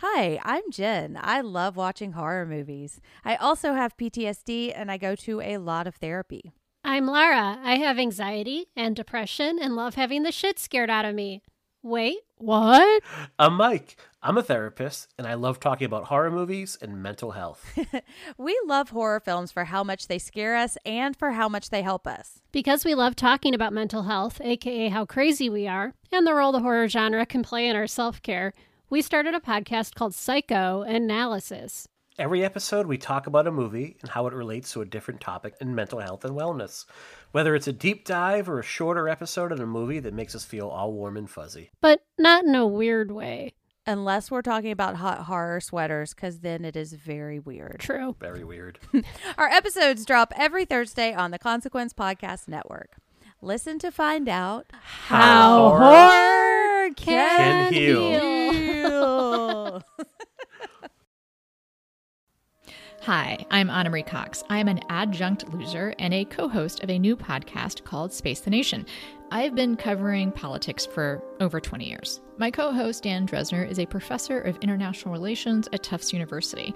[0.00, 1.18] Hi, I'm Jenn.
[1.18, 3.00] I love watching horror movies.
[3.24, 6.52] I also have PTSD and I go to a lot of therapy.
[6.84, 7.58] I'm Lara.
[7.62, 11.40] I have anxiety and depression and love having the shit scared out of me.
[11.82, 13.02] Wait, what?
[13.38, 13.96] I'm Mike.
[14.22, 17.64] I'm a therapist and I love talking about horror movies and mental health.
[18.36, 21.80] we love horror films for how much they scare us and for how much they
[21.80, 22.42] help us.
[22.52, 26.52] Because we love talking about mental health, aka how crazy we are, and the role
[26.52, 28.52] the horror genre can play in our self care,
[28.88, 31.88] we started a podcast called Psycho Analysis.
[32.18, 35.54] Every episode, we talk about a movie and how it relates to a different topic
[35.60, 36.86] in mental health and wellness.
[37.32, 40.44] Whether it's a deep dive or a shorter episode in a movie that makes us
[40.44, 41.70] feel all warm and fuzzy.
[41.82, 43.52] But not in a weird way.
[43.88, 47.76] Unless we're talking about hot horror sweaters, because then it is very weird.
[47.80, 48.16] True.
[48.18, 48.78] Very weird.
[49.38, 52.96] Our episodes drop every Thursday on the Consequence Podcast Network.
[53.42, 58.10] Listen to find out how, horror, horror can, can heal.
[58.52, 58.75] heal.
[63.02, 64.42] Hi, I'm Ana Marie Cox.
[64.50, 68.40] I am an adjunct loser and a co host of a new podcast called Space
[68.40, 68.84] the Nation.
[69.30, 72.20] I've been covering politics for over 20 years.
[72.38, 76.74] My co host, Dan Drezner, is a professor of international relations at Tufts University,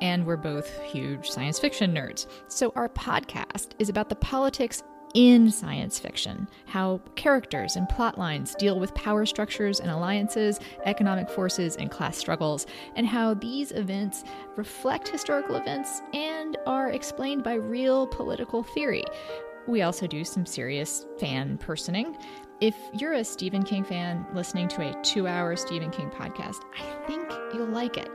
[0.00, 2.26] and we're both huge science fiction nerds.
[2.48, 4.82] So, our podcast is about the politics
[5.14, 11.28] in science fiction, how characters and plot lines deal with power structures and alliances, economic
[11.28, 14.24] forces and class struggles, and how these events
[14.56, 19.04] reflect historical events and are explained by real political theory.
[19.66, 22.16] We also do some serious fan personing.
[22.60, 27.06] If you're a Stephen King fan listening to a two hour Stephen King podcast, I
[27.06, 28.08] think you'll like it.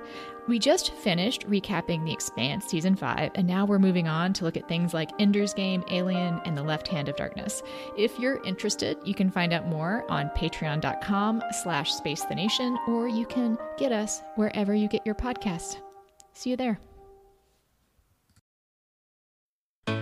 [0.47, 4.55] We just finished recapping The Expanse season 5, and now we're moving on to look
[4.55, 7.61] at things like Ender's Game, Alien, and The Left Hand of Darkness.
[7.97, 13.09] If you're interested, you can find out more on patreon.com slash space the nation, or
[13.09, 15.77] you can get us wherever you get your podcasts.
[16.31, 16.79] See you there.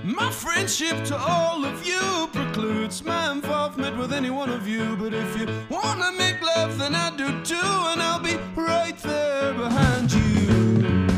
[0.04, 4.96] My friendship to all of you precludes my involvement with any one of you.
[4.96, 7.56] But if you wanna make love, then I do too,
[7.92, 11.15] and I'll be right there behind you.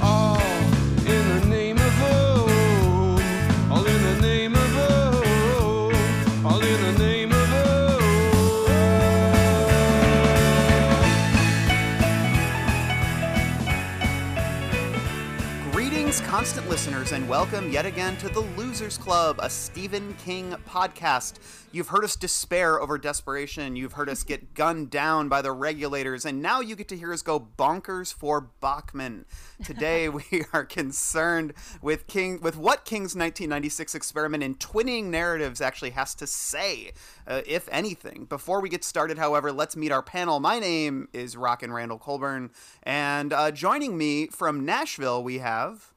[16.38, 21.40] Constant listeners, and welcome yet again to the Losers Club, a Stephen King podcast.
[21.72, 26.26] You've heard us despair over desperation, you've heard us get gunned down by the regulators,
[26.26, 29.26] and now you get to hear us go bonkers for Bachman.
[29.66, 35.90] Today we are concerned with King with what King's 1996 experiment in twinning narratives actually
[35.90, 36.92] has to say,
[37.26, 38.26] uh, if anything.
[38.26, 40.40] Before we get started, however, let's meet our panel.
[40.40, 42.52] My name is Rockin' Randall Colburn,
[42.84, 45.94] and uh, joining me from Nashville we have.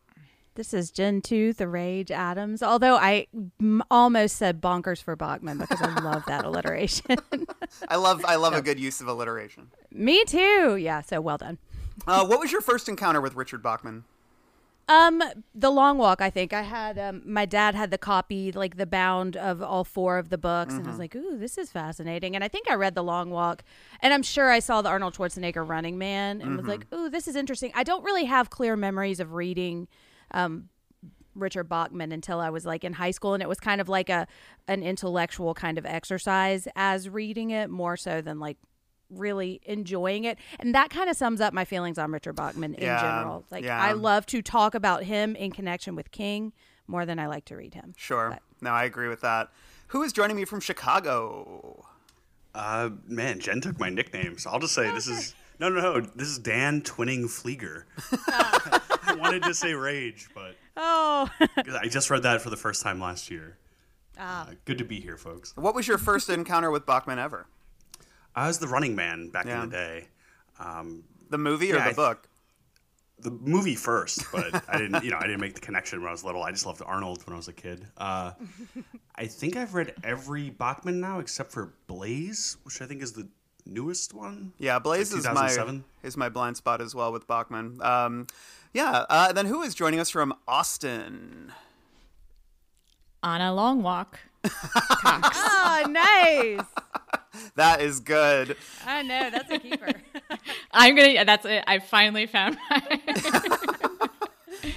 [0.61, 2.63] This is Jenn Tooth, the Rage Adams.
[2.63, 3.29] Although I
[3.59, 7.17] m- almost said bonkers for Bachman because I love that alliteration.
[7.89, 9.71] I love I love a good use of alliteration.
[9.91, 10.77] Me too.
[10.77, 11.57] Yeah, so well done.
[12.07, 14.05] Uh, what was your first encounter with Richard Bachman?
[14.87, 15.23] Um,
[15.55, 16.21] The Long Walk.
[16.21, 16.99] I think I had.
[16.99, 20.75] Um, my dad had the copy, like the bound of all four of the books,
[20.75, 23.31] and I was like, "Ooh, this is fascinating." And I think I read The Long
[23.31, 23.65] Walk,
[24.01, 27.27] and I'm sure I saw the Arnold Schwarzenegger Running Man, and was like, "Ooh, this
[27.29, 29.89] is interesting." I don't really have clear memories of reading.
[30.33, 30.69] Um,
[31.37, 34.09] Richard Bachman until I was like in high school and it was kind of like
[34.11, 34.27] a
[34.67, 38.59] an intellectual kind of exercise as reading it more so than like
[39.11, 40.39] really enjoying it.
[40.59, 43.45] And that kind of sums up my feelings on Richard Bachman in Yeah, general.
[43.51, 43.81] Like yeah.
[43.81, 46.53] I love to talk about him in connection with King
[46.87, 47.95] more than I like to read him.
[47.97, 48.39] Sure.
[48.61, 49.51] No, I agree with that.
[49.89, 51.85] Who is joining me from Chicago?
[52.55, 56.01] Uh, man, Jenn took my nickname, so I'll just say this is no, no, no.
[56.01, 57.85] This is Dan Twinning Pfleegor.
[59.21, 61.29] I wanted to say Rage, but oh,
[61.81, 63.59] I just read that for the first time last year.
[64.19, 64.49] Ah.
[64.49, 65.57] Uh, good to be here, folks.
[65.57, 67.47] What was your first encounter with Bachman ever?
[68.35, 69.63] I was the Running Man back Yeah.
[69.63, 70.09] in the day.
[70.59, 72.27] Um, The movie or Yeah, the I- book?
[73.23, 76.13] the movie first, but I didn't, you know, I didn't make the connection when I
[76.13, 76.43] was little.
[76.43, 77.87] I just loved Arnold when I was a kid.
[77.99, 78.33] Uh,
[79.15, 83.29] I think I've read every Bachman now except for Blaze, which I think is the
[83.67, 84.55] newest one.
[84.57, 85.25] Yeah, Blaze Like is
[85.59, 87.83] my is my blind spot as well with Bachman.
[87.83, 88.27] Um,
[88.73, 89.05] yeah.
[89.09, 91.53] Uh, then who is joining us from Austin?
[93.23, 94.21] On a long walk.
[94.45, 96.67] oh, nice.
[97.55, 98.57] That is good.
[98.85, 99.93] I know, that's a keeper.
[100.73, 101.25] I'm gonna.
[101.25, 101.65] That's it.
[101.67, 103.01] I finally found my.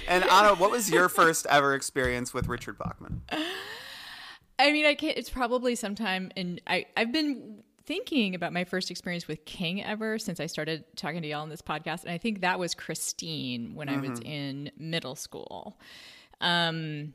[0.08, 3.22] And Ana, what was your first ever experience with Richard Bachman?
[4.58, 5.16] I mean, I can't.
[5.18, 6.60] It's probably sometime in.
[6.66, 11.22] I I've been thinking about my first experience with King ever since I started talking
[11.22, 14.70] to y'all on this podcast, and I think that was Christine when I was in
[14.78, 15.78] middle school.
[16.40, 17.14] Um,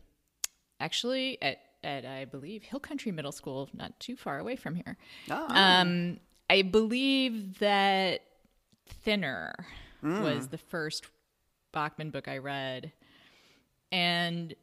[0.79, 4.97] actually, at at I believe Hill Country Middle School, not too far away from here.
[5.49, 6.19] Um,
[6.49, 8.21] I believe that
[8.87, 9.53] Thinner
[10.23, 11.05] was the first
[11.71, 12.91] Bachman book I read,
[13.91, 14.53] and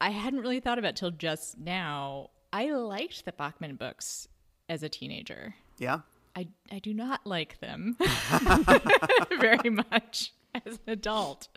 [0.00, 2.30] I hadn't really thought about it till just now.
[2.52, 4.26] I liked the Bachman books
[4.70, 5.54] as a teenager.
[5.78, 6.00] Yeah.
[6.36, 7.96] I I do not like them
[9.40, 11.48] very much as an adult.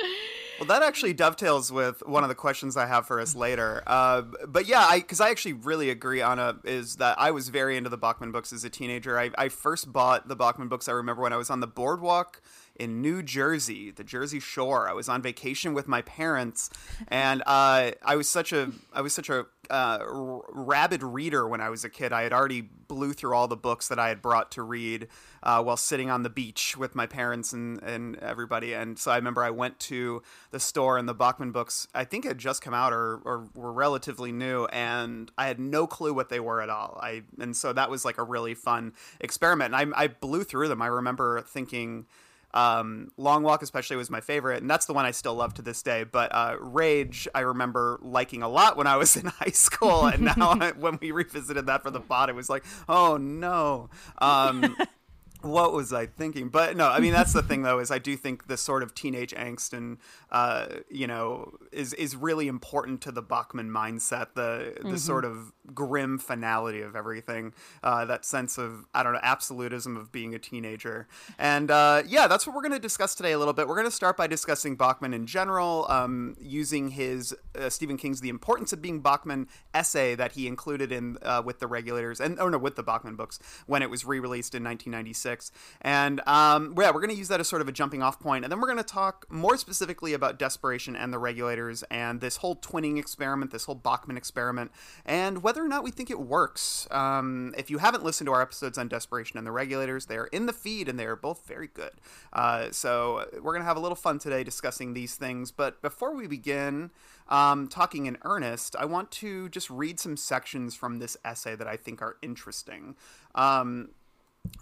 [0.60, 3.83] Well, that actually dovetails with one of the questions I have for us later.
[3.86, 7.77] Uh, but yeah, I because I actually really agree, Ana, is that I was very
[7.77, 9.19] into the Bachman books as a teenager.
[9.19, 10.89] I, I first bought the Bachman books.
[10.89, 12.42] I remember when I was on the boardwalk
[12.75, 14.90] in New Jersey, the Jersey Shore.
[14.90, 16.70] I was on vacation with my parents,
[17.08, 21.62] and uh, I was such a I was such a uh, r- rabid reader when
[21.62, 22.12] I was a kid.
[22.12, 25.08] I had already blew through all the books that I had brought to read
[25.42, 28.74] uh, while sitting on the beach with my parents and, and everybody.
[28.74, 30.22] And so I remember I went to
[30.52, 33.72] the store and the Bachman books, I think had just come out or, or were
[33.72, 37.00] relatively new, and I had no clue what they were at all.
[37.02, 39.74] I and so that was like a really fun experiment.
[39.74, 40.81] And I, I blew through them.
[40.81, 42.06] I remember thinking.
[42.53, 45.61] Um, Long Walk, especially, was my favorite, and that's the one I still love to
[45.61, 46.03] this day.
[46.03, 50.23] But uh, Rage, I remember liking a lot when I was in high school, and
[50.38, 53.89] now when we revisited that for the pod, it was like, oh no.
[54.19, 54.75] Um,
[55.44, 56.50] what was I thinking?
[56.50, 58.95] But no, I mean that's the thing though is I do think this sort of
[58.95, 59.98] teenage angst and
[60.31, 64.30] uh, you know is is really important to the Bachman mindset.
[64.36, 67.54] The the sort of grim finality of everything.
[67.84, 71.07] Uh, that sense of I don't know absolutism of being a teenager.
[71.38, 73.68] And uh, yeah, that's what we're going to discuss today a little bit.
[73.68, 78.22] We're going to start by discussing Bachman in general, um, using his uh, Stephen King's
[78.22, 82.39] "The Importance of Being Bachman" essay that he included in uh, with the regulators and
[82.39, 85.32] oh no with the Bachman books when it was re-released in 1996.
[85.81, 88.45] And um, yeah, we're going to use that as sort of a jumping off point,
[88.45, 92.38] and then we're going to talk more specifically about desperation and the regulators and this
[92.38, 94.71] whole twinning experiment, this whole Bachman experiment,
[95.06, 96.88] and whether or not we think it works.
[96.91, 100.45] Um, if you haven't listened to our episodes on desperation and the regulators, they're in
[100.45, 101.91] the feed and they're both very good.
[102.31, 105.51] Uh, so we're going to have a little fun today discussing these things.
[105.51, 106.91] But before we begin,
[107.27, 111.68] um, talking in earnest, I want to just read some sections from this essay that
[111.68, 112.95] I think are interesting.
[113.36, 113.89] Um,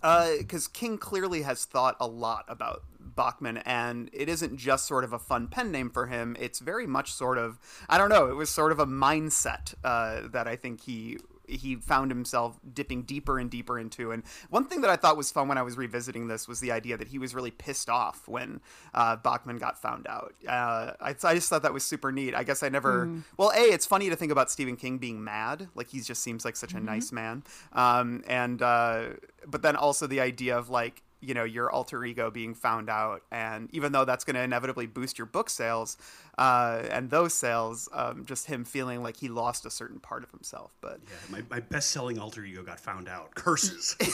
[0.02, 5.14] because King clearly has thought a lot about Bachman, and it isn't just sort of
[5.14, 6.36] a fun pen name for him.
[6.40, 8.28] It's very much sort of I don't know.
[8.28, 11.18] It was sort of a mindset uh, that I think he
[11.52, 14.12] he found himself dipping deeper and deeper into.
[14.12, 16.72] And one thing that I thought was fun when I was revisiting this was the
[16.72, 18.62] idea that he was really pissed off when
[18.94, 20.34] uh, Bachman got found out.
[20.48, 22.36] Uh, I, I just thought that was super neat.
[22.36, 23.10] I guess I never.
[23.38, 25.70] Well, a it's funny to think about Stephen King being mad.
[25.76, 27.44] Like he just seems like such a nice man.
[27.74, 29.04] Um, and uh,
[29.46, 33.22] but then also the idea of like you know your alter ego being found out
[33.32, 35.98] and even though that's going to inevitably boost your book sales
[36.38, 40.32] uh, and those sales um, just him feeling like he lost a certain part of
[40.32, 43.34] himself but Yeah, my, my best-selling alter ego got found out.
[43.36, 43.96] Curses.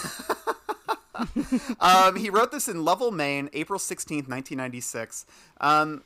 [1.79, 5.25] um, he wrote this in Lovell, Maine, April 16th, 1996.
[5.61, 6.03] Um,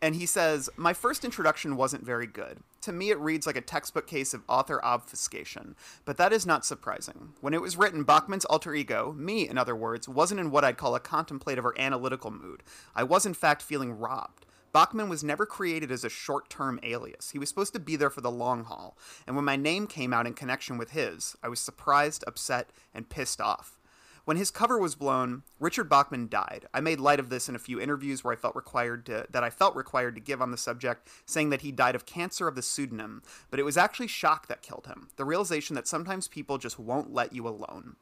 [0.00, 2.58] and he says, My first introduction wasn't very good.
[2.84, 6.66] To me, it reads like a textbook case of author obfuscation, but that is not
[6.66, 7.32] surprising.
[7.40, 10.76] When it was written, Bachman's alter ego, me in other words, wasn't in what I'd
[10.76, 12.62] call a contemplative or analytical mood.
[12.94, 14.44] I was, in fact, feeling robbed.
[14.74, 17.30] Bachman was never created as a short term alias.
[17.30, 18.98] He was supposed to be there for the long haul.
[19.26, 23.08] And when my name came out in connection with his, I was surprised, upset, and
[23.08, 23.78] pissed off.
[24.24, 26.66] When his cover was blown, Richard Bachman died.
[26.72, 29.44] I made light of this in a few interviews where I felt required to that
[29.44, 32.54] I felt required to give on the subject, saying that he died of cancer of
[32.54, 35.08] the pseudonym, but it was actually shock that killed him.
[35.16, 37.96] The realization that sometimes people just won't let you alone.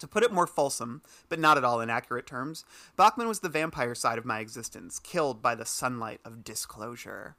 [0.00, 3.48] To put it more fulsome, but not at all in accurate terms, Bachman was the
[3.48, 7.34] vampire side of my existence, killed by the sunlight of disclosure.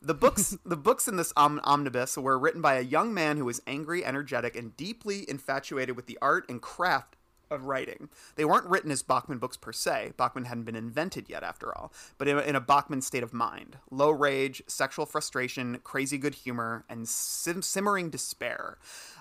[0.00, 3.44] The books, the books in this om- omnibus were written by a young man who
[3.44, 7.17] was angry, energetic, and deeply infatuated with the art and craft
[7.50, 8.08] of writing.
[8.36, 10.12] They weren't written as Bachman books per se.
[10.16, 13.32] Bachman hadn't been invented yet, after all, but in a, in a Bachman state of
[13.32, 13.78] mind.
[13.90, 18.78] Low rage, sexual frustration, crazy good humor, and sim- simmering despair.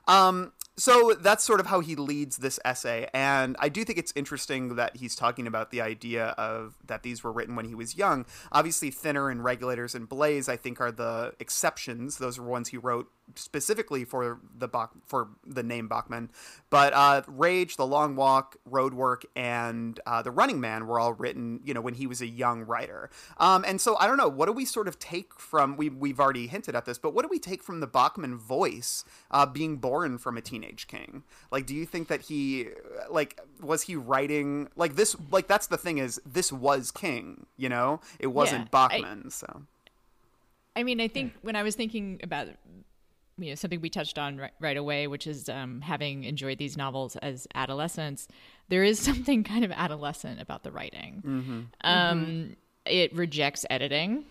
[0.08, 4.14] Um, so that's sort of how he leads this essay, and I do think it's
[4.16, 7.98] interesting that he's talking about the idea of that these were written when he was
[7.98, 8.28] young.
[8.52, 12.20] Obviously, Thinner and Regulators and Blaze, I think, are the exceptions.
[12.20, 16.30] Those are ones he wrote specifically for the Bach, for the name Bachman,
[16.70, 21.60] but uh, Rage, The Long Walk, Roadwork, and uh, The Running Man were all written,
[21.64, 23.10] you know, when he was a young writer.
[23.38, 25.76] Um, and so I don't know, what do we sort of take from?
[25.76, 29.04] We we've already hinted at this, but what do we take from the Bachman voice
[29.32, 31.24] uh, being born from a teenage king?
[31.52, 32.68] Like, do you think that he,
[33.10, 35.16] like, was he writing like this?
[35.32, 39.32] Like, that's the thing is, this was King, you know, it wasn't Yeah, I- Bachman.
[39.32, 39.64] so
[40.76, 42.50] I mean, I think when I was thinking about
[43.40, 46.76] you know something we touched on right, right away, which is um, having enjoyed these
[46.78, 48.28] novels as adolescents,
[48.70, 51.68] there is something kind of adolescent about the writing.
[51.84, 54.26] Um, It rejects editing.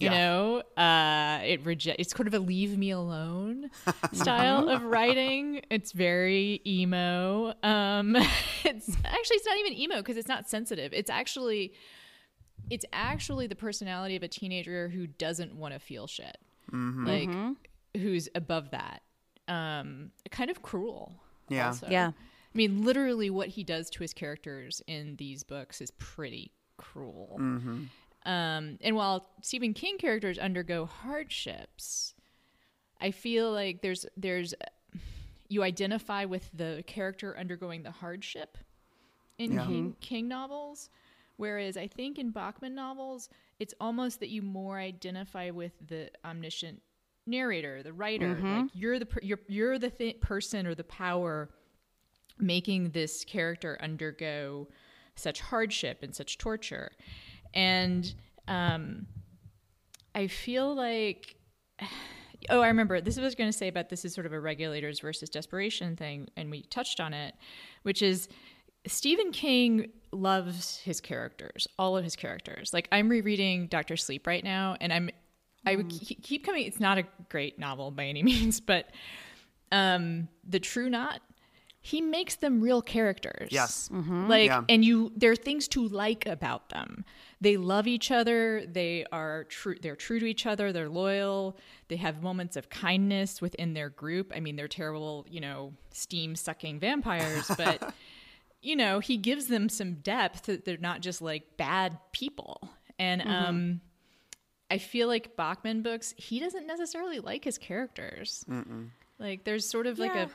[0.00, 0.18] You Yeah.
[0.18, 2.00] know, uh, it reject.
[2.00, 3.70] It's sort of a leave me alone
[4.12, 5.60] style of writing.
[5.70, 7.54] It's very emo.
[7.62, 8.16] Um,
[8.64, 10.92] it's actually it's not even emo because it's not sensitive.
[10.92, 11.74] It's actually
[12.70, 16.36] it's actually the personality of a teenager who doesn't want to feel shit
[16.72, 17.28] like
[17.96, 19.02] who's above that
[19.48, 21.16] um kind of cruel
[21.48, 21.66] Yeah.
[21.68, 21.88] also.
[21.90, 22.08] Yeah.
[22.08, 27.40] i mean literally what he does to his characters in these books is pretty cruel
[28.26, 32.14] um and while stephen king characters undergo hardships
[33.00, 34.54] i feel like there's there's
[35.48, 38.56] you identify with the character undergoing the hardship
[39.38, 39.66] in Yeah.
[39.66, 40.90] King, King novels,
[41.38, 46.82] whereas I think in Bachman novels, it's almost that you more identify with the omniscient
[47.26, 48.38] narrator, the writer.
[48.42, 51.48] Like you're the per- you're you're the th- person or the power
[52.38, 54.68] making this character undergo
[55.16, 56.92] such hardship and such torture,
[57.54, 58.12] and
[58.48, 59.06] um,
[60.14, 61.36] I feel like
[62.50, 64.26] oh, I remember this is what I was going to say about this is sort
[64.26, 67.34] of a regulators versus desperation thing, and we touched on it,
[67.82, 68.28] which is
[68.86, 72.72] Stephen King loves his characters, all of his characters.
[72.72, 75.10] Like I'm rereading Doctor Sleep right now, and I'm
[75.66, 76.64] I would keep coming.
[76.64, 78.90] It's not a great novel by any means, but
[79.72, 81.20] um, the True Knot.
[81.82, 83.48] He makes them real characters.
[83.50, 83.88] Yes.
[83.90, 84.64] Like Yeah.
[84.68, 87.04] and you there are things to like about them.
[87.40, 91.56] They love each other, they are true they're true to each other, they're loyal,
[91.88, 94.30] they have moments of kindness within their group.
[94.36, 97.94] I mean, they're terrible, you know, steam sucking vampires, but
[98.60, 102.68] you know, he gives them some depth that they're not just like bad people.
[102.98, 103.80] And um
[104.70, 108.44] I feel like Bachman books, he doesn't necessarily like his characters.
[109.18, 110.24] Like there's sort of like Yeah.
[110.26, 110.30] a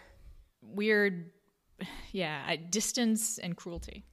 [0.62, 1.30] weird
[2.12, 4.06] yeah, I- distance and cruelty.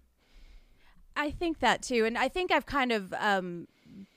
[1.15, 3.69] I think that too, and I think I've kind of um,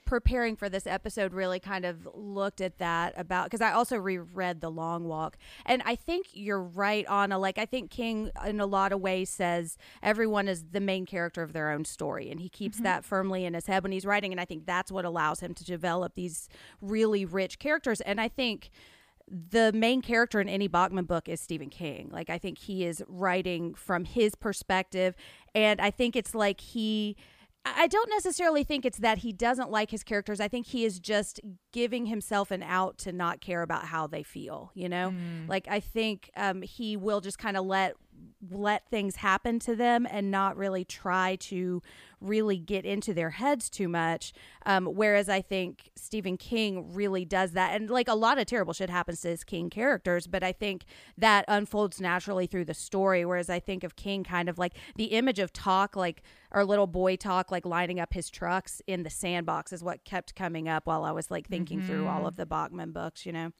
[0.06, 4.62] preparing for this episode really kind of looked at that about because I also reread
[4.62, 5.36] The Long Walk,
[5.66, 7.38] and I think you're right, Ana.
[7.38, 11.42] Like I think King, in a lot of ways, says everyone is the main character
[11.42, 14.32] of their own story, and he keeps that firmly in his head when he's writing,
[14.32, 16.48] and I think that's what allows him to develop these
[16.80, 18.70] really rich characters, and I think
[19.28, 22.08] the main character in any Bachman book is Stephen King.
[22.12, 25.14] Like I think he is writing from his perspective
[25.54, 27.16] and I think it's like he
[27.64, 30.40] I I don't necessarily think it's that he doesn't like his characters.
[30.40, 31.40] I think he is just
[31.72, 35.08] giving himself an out to not care about how they feel, you know?
[35.48, 37.96] Like I think um, he will just kind of let
[38.50, 41.82] let things happen to them and not really try to
[42.20, 44.32] really get into their heads too much.
[44.64, 47.74] Um, whereas I think Stephen King really does that.
[47.74, 50.84] And like a lot of terrible shit happens to his King characters, but I think
[51.18, 53.24] that unfolds naturally through the story.
[53.24, 56.86] Whereas I think of King kind of like the image of talk, like our little
[56.86, 60.86] boy talk, like lining up his trucks in the sandbox is what kept coming up
[60.86, 63.52] while I was like thinking through all of the Bachman books, you know?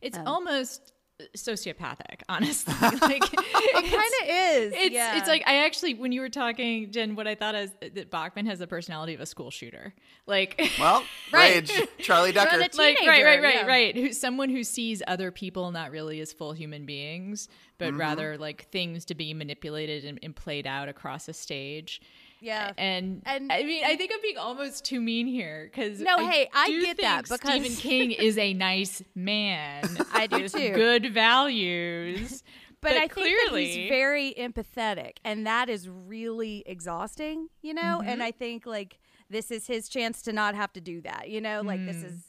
[0.00, 0.92] It's almost
[1.36, 2.74] sociopathic, honestly.
[2.80, 4.72] like It kind of is.
[4.76, 5.18] It's yeah.
[5.18, 8.46] it's like I actually when you were talking, Jenn, what I thought is that Bachman
[8.46, 9.94] has the personality of a school shooter.
[10.26, 11.54] Like Well, Right.
[11.68, 12.58] Rage, Charlie Decker.
[12.58, 13.66] Run a like right, right, right, yeah.
[13.66, 13.96] right.
[13.96, 17.48] Who someone who sees other people not really as full human beings,
[17.78, 18.00] but Mm-hmm.
[18.00, 22.00] rather like things to be manipulated and, and played out across a stage.
[22.40, 22.72] Yeah.
[22.78, 26.48] And, And- I mean, I think I'm being almost too mean here because No, hey,
[26.54, 29.84] I do get that think because- Stephen King is a nice man.
[30.12, 30.72] I do too.
[30.72, 32.42] Good values,
[32.80, 37.98] but, I clearly, think that he's very empathetic, and that is really exhausting, you know.
[38.00, 38.08] Mm-hmm.
[38.08, 38.98] And I think like
[39.30, 41.62] this is his chance to not have to do that, you know.
[41.62, 42.06] Like this mm.
[42.06, 42.22] is,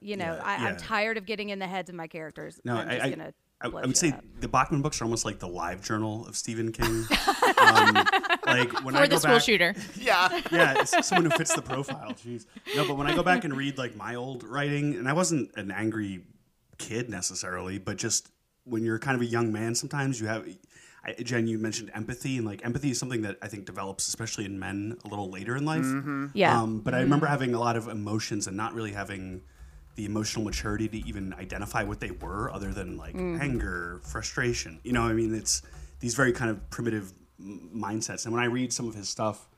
[0.00, 0.68] you know, Yeah, I, yeah.
[0.68, 2.60] I'm tired of getting in the heads of my characters.
[2.64, 3.34] No, I'm I, just I, gonna.
[3.62, 4.24] I, I would say up.
[4.40, 6.86] the Bachman books are almost like the live journal of Stephen King.
[7.58, 7.94] um,
[8.46, 9.74] like when I for go the school back, shooter.
[10.00, 10.40] yeah.
[10.50, 12.12] yeah, it's someone who fits the profile.
[12.12, 15.12] Jeez, no, but when I go back and read like my old writing, and I
[15.12, 16.24] wasn't an angry
[16.78, 18.30] kid necessarily, but just
[18.64, 20.46] when you're kind of a young man, sometimes you have.
[21.02, 24.44] I, Jenn, you mentioned empathy, and like empathy is something that I think develops, especially
[24.44, 25.86] in men, a little later in life.
[26.34, 26.60] Yeah.
[26.60, 29.40] Um, but I remember having a lot of emotions and not really having
[29.96, 33.42] the emotional maturity to even identify what they were, other than like Mm-hmm.
[33.42, 34.80] anger, frustration.
[34.84, 35.62] You know, I mean, it's
[36.00, 38.24] these very kind of primitive m- mindsets.
[38.24, 39.48] And when I read some of his stuff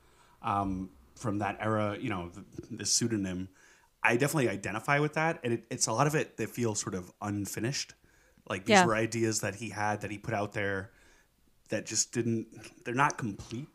[0.42, 3.48] um, from that era, you know, the, the pseudonym,
[4.02, 6.94] I definitely identify with that, and it, it's a lot of it that feels sort
[6.94, 7.94] of unfinished.
[8.48, 8.86] Like these Yeah.
[8.86, 10.90] were ideas that he had that he put out there
[11.68, 12.48] that just didn't.
[12.84, 13.68] They're not complete.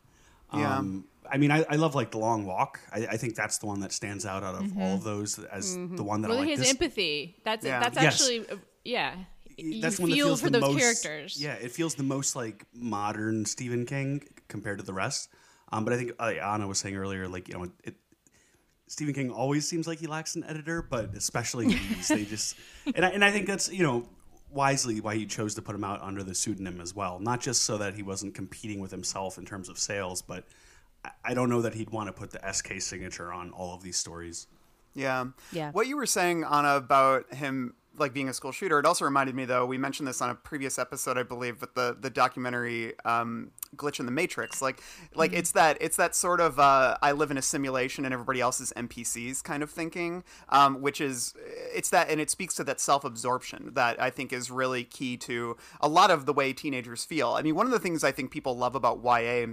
[0.52, 0.76] Yeah.
[0.78, 2.80] Um, I mean, I, I love like the long walk.
[2.92, 4.80] I, I think that's the one that stands out out of Mm-hmm.
[4.82, 6.50] all of those as the one that Well, I like.
[6.50, 7.36] his This, empathy.
[7.44, 7.80] That's Yeah.
[7.80, 8.14] that's Yes.
[8.20, 9.14] actually uh, yeah.
[9.56, 11.40] You that's one that feel feels for the those most, characters.
[11.42, 15.30] Yeah, it feels the most like modern Stephen King compared to the rest.
[15.72, 17.96] Um, but I think uh, Ana was saying earlier, like you know, it,
[18.86, 22.56] Stephen King always seems like he lacks an editor, but especially these, they just
[22.94, 24.08] and I, and I think that's you know
[24.50, 27.62] wisely why he chose to put him out under the pseudonym as well, not just
[27.64, 30.44] so that he wasn't competing with himself in terms of sales, but
[31.04, 33.82] I- I don't know that he'd want to put the SK signature on all of
[33.82, 34.46] these stories.
[34.94, 35.26] Yeah.
[35.52, 35.70] Yeah.
[35.72, 39.34] What you were saying, Ana, about him like being a school shooter, it also reminded
[39.34, 42.94] me though, we mentioned this on a previous episode, I believe, with the the documentary
[43.04, 44.62] um, Glitch in the Matrix.
[44.62, 44.80] Like
[45.14, 48.40] like it's that it's that sort of uh, I live in a simulation and everybody
[48.40, 51.34] else is NPCs kind of thinking, um, which is
[51.74, 55.16] it's that and it speaks to that self absorption that I think is really key
[55.18, 57.30] to a lot of the way teenagers feel.
[57.30, 59.46] I mean, one of the things I think people love about YA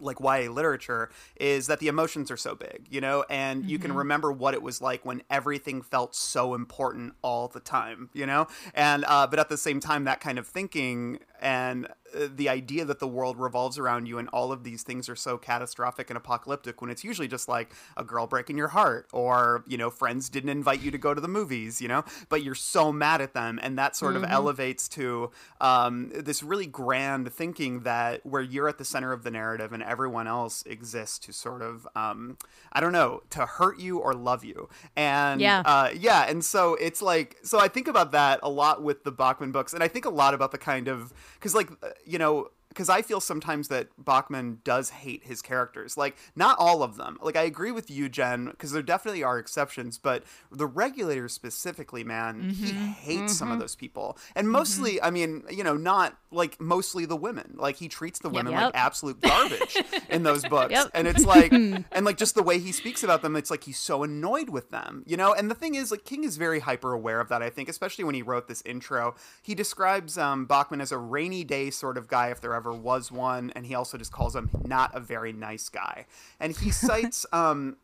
[0.00, 3.92] like YA literature is that the emotions are so big, you know, and you can
[3.92, 8.46] remember what it was like when everything felt so important all the time, you know,
[8.74, 12.98] and uh, but at the same time, that kind of thinking and the idea that
[12.98, 16.80] the world revolves around you and all of these things are so catastrophic and apocalyptic
[16.80, 20.50] when it's usually just like a girl breaking your heart or you know friends didn't
[20.50, 23.58] invite you to go to the movies, you know, but you're so mad at them,
[23.62, 28.78] and that sort of elevates to um, this really grand thinking that where you're at
[28.78, 32.36] the center of the narrative and everyone else exists to sort of um,
[32.72, 35.62] I don't know to hurt you or love you, and Yeah.
[35.64, 39.12] uh, yeah, and so it's like so I think about that a lot with the
[39.12, 42.18] Bachman books, and I think a lot about the kind of because like uh, you
[42.18, 45.96] know because I feel sometimes that Bachman does hate his characters.
[45.96, 47.18] Like, not all of them.
[47.20, 50.22] Like, I agree with you, Jenn, because there definitely are exceptions, but
[50.52, 52.86] the regulator specifically, man, he mm-hmm.
[52.86, 53.60] hates some of mm-hmm.
[53.62, 54.18] those people.
[54.36, 55.04] And mostly, mm-hmm.
[55.04, 57.54] I mean, you know, not like mostly the women.
[57.56, 58.62] Like, he treats the women Yep.
[58.62, 59.76] like absolute garbage
[60.08, 60.72] in those books.
[60.72, 60.90] Yep.
[60.94, 63.78] And it's like, and like just the way he speaks about them, it's like he's
[63.78, 65.32] so annoyed with them, you know?
[65.32, 68.04] And the thing is, like, King is very hyper aware of that, I think, especially
[68.04, 69.14] when he wrote this intro.
[69.42, 73.10] He describes um, Bachman as a rainy day sort of guy, if there ever was
[73.10, 73.50] one.
[73.56, 76.04] And he also just calls him not a very nice guy.
[76.38, 77.78] And he cites, um,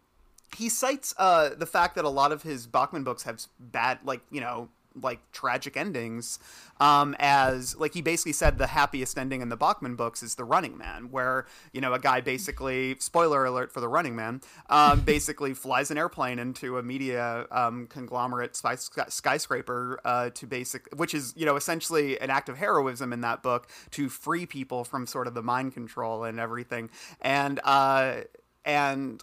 [0.56, 4.20] he cites uh, the fact that a lot of his Bachman books have bad, like
[4.30, 4.68] you know,
[5.00, 6.38] like tragic endings.
[6.80, 10.44] Um, as like he basically said, the happiest ending in the Bachman books is the
[10.44, 15.00] Running Man, where you know a guy basically, spoiler alert for the Running Man, um,
[15.04, 20.88] basically flies an airplane into a media um, conglomerate sky- sky- skyscraper uh, to basic,
[20.96, 24.84] which is you know essentially an act of heroism in that book to free people
[24.84, 28.16] from sort of the mind control and everything, and uh,
[28.64, 29.22] and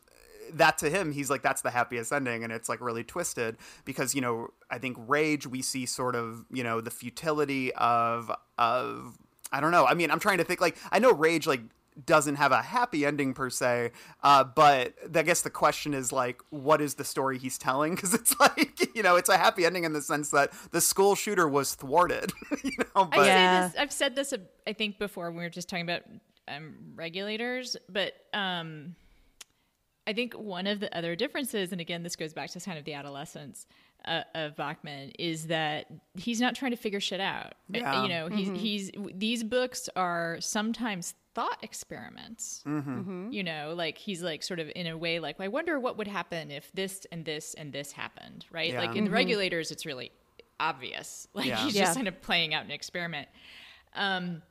[0.57, 4.13] that to him he's like that's the happiest ending and it's like really twisted because
[4.15, 9.17] you know i think rage we see sort of you know the futility of of
[9.51, 11.61] i don't know i mean i'm trying to think like i know rage like
[12.05, 13.91] doesn't have a happy ending per se
[14.23, 18.13] uh, but i guess the question is like what is the story he's telling because
[18.13, 21.47] it's like you know it's a happy ending in the sense that the school shooter
[21.49, 22.31] was thwarted
[22.63, 23.35] you know I but Yeah.
[23.35, 23.75] say this.
[23.77, 24.31] I've said this.
[24.31, 26.03] uh, I think before when we were just talking about
[26.47, 28.95] um, regulators, but um,
[30.07, 32.85] I think one of the other differences, and again, this goes back to kind of
[32.85, 33.67] the adolescence
[34.05, 35.85] uh, of Bachman, is that
[36.15, 37.53] he's not trying to figure shit out.
[37.73, 38.03] Uh, Yeah.
[38.03, 42.63] You know, he's he's these books are sometimes thought experiments.
[42.65, 46.07] You know, like he's like sort of in a way like, I wonder what would
[46.07, 48.73] happen if this and this and this happened, right?
[48.73, 48.81] Yeah.
[48.81, 50.11] Like in the regulators, it's really
[50.59, 51.27] obvious.
[51.33, 51.57] Like Yeah.
[51.63, 51.83] he's Yeah.
[51.83, 53.27] just kind of playing out an experiment.
[53.93, 54.41] Um,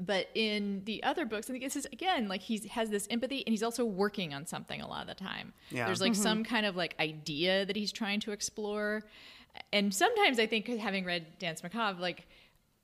[0.00, 3.44] but in the other books, I think this is again like he has this empathy,
[3.46, 5.52] and he's also working on something a lot of the time.
[5.70, 5.86] Yeah.
[5.86, 9.02] There's like some kind of like idea that he's trying to explore,
[9.72, 12.26] and sometimes I think having read Danse Macabre, like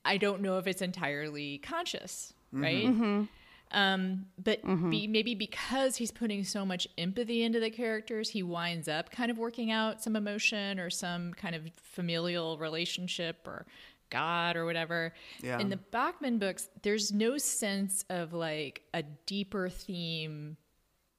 [0.05, 2.87] I don't know if it's entirely conscious, right?
[2.87, 3.23] Hmm.
[3.71, 8.87] Um, but be, maybe because he's putting so much empathy into the characters, he winds
[8.87, 13.65] up kind of working out some emotion or some kind of familial relationship or
[14.09, 15.13] God or whatever.
[15.41, 15.59] Yeah.
[15.59, 20.57] In the Bachman books, there's no sense of like a deeper theme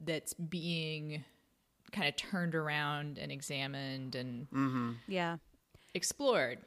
[0.00, 1.24] that's being
[1.92, 4.92] kind of turned around and examined and mm-hmm.
[5.08, 5.38] Yeah.
[5.94, 6.58] explored.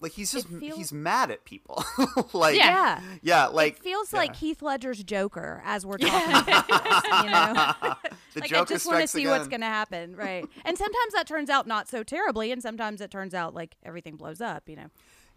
[0.00, 1.84] like he's just feels- he's mad at people.
[2.32, 3.00] like Yeah.
[3.22, 4.18] yeah, like it feels yeah.
[4.20, 7.74] like Heath Ledger's Joker as we're talking about this, you know?
[8.34, 9.32] the like Joker I just want to see again.
[9.32, 10.46] what's going to happen, right?
[10.64, 14.16] And sometimes that turns out not so terribly, and sometimes it turns out like everything
[14.16, 14.86] blows up, you know.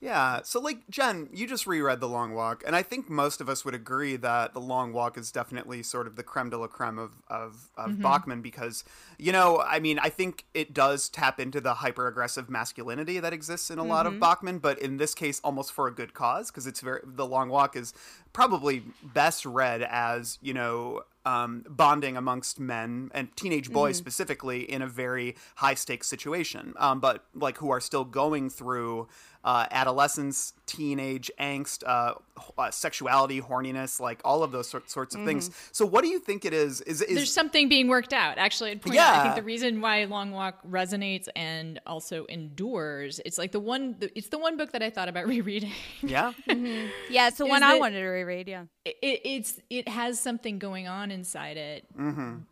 [0.04, 0.42] Yeah.
[0.44, 3.64] So, like, Jenn, you just reread The Long Walk, and I think most of us
[3.64, 7.00] would agree that The Long Walk is definitely sort of the creme de la creme
[7.00, 8.84] of, of, of Bachman because,
[9.18, 13.32] you know, I mean, I think it does tap into the hyper aggressive masculinity that
[13.32, 16.52] exists in a lot of Bachman, but in this case, almost for a good cause
[16.52, 17.94] because it's very, The Long Walk is
[18.34, 24.82] probably best read as, you know, um, bonding amongst men and teenage boys specifically in
[24.82, 29.08] a very high stakes situation, um, but like who are still going through
[29.44, 32.14] uh, adolescence, teenage angst, uh,
[32.58, 35.52] uh, sexuality, horniness, like all of those sort- sorts of things.
[35.72, 36.82] So, what do you think it is?
[36.82, 38.38] Is, is There's something being worked out.
[38.38, 43.20] Actually, I'd point out, I think the reason why Long Walk resonates and also endures,
[43.26, 45.72] it's like the one, it's the one book that I thought about rereading.
[46.02, 48.48] yeah, Yeah, it's the one I wanted to reread.
[48.48, 51.86] Yeah, it, it's it has something going on inside it.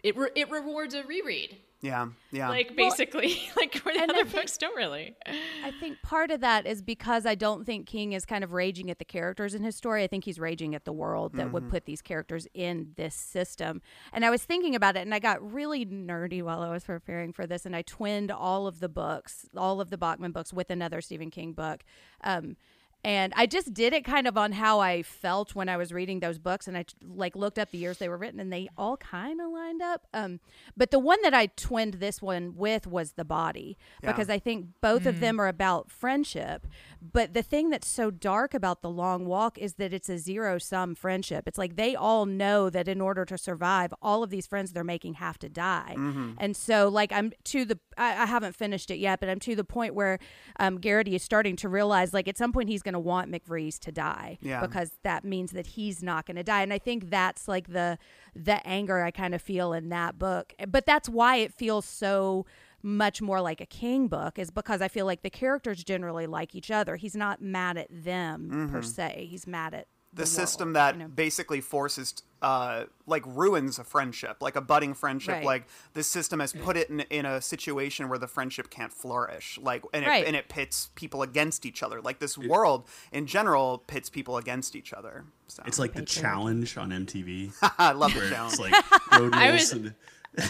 [0.03, 2.49] It re- it rewards a reread, yeah, yeah.
[2.49, 5.15] like basically, like where the and I other think- books don't really.
[5.25, 8.91] I think part of that is because I don't think King is kind of raging
[8.91, 10.03] at the characters in his story.
[10.03, 13.81] I think he's raging at the world that would put these characters in this system.
[14.13, 17.33] And I was thinking about it, and I got really nerdy while I was preparing
[17.33, 20.69] for this, and I twinned all of the books, all of the Bachman books, with
[20.69, 21.83] another Stephen King book.
[22.23, 22.57] Um,
[23.03, 26.19] and I just did it kind of on how I felt when I was reading
[26.19, 28.97] those books, and I like looked up the years they were written, and they all
[28.97, 30.07] kind of lined up.
[30.13, 30.39] Um,
[30.77, 33.77] but the one that I twinned this one with was the body,
[34.11, 36.67] because I think both of them are about friendship.
[37.01, 40.59] But the thing that's so dark about the long walk is that it's a zero
[40.59, 41.47] sum friendship.
[41.47, 44.83] It's like they all know that in order to survive, all of these friends they're
[44.83, 45.95] making have to die.
[46.37, 49.55] And so, like, I'm to the, I, I haven't finished it yet, but I'm to
[49.55, 50.19] the point where
[50.59, 53.79] um, Garraty is starting to realize, like, at some point he's going to want McVries
[53.79, 54.61] to die Yeah.
[54.61, 56.61] because that means that he's not going to die.
[56.61, 57.97] And I think that's like the
[58.35, 60.53] the anger I kind of feel in that book.
[60.67, 62.45] But that's why it feels so
[62.83, 66.55] much more like a King book is because I feel like the characters generally like
[66.55, 66.95] each other.
[66.95, 68.81] He's not mad at them per mm-hmm.
[68.81, 69.27] se.
[69.29, 71.07] He's mad at the the system that you know?
[71.07, 75.45] basically forces uh like ruins a friendship like a budding friendship Right.
[75.45, 79.59] like this system has put it in, in a situation where the friendship can't flourish
[79.61, 80.25] like and it, Right.
[80.25, 84.75] and it pits people against each other like this world in general pits people against
[84.75, 87.53] each other so It's like the challenge on MTV.
[87.77, 88.73] i love the challenge it's like
[89.19, 89.93] road I rules was- and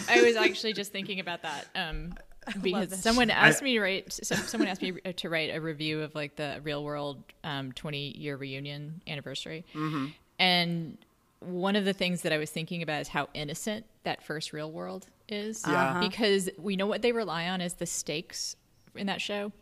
[0.08, 1.66] I was actually just thinking about that.
[1.74, 2.14] Um,
[2.62, 6.14] because someone asked me to write so- someone asked me to write a review of
[6.14, 9.64] like the real world um, 20 year reunion anniversary.
[9.74, 10.06] Mm-hmm.
[10.38, 10.98] And
[11.40, 14.70] one of the things that i was thinking about is how innocent that first real
[14.70, 15.64] world is.
[15.66, 15.90] Yeah.
[15.90, 16.00] Uh-huh.
[16.00, 18.56] because we know what they rely on as the stakes
[18.94, 19.52] in that show?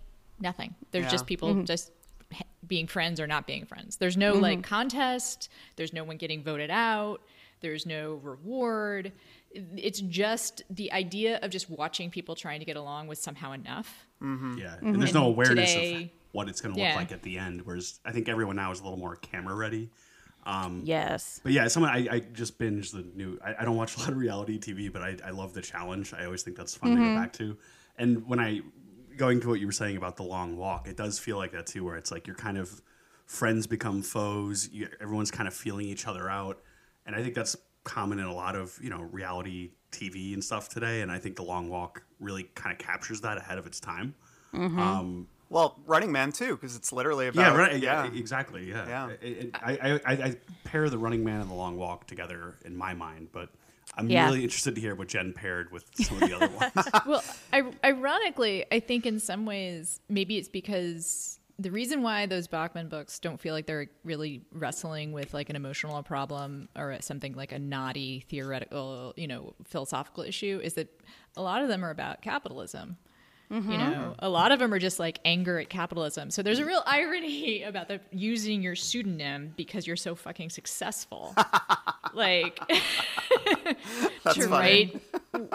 [0.40, 0.74] Nothing.
[0.90, 1.10] There's Yeah.
[1.10, 1.90] just people just
[2.66, 3.96] being friends or not being friends.
[3.96, 5.48] There's no like contest.
[5.76, 7.20] There's no one getting voted out.
[7.60, 9.12] There's no reward
[9.52, 14.06] it's just the idea of just watching people trying to get along was somehow enough
[14.22, 14.58] mm-hmm.
[14.58, 15.00] yeah, and mm-hmm.
[15.00, 16.88] there's no awareness of what it's going to Yeah.
[16.88, 17.62] look like at the end.
[17.64, 19.90] Whereas I think everyone now is a little more camera ready.
[20.46, 21.40] Um, yes.
[21.42, 23.38] But yeah, someone I, I just binge the new.
[23.44, 26.14] I, I don't watch a lot of reality TV, but I, I love the challenge.
[26.14, 27.20] I always think that's fun to go mm-hmm.
[27.20, 27.56] back to.
[27.98, 28.60] And when I
[29.16, 31.66] going to what you were saying about the long walk, it does feel like that
[31.66, 32.80] too, where it's like you're kind of
[33.26, 34.68] friends become foes.
[34.72, 36.58] You, everyone's kind of feeling each other out,
[37.04, 40.68] and I think that's common in a lot of you know reality TV and stuff
[40.68, 41.00] today.
[41.02, 44.14] And I think the long walk really kind of captures that ahead of its time.
[44.52, 47.80] Um, well running man too because it's literally about yeah, right.
[47.80, 48.68] yeah Yeah, exactly.
[48.68, 48.86] Yeah.
[48.88, 49.08] Yeah.
[49.20, 52.56] It- it- I, I, I, I pair the Running Man and the Long Walk together
[52.64, 53.48] in my mind, but
[53.96, 54.26] I'm Yeah.
[54.26, 56.88] really interested to hear what Jenn paired with some of the other ones.
[57.06, 62.46] well, I, ironically, I think in some ways maybe it's because the reason why those
[62.46, 67.35] Bachman books don't feel like they're really wrestling with like an emotional problem or something
[67.35, 70.88] like a naughty theoretical, you know, philosophical issue is that
[71.37, 72.96] a lot of them are about capitalism.
[73.53, 74.12] You know, mm-hmm.
[74.20, 76.31] a lot of them are just like anger at capitalism.
[76.31, 81.35] So there's a real irony about the using your pseudonym because you're so fucking successful.
[82.14, 83.77] like to
[84.25, 84.46] funny.
[84.49, 85.03] write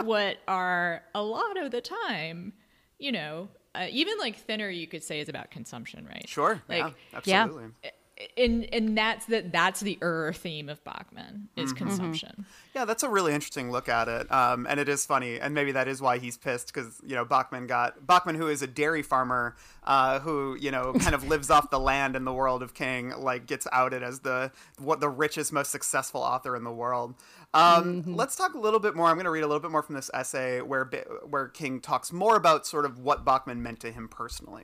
[0.04, 2.52] what are a lot of the time,
[3.00, 6.27] you know, uh, even like thinner, you could say is about consumption, right?
[6.27, 6.93] sure Like,
[7.25, 7.47] yeah
[7.83, 7.91] yeah.
[8.38, 11.86] And and that's the that's the er theme of Bachman is Mm-hmm.
[11.86, 12.45] consumption.
[12.73, 15.71] Yeah, that's a really interesting look at it, um, and it is funny, and maybe
[15.73, 19.01] that is why he's pissed because you know Bachman got Bachman, who is a dairy
[19.01, 22.73] farmer, uh, who you know kind of lives off the land in the world of
[22.73, 27.15] King, like gets outed as the what the richest, most successful author in the world.
[27.54, 29.08] Um, Let's talk a little bit more.
[29.08, 30.86] I'm going to read a little bit more from this essay where
[31.30, 34.63] where King talks more about sort of what Bachman meant to him personally.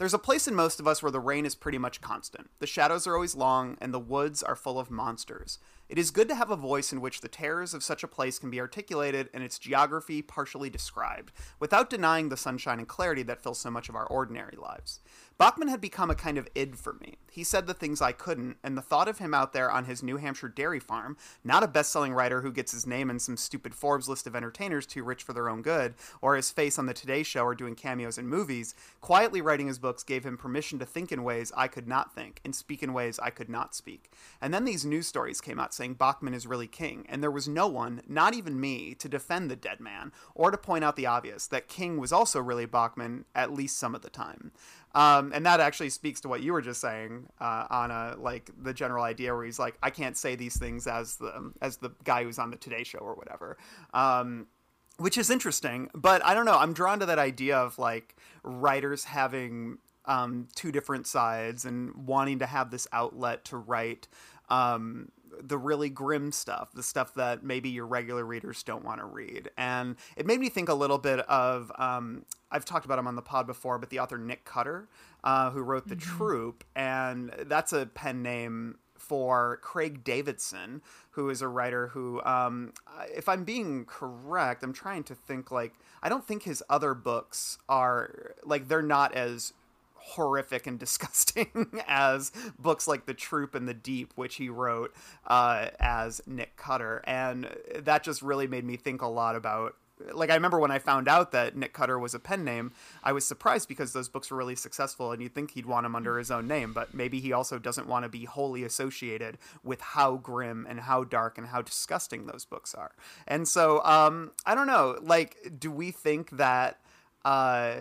[0.00, 2.48] There's a place in most of us where the rain is pretty much constant.
[2.58, 5.58] The shadows are always long, and the woods are full of monsters.
[5.90, 8.38] It is good to have a voice in which the terrors of such a place
[8.38, 13.42] can be articulated and its geography partially described, without denying the sunshine and clarity that
[13.42, 15.00] fill so much of our ordinary lives.
[15.40, 17.16] Bachman had become a kind of id for me.
[17.30, 20.02] He said the things I couldn't, and the thought of him out there on his
[20.02, 23.38] New Hampshire dairy farm, not a best selling writer who gets his name in some
[23.38, 26.84] stupid Forbes list of entertainers too rich for their own good, or his face on
[26.84, 30.78] the Today Show or doing cameos in movies, quietly writing his books gave him permission
[30.78, 33.74] to think in ways I could not think, and speak in ways I could not
[33.74, 34.12] speak.
[34.42, 37.48] And then these news stories came out saying Bachman is really king, and there was
[37.48, 41.06] no one, not even me, to defend the dead man, or to point out the
[41.06, 44.52] obvious that King was also really Bachman at least some of the time.
[44.94, 48.74] Um, and that actually speaks to what you were just saying, uh, Ana, like the
[48.74, 52.24] general idea where he's like, I can't say these things as the as the guy
[52.24, 53.56] who's on the Today Show or whatever.
[53.94, 54.48] Um,
[54.96, 56.58] which is interesting, but I don't know.
[56.58, 62.40] I'm drawn to that idea of like writers having um, two different sides and wanting
[62.40, 64.08] to have this outlet to write
[64.50, 65.10] um,
[65.42, 69.50] the really grim stuff, the stuff that maybe your regular readers don't want to read.
[69.56, 73.16] And it made me think a little bit of um, I've talked about him on
[73.16, 74.88] the pod before, but the author Nick Cutter,
[75.24, 81.40] uh, who wrote The Troop, and that's a pen name for Craig Davidson, who is
[81.42, 82.72] a writer who, um,
[83.16, 87.58] if I'm being correct, I'm trying to think like I don't think his other books
[87.68, 89.52] are like they're not as
[90.00, 94.94] horrific and disgusting as books like The Troop and The Deep, which he wrote
[95.26, 97.02] uh, as Nick Cutter.
[97.04, 99.76] And that just really made me think a lot about.
[100.14, 102.72] Like, I remember when I found out that Nick Cutter was a pen name,
[103.04, 105.94] I was surprised because those books were really successful and you'd think he'd want them
[105.94, 109.82] under his own name, but maybe he also doesn't want to be wholly associated with
[109.82, 112.92] how grim and how dark and how disgusting those books are.
[113.28, 116.80] And so, um, I don't know, like, do we think that,
[117.26, 117.74] uh,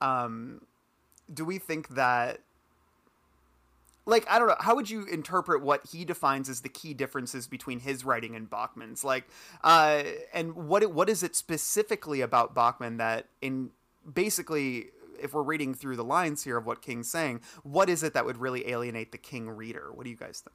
[0.00, 0.60] um,
[1.34, 2.40] do we think that
[4.06, 7.46] like I don't know how would you interpret what he defines as the key differences
[7.46, 9.26] between his writing and Bachman's like
[9.62, 13.70] uh and what what is it specifically about Bachman that in
[14.12, 14.86] basically
[15.20, 18.24] if we're reading through the lines here of what King's saying what is it that
[18.26, 20.54] would really alienate the King reader what do you guys think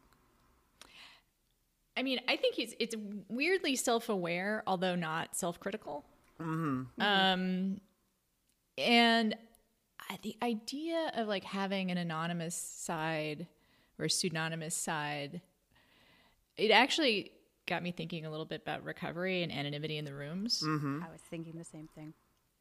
[1.97, 2.95] I mean, I think he's it's
[3.27, 6.05] weirdly self-aware, although not self-critical.
[6.39, 7.01] Mm-hmm.
[7.01, 7.81] Um,
[8.77, 9.35] and
[10.21, 13.47] the idea of like having an anonymous side
[13.97, 15.41] or a pseudonymous side,
[16.57, 17.31] it actually
[17.67, 21.03] got me thinking a little bit about recovery and anonymity in the rooms Mm-hmm.
[21.03, 22.13] I was thinking the same thing.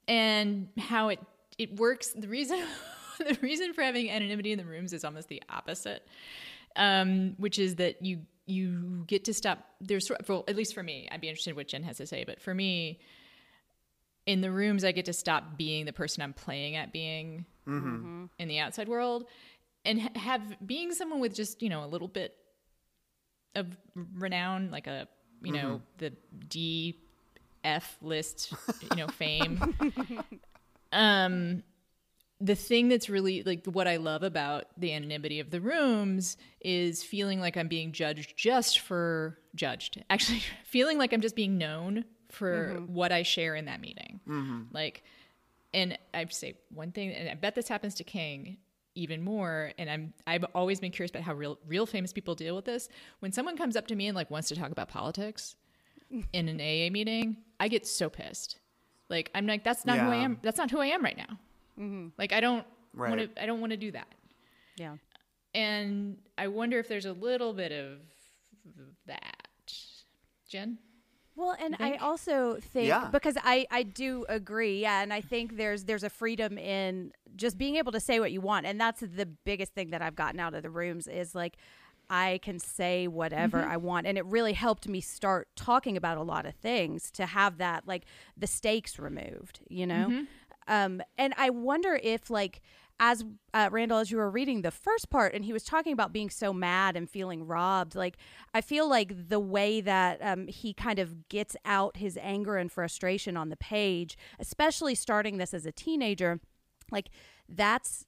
[0.06, 1.18] and how it
[1.56, 2.08] it works.
[2.10, 2.62] The reason
[3.18, 6.06] the reason for having anonymity in the rooms is almost the opposite,
[6.76, 9.58] um, which is that you you get to stop.
[9.80, 12.06] There's sort well, at least for me, I'd be interested in what Jenn has to
[12.06, 13.00] say, but for me.
[14.28, 17.46] In the rooms, I get to stop being the person I'm playing at being
[18.38, 19.24] in the outside world,
[19.86, 22.34] and have being someone with just you know a little bit
[23.54, 25.08] of renown, like a
[25.42, 26.12] you know the
[26.46, 26.98] D
[27.64, 29.74] F list, you know, fame.
[30.92, 31.62] um,
[32.38, 37.02] the thing that's really like what I love about the anonymity of the rooms is
[37.02, 40.04] feeling like I'm being judged just for judged.
[40.10, 42.94] Actually, feeling like I'm just being known for mm-hmm.
[42.94, 44.20] what I share in that meeting.
[44.28, 44.62] Mm-hmm.
[44.72, 45.02] Like,
[45.74, 48.58] and I say one thing, and I bet this happens to King
[48.94, 49.72] even more.
[49.78, 52.88] And I'm I've always been curious about how real real famous people deal with this.
[53.20, 55.56] When someone comes up to me and like wants to talk about politics
[56.32, 58.58] in an AA meeting, I get so pissed.
[59.08, 60.38] Like I'm like that's not who I am.
[60.42, 61.38] That's not who I am right now.
[61.78, 62.08] Mm-hmm.
[62.18, 63.34] Like I don't want Right.
[63.34, 63.42] to.
[63.42, 64.08] I don't want to do that.
[64.76, 64.96] Yeah.
[65.54, 67.98] And I wonder if there's a little bit of
[69.06, 69.48] that.
[70.48, 70.78] Jenn?
[71.38, 73.10] Well, and I also think Yeah.
[73.12, 77.56] because I I do agree, yeah, and I think there's there's a freedom in just
[77.56, 80.40] being able to say what you want, and that's the biggest thing that I've gotten
[80.40, 81.56] out of the rooms is like
[82.10, 86.22] I can say whatever I want, and it really helped me start talking about a
[86.24, 90.14] lot of things to have that like the stakes removed, you know.
[90.66, 92.62] Um, and I wonder if like
[93.00, 96.12] as uh, Randall, as you were reading the first part, and he was talking about
[96.12, 98.16] being so mad and feeling robbed, like
[98.52, 102.70] I feel like the way that um, he kind of gets out his anger and
[102.70, 106.40] frustration on the page, especially starting this as a teenager,
[106.90, 107.10] like
[107.48, 108.04] that's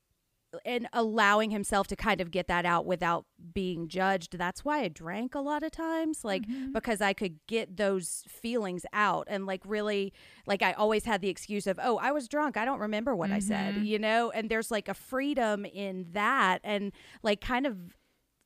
[0.64, 4.36] and allowing himself to kind of get that out without being judged.
[4.36, 6.72] That's why I drank a lot of times, like mm-hmm.
[6.72, 10.12] because I could get those feelings out and like really
[10.46, 12.56] like I always had the excuse of, "Oh, I was drunk.
[12.56, 13.84] I don't remember what I said." Mm-hmm.
[13.84, 17.96] You know, and there's like a freedom in that and like kind of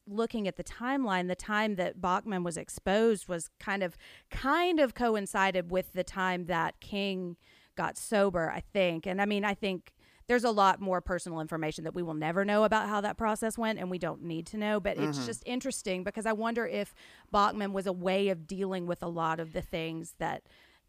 [0.06, 3.96] looking at the timeline, the time that Bachman was exposed was kind of
[4.30, 7.36] kind of coincided with the time that King
[7.76, 9.06] got sober, I think.
[9.06, 9.93] And I mean, I think
[10.26, 13.58] there's a lot more personal information that we will never know about how that process
[13.58, 15.08] went and we don't need to know but Mm-hmm.
[15.10, 16.94] it's just interesting because i wonder if
[17.30, 20.42] bachman was a way of dealing with a lot of the things that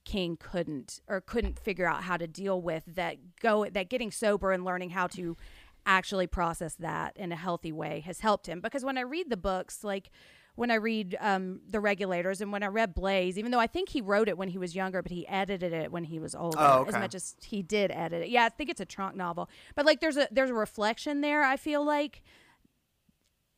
[0.05, 4.51] king couldn't or couldn't figure out how to deal with that go that getting sober
[4.51, 5.35] and learning how to
[5.87, 9.37] actually process that in a healthy way has helped him because when i read the
[9.37, 10.09] books like
[10.55, 13.89] when I read um, the regulators and when I read Blaze, even though I think
[13.89, 16.57] he wrote it when he was younger, but he edited it when he was older.
[16.59, 19.49] Oh, As much as he did edit it, yeah, I think it's a trunk novel.
[19.75, 21.43] But like, there's a there's a reflection there.
[21.43, 22.23] I feel like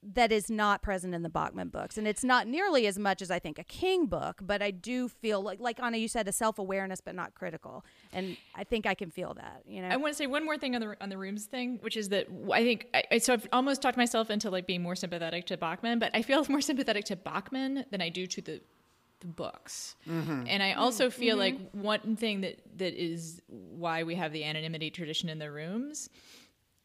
[0.04, 3.32] that is not present in the Bachman books, and it's not nearly as much as
[3.32, 4.40] I think a King book.
[4.42, 7.84] But I do feel like, like Ana, you said, a self awareness, but not critical,
[8.14, 9.64] and I think I can feel that.
[9.68, 11.80] You know, I want to say one more thing on the on the rooms thing,
[11.82, 13.34] which is that I think I, I- so.
[13.34, 16.62] I've almost talked myself into like being more sympathetic to Bachman, but I feel more
[16.62, 18.62] sympathetic to Bachman than I do to the
[19.20, 19.96] the books.
[20.08, 20.44] Mm-hmm.
[20.48, 21.20] And I also mm-hmm.
[21.20, 21.64] feel mm-hmm.
[21.64, 26.10] like one thing that that is why we have the anonymity tradition in the rooms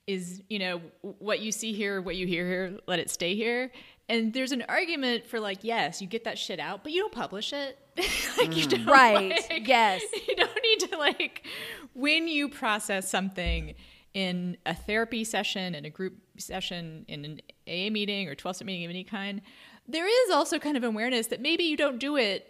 [0.06, 3.70] is you know what you see here, what you hear here, let it stay here.
[4.08, 7.12] And there's an argument for like, yes, you get that shit out, but you don't
[7.12, 7.78] publish it.
[8.38, 8.70] like you mm.
[8.70, 9.30] don't Right.
[9.48, 10.02] like- Yes.
[10.28, 11.46] you don't need to like
[11.94, 13.74] when you process something
[14.14, 18.66] in a therapy session in a group session in an aa meeting or 12 step
[18.66, 19.40] meeting of any kind
[19.88, 22.46] there is also kind of awareness that maybe you don't do it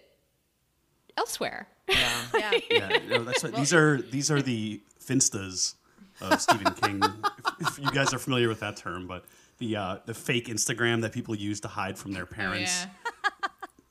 [1.17, 2.53] elsewhere yeah.
[2.71, 5.75] Yeah, no, that's what, these are these are the finstas
[6.23, 7.03] of Stephen King.
[7.61, 9.25] if, if you guys are familiar with that term, but
[9.59, 12.87] the uh, the fake Instagram that people use to hide from their parents.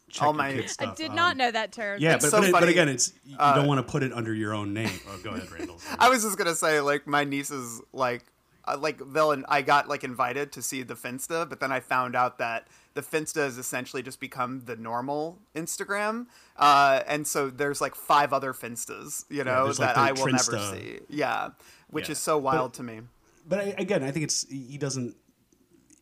[0.10, 0.98] Check All your my- kids' I stuff.
[0.98, 1.98] did Um, not know that term.
[2.02, 4.12] Yeah, It's but so but, it- but again, it's you don't want to put it
[4.12, 5.00] under your own name.
[5.08, 5.80] Oh, go ahead, Randall.
[5.98, 8.26] I was just gonna say, like, my nieces, like,
[8.66, 9.42] uh, like they'll.
[9.48, 13.02] I got like invited to see the Finsta, but then I found out that the
[13.02, 16.26] Finsta has essentially just become the normal Instagram,
[16.58, 20.26] uh, and so there's like five other Finstas, you know, there's, like, that the I
[20.26, 21.00] will never see.
[21.08, 21.52] Yeah,
[21.92, 22.14] which Yeah.
[22.14, 23.02] is so wild to me.
[23.48, 25.16] but I, again, I think it's he doesn't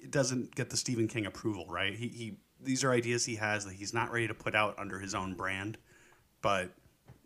[0.02, 1.94] it doesn't get the Stephen King approval, right?
[1.94, 5.00] He, he these are ideas he has that he's not ready to put out under
[5.00, 5.78] his own brand,
[6.42, 6.72] but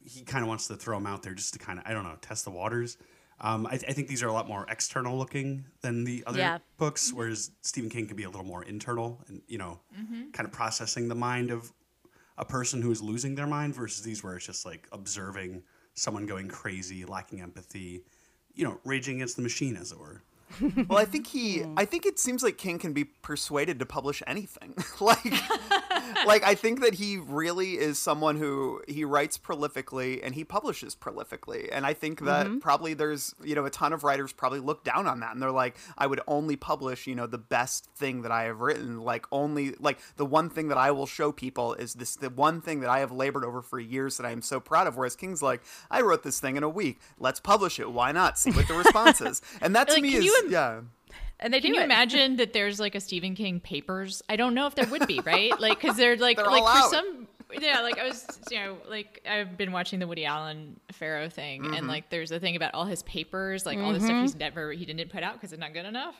[0.03, 2.03] he kind of wants to throw them out there just to kind of I don't
[2.03, 2.97] know test the waters.
[3.41, 6.57] Um, I, I think these are a lot more external looking than the other Yeah.
[6.77, 9.79] books, whereas Stephen King can be a little more internal and you know
[10.33, 11.71] kind of processing the mind of
[12.37, 16.25] a person who is losing their mind versus these where it's just like observing someone
[16.25, 18.03] going crazy, lacking empathy,
[18.55, 20.21] you know, raging against the machine, as it were.
[20.61, 21.59] Well, I think he.
[21.59, 21.73] Hmm.
[21.77, 24.75] I think it seems like King can be persuaded to publish anything.
[24.99, 25.23] like,
[26.25, 30.95] like I think that he really is someone who he writes prolifically and he publishes
[30.95, 31.69] prolifically.
[31.71, 32.59] And I think that mm-hmm.
[32.59, 35.51] probably there's you know a ton of writers probably look down on that and they're
[35.51, 38.99] like, I would only publish you know the best thing that I have written.
[39.01, 42.61] Like only like the one thing that I will show people is this the one
[42.61, 44.97] thing that I have labored over for years that I am so proud of.
[44.97, 46.99] Whereas King's like, I wrote this thing in a week.
[47.19, 47.91] Let's publish it.
[47.91, 48.37] Why not?
[48.37, 49.41] See what the response is.
[49.61, 50.81] And that to Like, me is yeah.
[51.39, 51.85] and they Can do you it.
[51.85, 54.21] imagine that there's like a Stephen King papers?
[54.29, 55.57] I don't know if there would be, right?
[55.59, 57.03] Like, because they're like, They're like all for out.
[57.03, 57.27] some,
[57.59, 61.63] yeah, like I was, you know, like I've been watching the Woody Allen Farrow thing,
[61.63, 61.73] Mm-hmm.
[61.75, 64.71] and like there's a thing about all his papers, like all the stuff he's never,
[64.71, 66.15] he didn't put out because it's not good enough.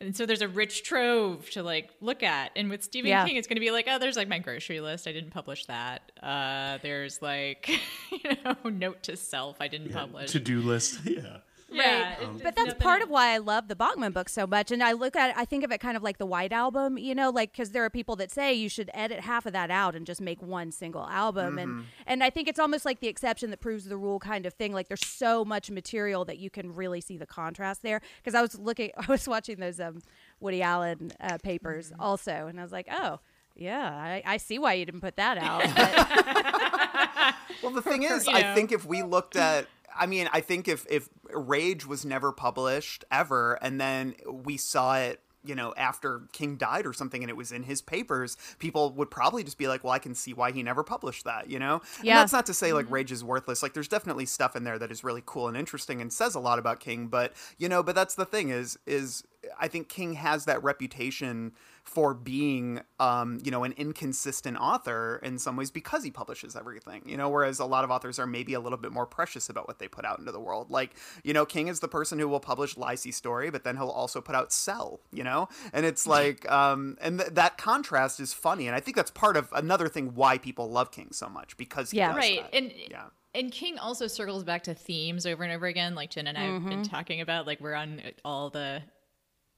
[0.00, 2.50] And so there's a rich trove to like look at.
[2.56, 3.24] And with Stephen Yeah.
[3.24, 5.06] King, it's going to be like, oh, there's like my grocery list.
[5.06, 6.10] I didn't publish that.
[6.20, 7.68] Uh, there's like,
[8.10, 9.58] you know, note to self.
[9.60, 10.32] I didn't publish.
[10.32, 10.98] To do list.
[11.04, 11.36] Yeah.
[11.72, 12.28] Yeah, Right.
[12.34, 13.04] it's but that's part else.
[13.04, 14.70] of why I love the Bachman book so much.
[14.70, 16.98] And I look at it, I think of it kind of like the White Album,
[16.98, 19.70] you know, like because there are people that say you should edit half of that
[19.70, 21.58] out and just make one single album.
[21.58, 24.54] And and I think it's almost like the exception that proves the rule kind of
[24.54, 24.72] thing.
[24.72, 28.00] Like there's so much material that you can really see the contrast there.
[28.18, 30.02] Because I was looking, I was watching those um,
[30.40, 33.20] Woody Allen uh, papers also, and I was like, oh.
[33.54, 35.62] Yeah, I, I see why you didn't put that out.
[37.62, 39.66] Well, the thing is, You I think if we looked at,
[39.98, 44.96] I mean, I think if if Rage was never published ever, and then we saw
[44.98, 45.20] it.
[45.44, 49.10] You know, after King died or something, and it was in his papers, people would
[49.10, 51.82] probably just be like, "Well, I can see why he never published that." You know,
[51.98, 52.14] and Yeah.
[52.14, 52.94] that's not to say like mm-hmm.
[52.94, 53.60] Rage is worthless.
[53.60, 56.38] Like, there's definitely stuff in there that is really cool and interesting and says a
[56.38, 57.08] lot about King.
[57.08, 59.24] But you know, but that's the thing is, is
[59.58, 65.38] I think King has that reputation for being, um, you know, an inconsistent author in
[65.38, 68.54] some ways because he publishes everything, you know, whereas a lot of authors are maybe
[68.54, 70.70] a little bit more precious about what they put out into the world.
[70.70, 73.88] Like, you know, King is the person who will publish Lisey's Story, but then he'll
[73.88, 78.32] also put out Cell, you know, and it's like, um, and th- that contrast is
[78.32, 81.56] funny, and I think that's part of another thing why people love King so much
[81.56, 82.08] because he Yeah.
[82.08, 82.56] does right that.
[82.56, 83.04] and yeah.
[83.34, 86.42] and king also circles back to themes over and over again like Jenn and i
[86.42, 88.82] have been talking about like we're on all the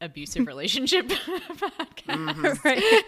[0.00, 2.69] abusive relationship podcast mm-hmm.
[2.69, 3.04] right?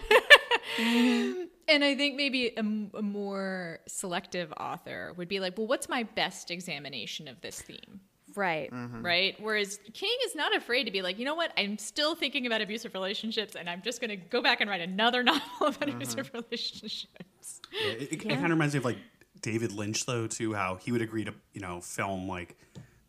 [0.77, 1.43] Mm-hmm.
[1.67, 6.51] and i think maybe a more selective author would be like well what's my best
[6.51, 8.01] examination of this theme
[8.35, 8.71] Right.
[8.71, 9.03] Mm-hmm.
[9.03, 9.35] right?
[9.39, 11.51] Whereas King is not afraid to be like, you know what?
[11.57, 14.81] I'm still thinking about abusive relationships, and I'm just going to go back and write
[14.81, 17.61] another novel about abusive relationships.
[17.71, 18.99] Yeah, it, it, kind of reminds me of like
[19.41, 20.53] David Lynch, though, too.
[20.53, 22.55] How he would agree to you know film like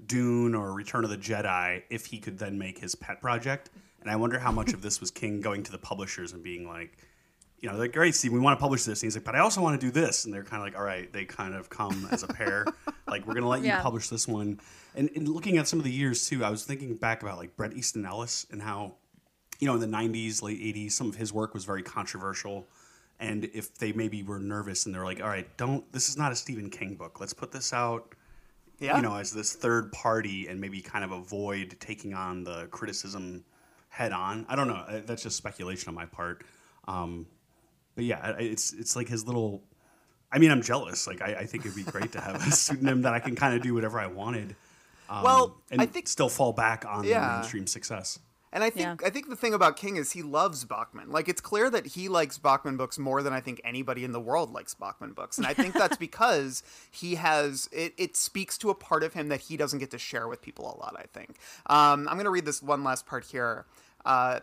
[0.07, 3.71] Dune or Return of the Jedi if he could then make his pet project.
[4.01, 6.69] And I wonder how much of this was King going to the publishers and being
[6.69, 6.97] like,
[7.61, 9.03] you know, like, great, Steve, we want to publish this.
[9.03, 10.25] And he's like, but I also want to do this.
[10.25, 12.65] And they're kind of like, all right, they kind of come as a pair.
[13.09, 13.83] like, we're going to let you Yeah.
[13.83, 14.61] publish this one.
[14.95, 17.57] And, and looking at some of the years, too, I was thinking back about like
[17.57, 18.95] Bret Easton Ellis and how,
[19.59, 22.69] you know, in the 90s, late 80s, some of his work was very controversial.
[23.19, 26.31] And if they maybe were nervous and they're like, all right, don't, this is not
[26.31, 27.19] a Stephen King book.
[27.19, 28.15] Let's put this out
[28.81, 28.97] Yeah.
[28.97, 33.45] you know, as this third party and maybe kind of avoid taking on the criticism
[33.89, 34.47] head on.
[34.49, 35.03] I don't know.
[35.07, 36.45] That's just speculation on my part.
[36.87, 37.27] Um,
[37.97, 39.63] but yeah, it's it's like his little.
[40.31, 41.07] I mean, I'm jealous.
[41.07, 43.55] Like, I, I think it'd be great to have a pseudonym that I can kind
[43.57, 44.55] of do whatever I wanted.
[45.09, 47.37] Um, Well, and I think- still fall back on the Yeah.
[47.39, 48.19] mainstream success.
[48.53, 49.07] And I think Yeah.
[49.07, 51.11] I think the thing about King is he loves Bachman.
[51.11, 54.21] Like it's clear that he likes Bachman books more than I think anybody in the
[54.21, 55.39] world likes Bachman books.
[55.39, 59.29] And I think that's because he has it, it speaks to a part of him
[59.29, 61.37] that he doesn't get to share with people a lot, I think.
[61.67, 63.67] Um, I'm gonna read this one last part here.
[64.05, 64.41] Uh,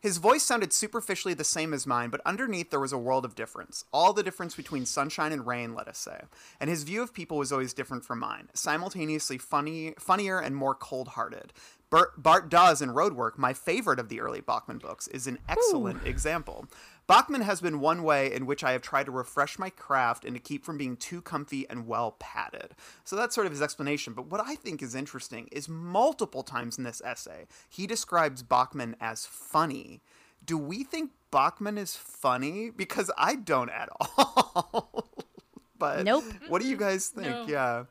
[0.00, 3.34] his voice sounded superficially the same as mine, but underneath there was a world of
[3.34, 3.84] difference.
[3.92, 6.22] All the difference between sunshine and rain, let us say.
[6.60, 10.74] And his view of people was always different from mine, simultaneously funny, funnier and more
[10.74, 11.52] cold-hearted.
[11.88, 16.04] Bert, Bart Dawes in Roadwork, my favorite of the early Bachman books, is an excellent
[16.06, 16.66] example.
[17.06, 20.34] Bachman has been one way in which I have tried to refresh my craft and
[20.34, 22.74] to keep from being too comfy and well padded.
[23.04, 24.12] So that's sort of his explanation.
[24.12, 28.96] But what I think is interesting is multiple times in this essay, he describes Bachman
[29.00, 30.02] as funny.
[30.44, 32.70] Do we think Bachman is funny?
[32.70, 35.08] Because I don't at all.
[35.78, 36.24] but Nope.
[36.48, 37.28] what do you guys think?
[37.28, 37.46] No.
[37.46, 37.84] Yeah.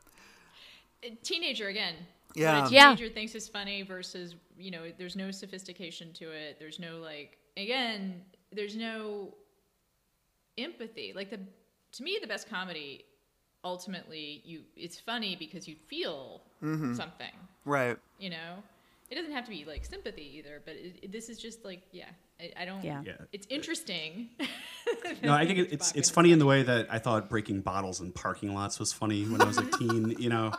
[1.23, 1.95] Teenager again.
[2.33, 2.63] Yeah.
[2.63, 2.93] What a Yeah.
[2.95, 6.57] teenager thinks is funny versus, you know, there's no sophistication to it.
[6.59, 8.21] There's no like again,
[8.51, 9.33] there's no
[10.57, 11.13] empathy.
[11.15, 11.39] Like the
[11.93, 13.05] to me the best comedy
[13.63, 16.93] ultimately you it's funny because you feel mm-hmm.
[16.93, 17.31] something,
[17.65, 17.97] Right.
[18.19, 18.63] you know?
[19.09, 21.81] It doesn't have to be like sympathy either, but it, it- this is just like
[21.91, 22.05] yeah,
[22.39, 23.01] I, I don't Yeah.
[23.05, 23.13] Yeah.
[23.31, 24.29] It's interesting.
[25.23, 28.01] No, I think it, it's it's funny in the way that I thought breaking bottles
[28.01, 30.15] in parking lots was funny when I was a teen.
[30.19, 30.51] You know,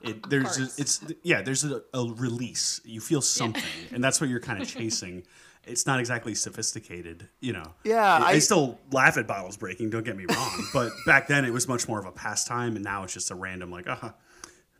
[0.00, 2.80] it there's a, it's yeah there's a, a release.
[2.84, 5.24] You feel something, and that's what you're kind of chasing.
[5.66, 7.74] It's not exactly sophisticated, you know.
[7.84, 9.90] Yeah, I, I still laugh at bottles breaking.
[9.90, 12.84] Don't get me wrong, but back then it was much more of a pastime, and
[12.84, 14.10] now it's just a random like, uh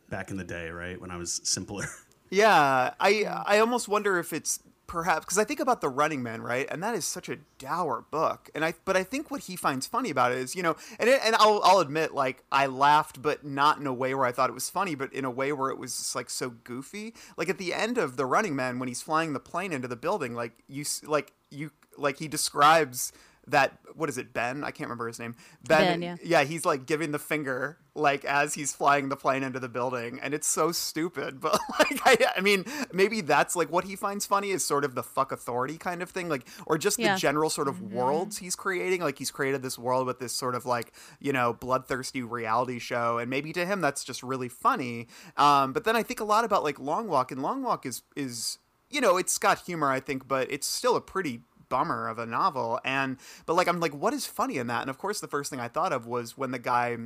[0.07, 1.85] Back in the day, right when I was simpler.
[2.31, 6.41] Yeah, I I almost wonder if it's perhaps because I think about the Running Man,
[6.41, 9.55] right, and that is such a dour book, and I but I think what he
[9.55, 12.67] finds funny about it is you know, and it, and I'll I'll admit like I
[12.67, 15.31] laughed, but not in a way where I thought it was funny, but in a
[15.31, 17.13] way where it was just like so goofy.
[17.37, 19.95] Like at the end of the Running Man when he's flying the plane into the
[19.95, 23.11] building, like you like you like he describes
[23.47, 25.35] that what is it Ben I can't remember his name
[25.67, 26.15] Ben, yeah.
[26.23, 30.19] yeah, he's like giving the finger like as he's flying the plane into the building,
[30.21, 31.39] and it's so stupid.
[31.45, 34.95] But like, I, I mean, maybe that's like what he finds funny is sort of
[34.95, 37.13] the fuck authority kind of thing, like, or just Yeah.
[37.13, 38.99] the general sort of worlds he's creating.
[39.01, 40.91] Like he's created this world with this sort of like
[41.21, 45.07] you know bloodthirsty reality show, and maybe to him that's just really funny.
[45.37, 48.01] Um, but then I think a lot about like Long Walk, and Long Walk is
[48.17, 48.57] is
[48.89, 52.25] you know it's got humor I think, but it's still a pretty bummer of a
[52.25, 54.81] novel and but like i'm like what is funny in that?
[54.81, 56.97] And of course the first thing i thought of was when the guy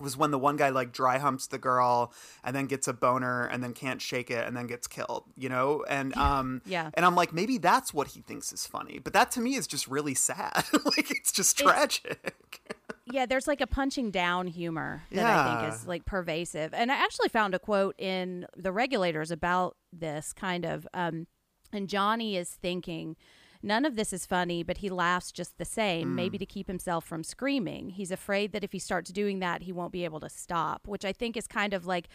[0.00, 2.12] was when the one guy like dry humps the girl
[2.42, 5.48] and then gets a boner and then can't shake it and then gets killed you
[5.48, 5.84] know?
[5.88, 6.90] And um Yeah.
[6.94, 9.66] and i'm like maybe that's what he thinks is funny but that to me is
[9.66, 10.64] just really sad.
[10.84, 12.60] Like it's just tragic.
[13.06, 16.72] Yeah, there's like a punching down humor that I think is like pervasive.
[16.72, 21.26] And I actually found a quote in the regulators about this kind of um
[21.72, 23.16] and Johnny is thinking
[23.64, 26.40] None of this is funny, but he laughs just the same, maybe mm.
[26.40, 27.88] to keep himself from screaming.
[27.88, 31.02] He's afraid that if he starts doing that, he won't be able to stop, which
[31.04, 32.08] I think is kind of like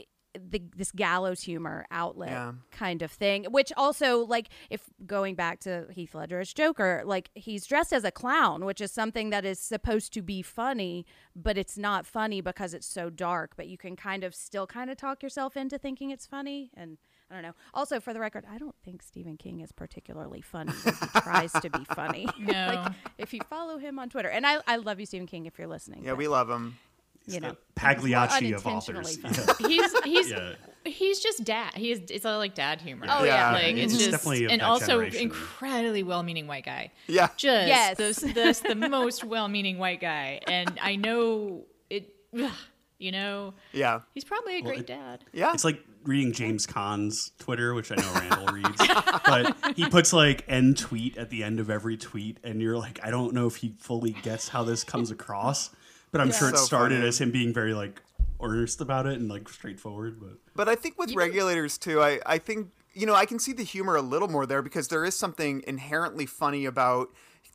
[0.00, 0.04] eh,
[0.38, 2.52] the this gallows humor outlet Yeah.
[2.70, 7.30] kind of thing which also like if going back to Heath Ledger as Joker like
[7.34, 11.58] he's dressed as a clown which is something that is supposed to be funny but
[11.58, 14.96] it's not funny because it's so dark but you can kind of still kind of
[14.96, 16.98] talk yourself into thinking it's funny and
[17.30, 17.54] I don't know.
[17.74, 21.68] Also, for the record, I don't think Stephen King is particularly funny he tries to
[21.70, 22.26] be funny.
[22.38, 22.52] No.
[22.84, 25.58] like, if you follow him on Twitter, and I, I love you, Stephen King, if
[25.58, 26.04] you're listening.
[26.04, 26.78] yeah but, we love him
[27.26, 29.60] you know, Pagliacci of unintentionally authors.
[29.60, 29.68] Yeah.
[29.68, 30.52] he's he's Yeah.
[30.86, 31.74] he's just dad.
[31.74, 33.06] He is it's all like dad humor.
[33.08, 33.52] Oh, yeah.
[33.52, 35.22] like it's He's just definitely and also generation.
[35.22, 36.90] incredibly well-meaning white guy.
[37.06, 37.96] yeah Just Yes.
[37.98, 42.14] this, this the most well-meaning white guy, and I know it.
[42.40, 42.50] ugh,
[42.98, 44.00] You know, Yeah.
[44.14, 45.24] he's probably a great it- dad.
[45.34, 45.52] Yeah.
[45.52, 48.78] It's like reading James Caan's Twitter, which I know Randall reads,
[49.24, 53.00] but he puts like end tweet at the end of every tweet, and you're like,
[53.02, 55.70] I don't know if he fully gets how this comes across,
[56.12, 57.08] but I'm sure it So started funny.
[57.08, 58.00] as him being very like
[58.40, 60.20] earnest about it and like straightforward.
[60.20, 63.52] But But I think with regulators too, I, I think you know I can see
[63.52, 67.08] the humor a little more there because there is something inherently funny about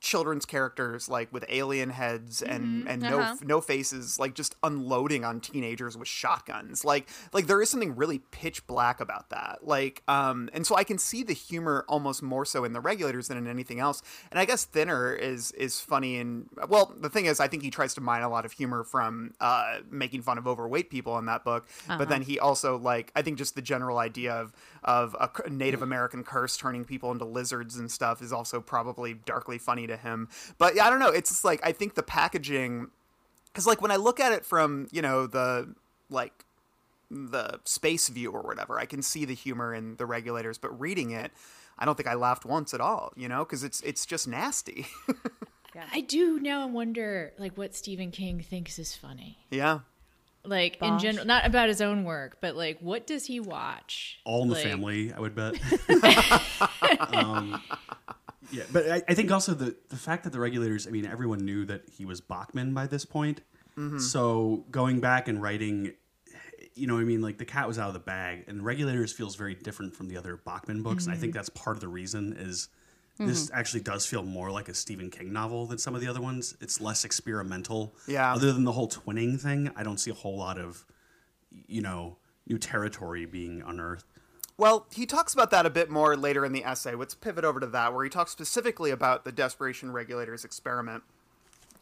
[0.04, 3.36] children's characters like with alien heads and and no uh-huh.
[3.42, 6.84] no faces like just unloading on teenagers with shotguns.
[6.84, 9.60] Like like there is something really pitch black about that.
[9.64, 13.30] Like um and so I can see the humor almost more so in the regulators
[13.30, 14.04] than in anything else.
[14.30, 17.72] And I guess thinner is is funny and well the thing is I think he
[17.72, 21.28] tries to mine a lot of humor from uh making fun of overweight people in
[21.28, 24.52] that book but then he also like I think just the general idea of
[24.84, 29.58] of a Native American curse turning people into lizards and stuff is also probably darkly
[29.58, 30.30] funny to him.
[30.58, 31.10] But yeah, I don't know.
[31.10, 32.88] It's just like I think the packaging,
[33.48, 35.74] because like when I look at it from you know the
[36.10, 36.46] like
[37.10, 40.58] the space view or whatever, I can see the humor in the regulators.
[40.58, 41.32] But reading it,
[41.78, 43.14] I don't think I laughed once at all.
[43.16, 44.88] You know, because it's it's just nasty.
[45.76, 45.86] yeah.
[45.92, 49.40] I do now wonder like what Stephen King thinks is funny.
[49.50, 49.80] yeah.
[50.46, 54.20] Like in general, not about his own work, but like what does he watch?
[54.26, 55.56] all in the family, I would bet.
[57.16, 57.62] um,
[58.54, 61.40] yeah, but I, I think also the the fact that the regulators, I mean, everyone
[61.40, 63.42] knew that he was Bachman by this point.
[63.78, 64.00] Mm-hmm.
[64.00, 65.92] So going back and writing,
[66.76, 69.12] you know, what I mean, like the cat was out of the bag, and regulators
[69.12, 71.06] feels very different from the other Bachman books.
[71.06, 71.40] And I think mm-hmm.
[71.40, 72.70] that's part of the reason is.
[73.20, 73.28] Mm-hmm.
[73.28, 76.20] This actually does feel more like a Stephen King novel than some of the other
[76.20, 76.58] ones.
[76.62, 77.94] It's less experimental.
[78.08, 78.34] Yeah.
[78.34, 80.84] Other than the whole twinning thing, I don't see a whole lot of,
[81.68, 84.08] you know, new territory being unearthed.
[84.56, 86.94] Well, he talks about that a bit more later in the essay.
[86.94, 91.04] Let's pivot over to that, where he talks specifically about the Desperation Regulators experiment.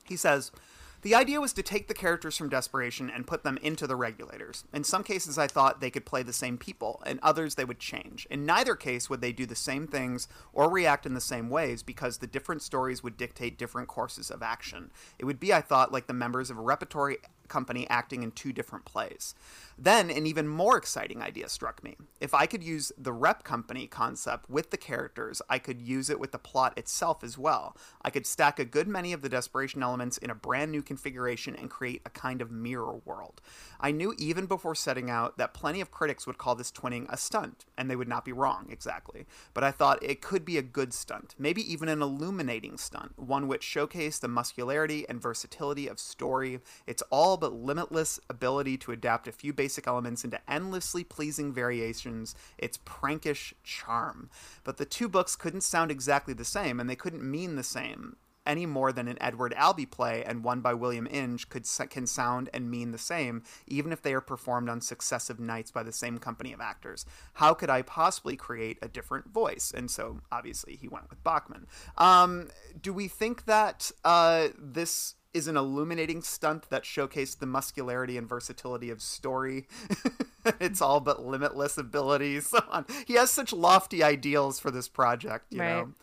[0.05, 0.53] He says,
[1.01, 4.63] The idea was to take the characters from Desperation and put them into the regulators.
[4.73, 7.79] In some cases, I thought they could play the same people, in others, they would
[7.79, 8.25] change.
[8.31, 11.83] In neither case would they do the same things or react in the same ways
[11.83, 14.91] because the different stories would dictate different courses of action.
[15.19, 17.17] It would be, I thought, like the members of a repertory
[17.49, 19.35] company acting in two different plays.
[19.83, 21.97] Then, an even more exciting idea struck me.
[22.19, 26.19] If I could use the rep company concept with the characters, I could use it
[26.19, 27.75] with the plot itself as well.
[28.03, 31.55] I could stack a good many of the desperation elements in a brand new configuration
[31.55, 33.41] and create a kind of mirror world.
[33.79, 37.17] I knew even before setting out that plenty of critics would call this twinning a
[37.17, 39.25] stunt, and they would not be wrong exactly.
[39.55, 43.47] But I thought it could be a good stunt, maybe even an illuminating stunt, one
[43.47, 49.27] which showcased the muscularity and versatility of story, its all but limitless ability to adapt
[49.27, 54.29] a few basic elements into endlessly pleasing variations, its prankish charm.
[54.65, 58.17] But the two books couldn't sound exactly the same, and they couldn't mean the same
[58.45, 62.49] any more than an Edward Albee play and one by William Inge could can sound
[62.53, 66.17] and mean the same, even if they are performed on successive nights by the same
[66.17, 67.05] company of actors.
[67.33, 69.71] How could I possibly create a different voice?
[69.73, 71.67] And so, obviously, he went with Bachman.
[71.97, 72.49] Um,
[72.81, 78.27] do we think that uh, this is an illuminating stunt that showcased the muscularity and
[78.27, 79.67] versatility of story?
[80.59, 82.47] it's all but limitless abilities.
[82.51, 82.85] So on.
[83.07, 85.67] He has such lofty ideals for this project, you Right.
[85.69, 85.93] know.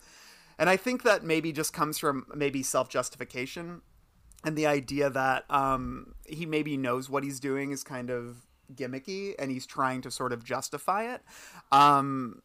[0.57, 3.81] And I think that maybe just comes from maybe self justification
[4.43, 8.37] and the idea that um, he maybe knows what he's doing is kind of
[8.73, 11.21] gimmicky and he's trying to sort of justify it.
[11.71, 12.41] Um,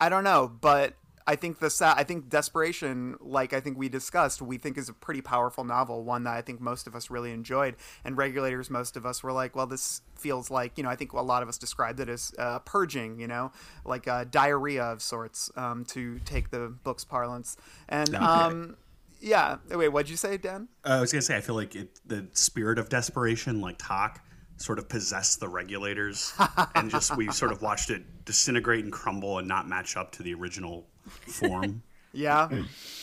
[0.00, 0.94] I don't know, but
[1.26, 4.88] I think the sa- I think Desperation, like I think we discussed, we think is
[4.88, 7.76] a pretty powerful novel, one that I think most of us really enjoyed.
[8.04, 11.12] And regulators, most of us were like, well, this feels like you know, I think
[11.12, 13.52] a lot of us described it as uh, purging, you know,
[13.84, 17.56] like uh, diarrhea of sorts, um, to take the book's parlance.
[17.88, 18.76] And um,
[19.20, 20.68] yeah, wait, what'd you say, Dan?
[20.84, 24.20] Uh, I was gonna say I feel like it, the spirit of desperation, like talk,
[24.56, 26.32] sort of possess the regulators,
[26.74, 30.22] and just we sort of watched it disintegrate and crumble and not match up to
[30.22, 30.86] the original
[31.26, 31.82] form.
[32.16, 32.48] Yeah,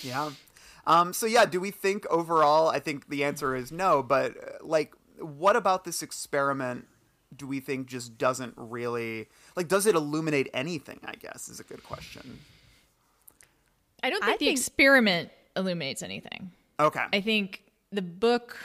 [0.03, 0.31] yeah.
[0.87, 2.69] Um, so yeah, do we think overall?
[2.69, 4.01] I think the answer is no.
[4.01, 6.87] But uh, like, what about this experiment?
[7.35, 9.27] Do we think just doesn't really
[9.57, 9.67] like?
[9.67, 11.01] Does it illuminate anything?
[11.03, 12.39] I guess is a good question.
[14.01, 16.51] I don't I think the think- experiment illuminates anything.
[16.79, 17.03] Okay.
[17.11, 18.57] I think the book,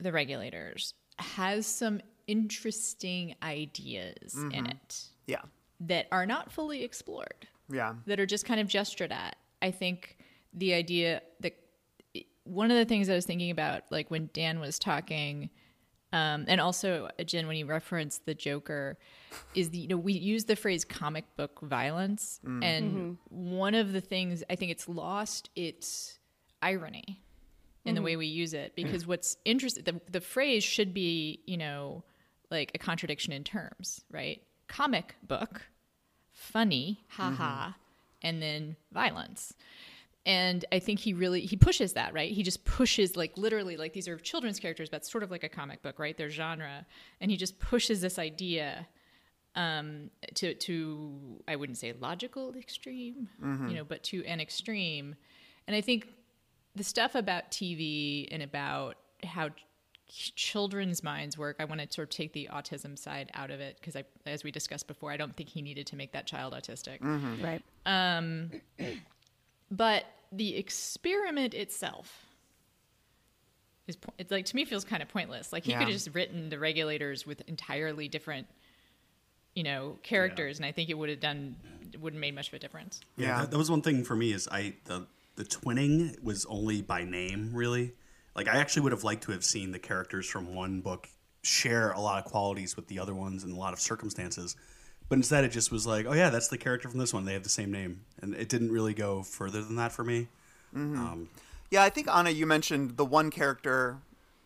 [0.00, 4.66] The Regulators, has some interesting ideas in mm-hmm.
[4.66, 5.42] it yeah.
[5.80, 7.94] that are not fully explored, Yeah.
[8.06, 9.36] that are just kind of gestured at.
[9.60, 10.18] I think
[10.54, 11.56] the idea that
[12.44, 15.50] one of the things I was thinking about, like when Dan was talking,
[16.12, 18.96] um, and also uh, Jenn, when you referenced the Joker,
[19.54, 22.64] is the you know we use the phrase comic book violence, mm.
[22.64, 23.50] and mm-hmm.
[23.50, 26.18] one of the things I think it's lost its
[26.62, 27.22] irony
[27.84, 28.04] in the mm-hmm.
[28.06, 29.08] way we use it because mm.
[29.08, 32.02] what's interesting the, the phrase should be you know
[32.50, 34.42] like a contradiction in terms, right?
[34.68, 35.62] Comic book,
[36.32, 37.72] funny, haha,
[38.22, 39.54] and then violence.
[40.26, 42.30] And I think he really he pushes that, right?
[42.30, 45.48] He just pushes like literally like these are children's characters, but sort of like a
[45.48, 46.16] comic book, right?
[46.16, 46.84] Their genre,
[47.20, 48.86] and he just pushes this idea
[49.54, 53.28] um, to to I wouldn't say logical extreme,
[53.70, 55.16] you know, but to an extreme.
[55.66, 56.08] And I think
[56.74, 59.48] the stuff about TV and about how
[60.08, 63.76] children's minds work, I want to sort of take the autism side out of it
[63.80, 66.52] because I, as we discussed before, I don't think he needed to make that child
[66.54, 67.00] autistic.
[67.00, 67.44] Mm-hmm.
[67.44, 67.62] Right.
[67.86, 68.50] Um,
[69.70, 72.26] but the experiment itself
[73.86, 75.52] is po- it's like to me feels kind of pointless.
[75.52, 75.78] Like he Yeah.
[75.78, 78.46] could have just written the regulators with entirely different,
[79.54, 81.56] you know, characters, and I think it would have done
[81.98, 83.00] wouldn't made much of a difference.
[83.16, 83.40] Yeah, Yeah.
[83.40, 85.06] That, that was one thing for me is I the
[85.36, 87.92] the twinning was only by name really.
[88.38, 91.08] Like I actually would have liked to have seen the characters from one book
[91.42, 94.54] share a lot of qualities with the other ones in a lot of circumstances.
[95.08, 97.24] But instead it just was like, oh yeah, that's the character from this one.
[97.24, 98.02] They have the same name.
[98.22, 100.28] And it didn't really go further than that for me.
[100.72, 101.28] Um,
[101.72, 103.98] Yeah, I think Ana, you mentioned the one character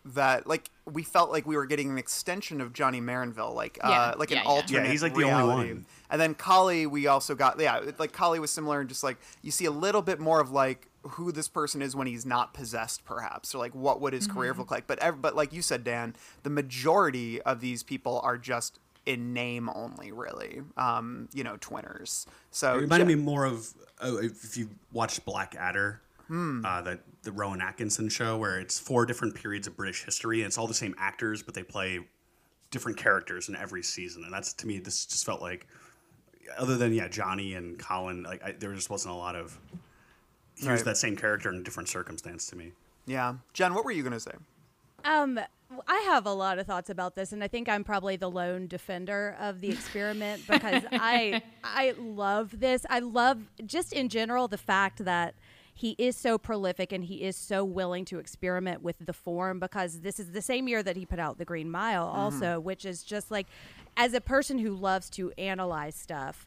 [0.06, 4.14] that like we felt like we were getting an extension of Johnny Marinville, like uh,
[4.16, 4.50] like yeah, an yeah.
[4.50, 4.84] alternate.
[4.84, 5.52] Yeah, he's, like, the reality.
[5.52, 5.86] only one.
[6.10, 9.50] And then Collie, we also got yeah, like Collie was similar, and just like you
[9.50, 13.04] see a little bit more of like who this person is when he's not possessed,
[13.04, 14.86] perhaps, or like what would his career look like.
[14.86, 19.32] But ev- but like you said, Dan, the majority of these people are just in
[19.32, 20.62] name only, really.
[20.76, 22.26] Um, you know, twinners.
[22.52, 23.68] So It reminded Ja- me more of
[24.00, 26.00] oh, if you watched Blackadder,
[26.30, 30.46] uh, the the Rowan Atkinson show, where it's four different periods of British history, and
[30.46, 32.00] it's all the same actors, but they play
[32.70, 34.24] different characters in every season.
[34.24, 35.66] And that's to me, this just felt like,
[36.56, 39.58] other than yeah, Johnny and Colin, like I, there just wasn't a lot of
[40.56, 40.84] here's Right.
[40.84, 42.72] that same character in a different circumstance to me.
[43.06, 44.32] Yeah, Jenn, what were you gonna say?
[45.04, 45.40] Um,
[45.88, 48.66] I have a lot of thoughts about this, and I think I'm probably the lone
[48.68, 52.84] defender of the experiment because I I love this.
[52.90, 55.34] I love just in general the fact that
[55.74, 60.00] he is so prolific and he is so willing to experiment with the form because
[60.00, 63.02] this is the same year that he put out the Green Mile, also, which is
[63.02, 63.46] just like
[63.96, 66.46] as a person who loves to analyze stuff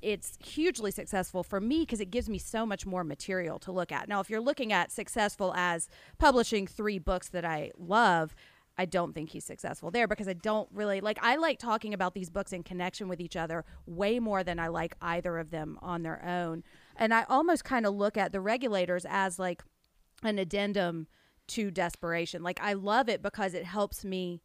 [0.00, 3.90] it's hugely successful for me because it gives me so much more material to look
[3.90, 4.08] at.
[4.08, 8.34] Now, if you're looking at successful as publishing three books that I love,
[8.76, 12.14] I don't think he's successful there because I don't really like I like talking about
[12.14, 15.78] these books in connection with each other way more than I like either of them
[15.80, 16.64] on their own.
[16.96, 19.62] And I almost kind of look at the regulators as like
[20.22, 21.06] an addendum
[21.48, 22.42] to desperation.
[22.42, 24.42] Like I love it because it helps me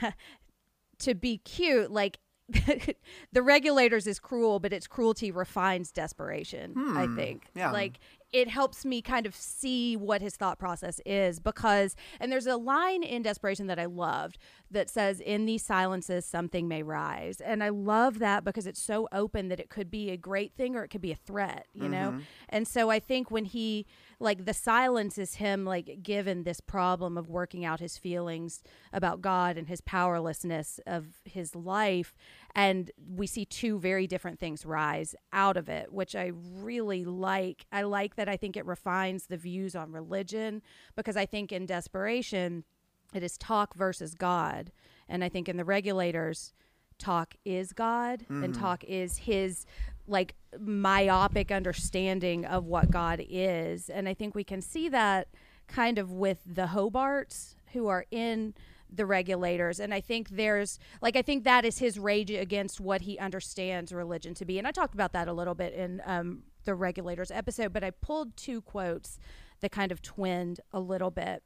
[0.98, 2.18] to be cute like
[3.32, 7.16] the regulators is cruel but its cruelty refines desperation i hmm.
[7.16, 7.70] think yeah.
[7.70, 7.98] like
[8.32, 12.56] it helps me kind of see what his thought process is because and there's a
[12.56, 14.38] line in desperation that i loved
[14.70, 17.40] that says in these silences something may rise.
[17.40, 20.76] And i love that because it's so open that it could be a great thing
[20.76, 22.10] or it could be a threat you know?
[22.10, 22.20] Mm-hmm.
[22.50, 23.86] And so i think when he
[24.18, 28.62] like the silence is him like given this problem of working out his feelings
[28.92, 32.14] about god and his powerlessness of his life
[32.54, 37.66] and we see two very different things rise out of it which i really like.
[37.72, 40.62] I like that i think it refines the views on religion
[40.96, 42.64] because i think in desperation
[43.12, 44.72] it is Tak versus god.
[45.08, 46.52] And i think in the regulators
[46.98, 48.60] Tak is god and mm.
[48.60, 49.66] Tak is his
[50.06, 53.88] like myopic understanding of what god is.
[53.88, 55.28] And i think we can see that
[55.66, 58.54] kind of with the hobarts who are in
[58.92, 59.80] the regulators.
[59.80, 63.92] And i think there's like i think that is his rage against what he understands
[63.92, 64.58] religion to be.
[64.58, 67.90] And i talked about that a little bit in um, the regulators episode but i
[67.90, 69.18] pulled two quotes
[69.60, 71.42] that kind of twinned a little bit.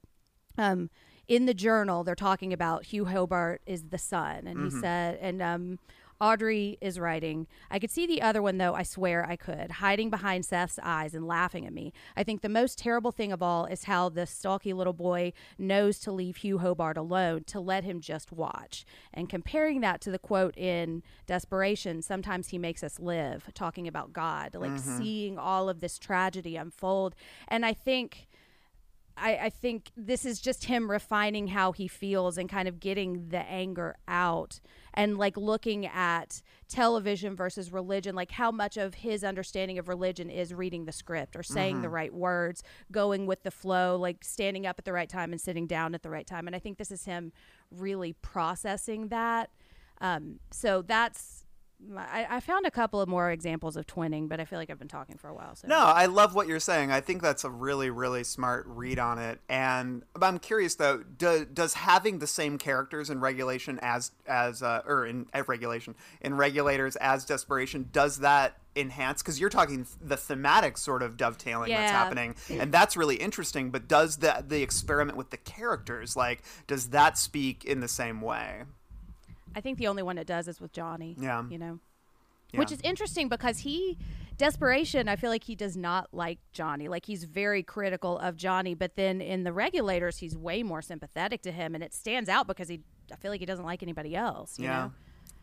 [0.57, 0.91] Um,
[1.27, 5.41] in the journal they're talking about hugh hobart is the son and he said and
[5.43, 5.79] um,
[6.21, 10.11] audrey is writing i could see the other one though i swear i could hiding
[10.11, 11.93] behind seth's eyes and laughing at me.
[12.17, 15.99] I think the most terrible thing of all is how the stalky little boy knows
[16.01, 18.85] to leave hugh hobart alone to let him just watch.
[19.13, 24.13] And comparing that to the quote in desperation sometimes he makes us live talking about
[24.13, 24.99] god like mm-hmm.
[24.99, 27.15] seeing all of this tragedy unfold.
[27.49, 28.29] And i think
[29.17, 33.29] I, I think this is just him refining how he feels and kind of getting
[33.29, 34.61] the anger out
[34.93, 40.31] and like looking at television versus religion, like how much of his understanding of religion
[40.31, 44.67] is reading the script or saying the right words, going with the flow, like standing
[44.67, 46.47] up at the right time and sitting down at the right time.
[46.47, 47.33] And I think this is him
[47.71, 49.51] really processing that.
[50.01, 51.44] Um, so that's
[51.97, 54.79] I, I found a couple of more examples of twinning, but I feel like I've
[54.79, 55.55] been talking for a while.
[55.55, 56.91] So No, I love what you're saying.
[56.91, 59.41] I think that's a really, really smart read on it.
[59.49, 64.83] And I'm curious though, do, does having the same characters in regulation as as uh,
[64.87, 69.23] or in regulation in regulators as desperation does that enhance?
[69.23, 73.71] Because you're talking the thematic sort of dovetailing that's happening, and that's really interesting.
[73.71, 78.21] But does the the experiment with the characters like does that speak in the same
[78.21, 78.63] way?
[79.55, 81.17] I think the only one it does is with Johnny.
[81.19, 81.45] Yeah.
[81.49, 81.79] You know?
[82.53, 82.61] Yeah.
[82.61, 83.99] Which is interesting because he,
[84.37, 86.89] desperation, I feel like he does not like Johnny.
[86.89, 91.43] Like he's very critical of Johnny, but then in the regulators, he's way more sympathetic
[91.43, 91.75] to him.
[91.75, 92.81] And it stands out because he,
[93.13, 94.59] I feel like he doesn't like anybody else.
[94.59, 94.93] You yeah, Know?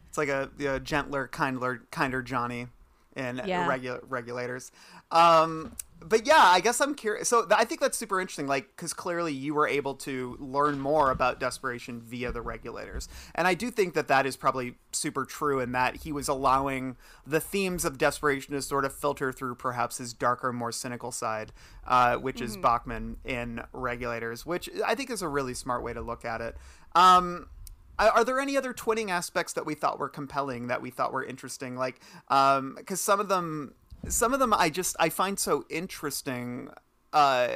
[0.08, 2.68] it's like a, a gentler, kinder, kinder Johnny
[3.16, 3.68] in Yeah.
[3.68, 4.72] regu- regulators.
[5.12, 7.30] Um, but yeah, I guess I'm curious.
[7.30, 10.80] So th- I think that's super interesting, like because clearly you were able to learn
[10.80, 15.26] more about desperation via the regulators, and I do think that that is probably super
[15.26, 19.56] true in that he was allowing the themes of desperation to sort of filter through
[19.56, 21.52] perhaps his darker, more cynical side,
[21.86, 26.02] uh, which is Bachman in regulators, which I think is a really smart way to
[26.02, 26.58] look at it.
[26.96, 27.48] Um,
[28.00, 31.24] are there any other twinning aspects that we thought were compelling that we thought were
[31.24, 32.00] interesting like
[32.30, 33.76] um because some of them
[34.08, 36.70] some of them i just i find so interesting
[37.14, 37.48] uh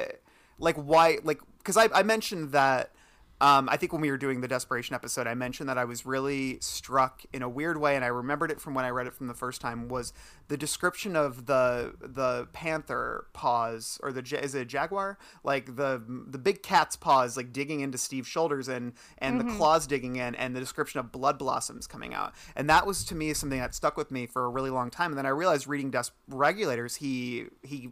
[0.58, 2.92] like why like because I, I mentioned that
[3.40, 6.06] um, I think when we were doing the desperation episode, I mentioned that I was
[6.06, 9.14] really struck in a weird way, and I remembered it from when I read it
[9.14, 9.88] from the first time.
[9.88, 10.14] Was
[10.48, 16.02] the description of the the panther paws or the is it a jaguar like the
[16.28, 20.34] the big cat's paws like digging into Steve's shoulders and and the claws digging in,
[20.34, 23.74] and the description of blood blossoms coming out, and that was to me something that
[23.74, 25.10] stuck with me for a really long time.
[25.10, 27.90] And then I realized reading Des- Regulators, he he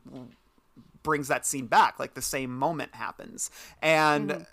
[1.03, 3.51] brings that scene back like the same moment happens
[3.83, 4.47] and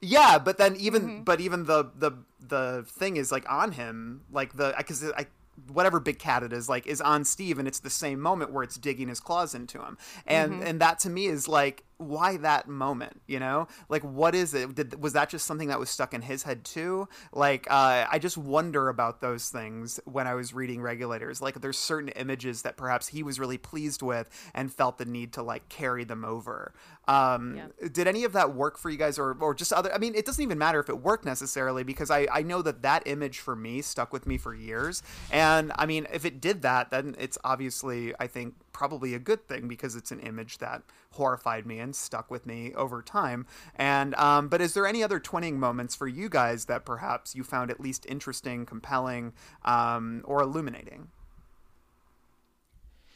[0.00, 1.22] yeah but then even mm-hmm.
[1.22, 5.26] but even the the the thing is like on him like the because i
[5.68, 8.62] whatever big cat it is like is on steve and it's the same moment where
[8.62, 9.98] it's digging his claws into him.
[10.26, 10.62] And mm-hmm.
[10.62, 13.68] and that to me is like why that moment you know?
[13.88, 14.74] Like what is it?
[14.74, 17.08] Did, was that just something that was stuck in his head too?
[17.32, 21.40] Like uh, i just wonder about those things when i was reading regulators.
[21.42, 25.32] Like there's certain images that perhaps he was really pleased with and felt the need
[25.34, 26.74] to like carry them over.
[27.08, 27.54] Um,
[27.92, 30.24] did any of that work for you guys or, or just other i mean it
[30.24, 33.56] doesn't even matter if it worked necessarily because I, I know that that image for
[33.56, 35.02] me stuck with me for years.
[35.32, 39.46] And i mean if it did that then it's obviously i think probably a good
[39.46, 43.44] thing because it's an image that horrified me and stuck with me over time
[43.76, 47.44] and um, but is there any other twinning moments for you guys that perhaps you
[47.44, 49.34] found at least interesting compelling
[49.66, 51.08] um, or illuminating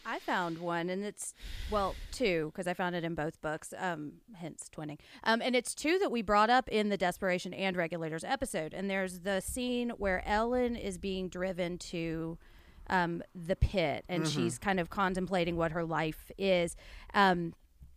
[0.07, 1.33] I found one, and it's
[1.71, 3.73] well two because I found it in both books.
[3.79, 4.99] Um, hence twinning.
[5.23, 8.75] Um, and it's two that we brought up in the desperation and regulators episode.
[8.75, 12.37] And there's the scene where Ellen is being driven to
[12.89, 16.77] um, the pit, and she's kind of contemplating what her life is.
[17.13, 17.55] Um,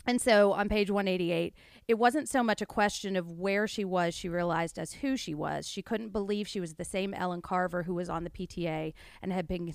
[0.07, 1.53] and so on page 188,
[1.87, 5.35] it wasn't so much a question of where she was, she realized as who she
[5.35, 5.67] was.
[5.67, 9.33] She couldn't believe she was the same Ellen Carver who was on the PTA and
[9.33, 9.73] had been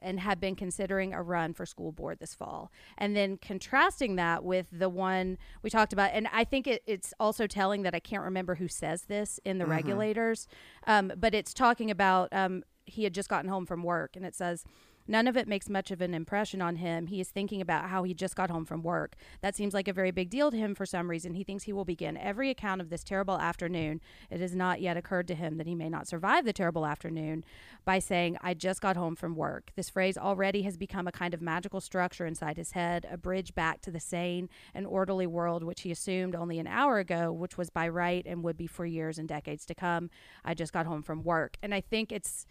[0.00, 2.70] and had been considering a run for school board this fall.
[2.98, 7.14] And then contrasting that with the one we talked about, and I think it, it's
[7.18, 10.46] also telling that I can't remember who says this in the regulators,
[10.86, 14.34] um, but it's talking about um, he had just gotten home from work, and it
[14.34, 14.64] says,
[15.06, 17.08] None of it makes much of an impression on him.
[17.08, 19.16] He is thinking about how he just got home from work.
[19.42, 21.34] That seems like a very big deal to him for some reason.
[21.34, 24.00] He thinks he will begin every account of this terrible afternoon.
[24.30, 27.44] It has not yet occurred to him that he may not survive the terrible afternoon
[27.84, 29.72] by saying, I just got home from work.
[29.76, 33.54] This phrase already has become a kind of magical structure inside his head, a bridge
[33.54, 37.58] back to the sane and orderly world which he assumed only an hour ago, which
[37.58, 40.08] was by right and would be for years and decades to come.
[40.46, 41.58] I just got home from work.
[41.62, 42.46] And I think it's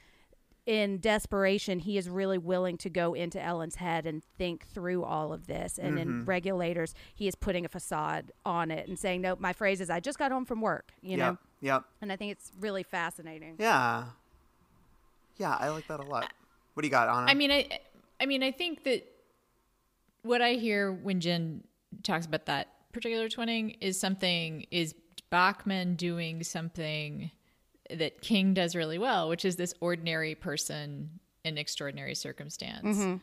[0.65, 5.33] in desperation, he is really willing to go into Ellen's head and think through all
[5.33, 5.77] of this.
[5.77, 6.25] And in mm-hmm.
[6.25, 9.99] regulators, he is putting a facade on it and saying, "No, my phrase is, I
[9.99, 13.55] just got home from work." You know, yep yep and I think it's really fascinating.
[13.57, 14.05] yeah
[15.37, 16.31] yeah i like that a lot
[16.73, 17.29] what do you got Ana?
[17.29, 17.79] I mean, I,
[18.19, 19.05] I mean, I think that
[20.23, 21.63] what I hear when Jenn
[22.01, 24.95] talks about that particular twinning is something is
[25.29, 27.31] Bachman doing something
[27.99, 32.97] that King does really well, which is this ordinary person in extraordinary circumstance.
[32.97, 33.15] Mm-hmm.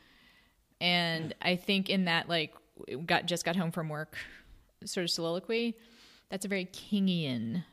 [0.81, 2.55] And I think in that, like,
[3.07, 4.17] got just got home from work
[4.85, 5.77] sort of soliloquy,
[6.31, 7.65] that's a very Kingian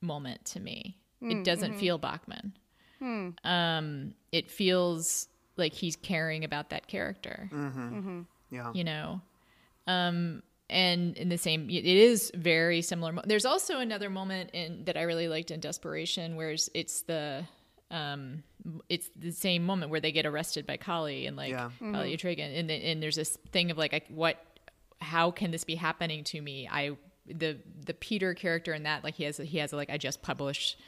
[0.00, 0.96] moment to me.
[1.20, 1.80] It mm, doesn't mm-hmm.
[1.80, 2.56] feel Bachman.
[2.98, 3.28] Hmm.
[3.44, 7.48] Um, it feels like he's caring about that character.
[7.52, 8.22] Mm-hmm.
[8.50, 8.72] Yeah.
[8.72, 9.20] You know?
[9.86, 10.42] Um
[10.72, 15.02] and in the same it is very similar there's also another moment in that i
[15.02, 17.44] really liked in desperation where it's, it's the
[17.90, 18.42] um,
[18.88, 21.68] it's the same moment where they get arrested by Collie and like Yeah.
[21.78, 24.42] Collie Entragian, and the, and there's this thing of like, what,
[25.02, 26.66] how can this be happening to me?
[26.72, 26.96] I
[27.26, 30.80] the the Peter character in that like he has he has like I just published,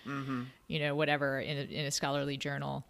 [0.66, 2.86] you know, whatever in a, in a scholarly journal.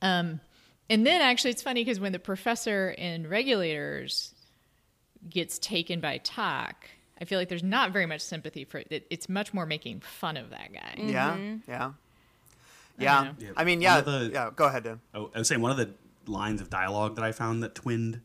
[0.00, 0.40] Um,
[0.88, 4.32] and then actually, it's funny because when the professor in Regulators
[5.30, 9.06] gets taken by Tak, I feel like there's not very much sympathy for it.
[9.10, 10.94] It's much more making fun of that guy.
[10.96, 13.22] Yeah, yeah, yeah.
[13.24, 13.34] know.
[13.38, 14.50] Yeah, I mean, yeah, the- yeah.
[14.54, 15.00] Go ahead, Dan.
[15.14, 15.90] Oh, I was saying one of the
[16.30, 18.20] lines of dialogue that I found that twinned.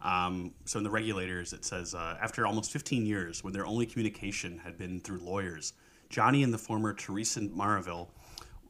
[0.00, 3.84] Um, so in the regulators, it says uh, after almost 15 years, when their only
[3.84, 5.72] communication had been through lawyers,
[6.08, 8.08] Johnny and the former Teresa Marinville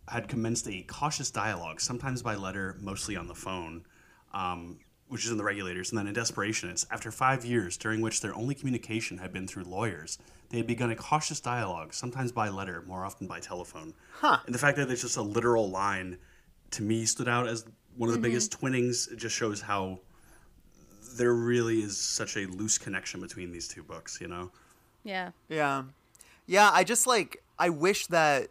[0.09, 3.84] had commenced a cautious dialogue, sometimes by letter, mostly on the phone,
[4.32, 4.78] um,
[5.09, 5.91] which is in the regulators.
[5.91, 9.47] And then in desperation, it's after five years, during which their only communication had been
[9.47, 10.19] through lawyers,
[10.51, 13.95] they had begun a cautious dialogue, sometimes by letter, more often by telephone.
[14.13, 14.39] Huh.
[14.47, 16.19] And the fact that it's just a literal line,
[16.73, 18.67] to me, stood out as one of the biggest mm-hmm.
[18.67, 19.11] twinnings.
[19.13, 20.01] It just shows how
[21.17, 24.51] there really is such a loose connection between these two books, you know?
[25.05, 25.31] Yeah.
[25.49, 25.85] Yeah.
[26.47, 28.49] Yeah, I just like I wish that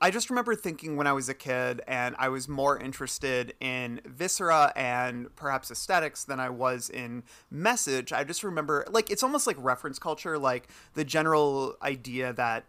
[0.00, 4.00] I just remember thinking when I was a kid and I was more interested in
[4.04, 8.12] viscera and perhaps aesthetics than I was in message.
[8.12, 12.64] I just remember like it's almost like reference culture, like the general idea that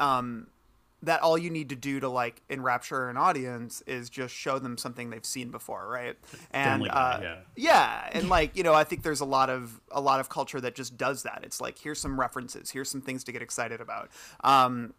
[0.00, 0.46] um
[1.04, 4.78] that all you need to do to like enrapture an audience is just show them
[4.78, 6.16] something they've seen before, right?
[6.50, 7.36] And Guy, uh, yeah.
[7.56, 10.60] yeah, and like you know, I think there's a lot of a lot of culture
[10.60, 11.40] that just does that.
[11.42, 14.10] It's like here's some references, here's some things to get excited about.
[14.42, 14.94] Um,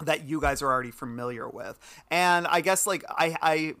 [0.00, 1.78] that you guys are already familiar with.
[2.10, 3.74] And I guess like I I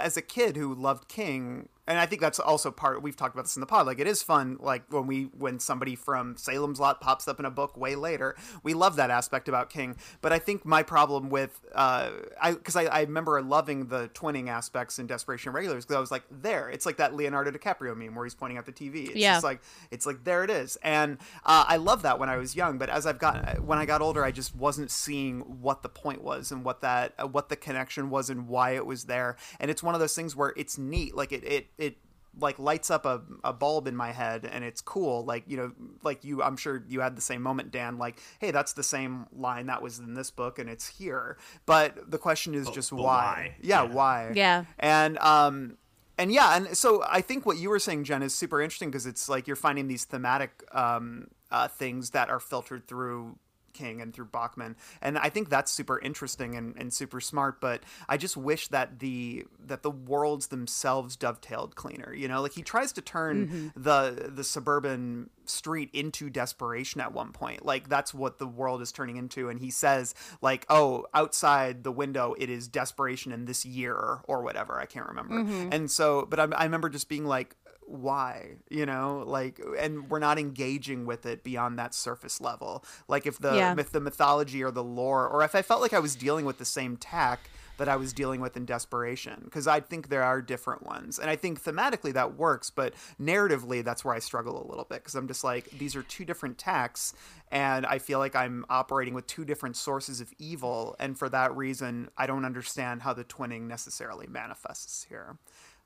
[0.00, 3.44] as a kid who loved King and I think that's also part we've talked about
[3.44, 6.78] this in the pod like it is fun like when we when somebody from Salem's
[6.78, 8.36] Lot pops up in a book way later.
[8.62, 12.10] We love that aspect about King, but I think my problem with uh
[12.40, 16.10] I cuz I, I remember loving the twinning aspects in Desperation Regulars cuz I was
[16.10, 16.68] like there.
[16.70, 19.08] It's like that Leonardo DiCaprio meme where he's pointing at the TV.
[19.08, 19.34] It's Yeah.
[19.34, 19.60] just like
[19.90, 22.88] it's like there it is and uh, i love that when i was young but
[22.88, 26.50] as i've got when i got older i just wasn't seeing what the point was
[26.52, 29.82] and what that uh, what the connection was and why it was there and it's
[29.82, 31.96] one of those things where it's neat like it it, it
[32.40, 35.70] like lights up a, a bulb in my head and it's cool like you know
[36.02, 39.26] like you i'm sure you had the same moment dan like hey that's the same
[39.36, 42.96] line that was in this book and it's here but the question is just but
[42.96, 43.56] why why?
[43.60, 43.92] yeah, Yeah.
[43.92, 44.64] why Yeah.
[44.78, 45.76] and um
[46.16, 49.04] and yeah and so i think what you were saying Jenn is super interesting because
[49.04, 53.36] it's like you're finding these thematic um uh, things that are filtered through
[53.72, 57.60] King and through Bachman, and I think that's super interesting and, and super smart.
[57.60, 62.12] But I just wish that the that the worlds themselves dovetailed cleaner.
[62.12, 63.82] You know, like he tries to turn mm-hmm.
[63.82, 67.64] the the suburban street into desperation at one point.
[67.64, 71.92] Like that's what the world is turning into, and he says like, "Oh, outside the
[71.92, 75.34] window, it is desperation in this year or whatever." I can't remember.
[75.34, 75.72] Mm-hmm.
[75.72, 77.56] And so, but I, I remember just being like,
[77.86, 79.22] why you know?
[79.26, 82.84] Like and we're not engaging with it beyond that surface level.
[83.08, 83.74] Like if the Yeah.
[83.78, 86.58] if the mythology or the lore or if i felt like i was dealing with
[86.58, 90.40] the same Tak that i was dealing with in desperation because i think there are
[90.42, 91.18] different ones.
[91.18, 94.98] And i think thematically that works but narratively that's where i struggle a little bit
[95.02, 97.14] because i'm just like these are two different Taks
[97.50, 101.56] and i feel like i'm operating with two different sources of evil and for that
[101.56, 105.38] reason i don't understand how the twinning necessarily manifests here.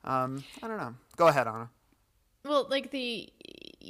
[0.03, 0.95] Um, i don't know.
[1.15, 1.69] Go ahead Ana
[2.43, 3.31] Well, like the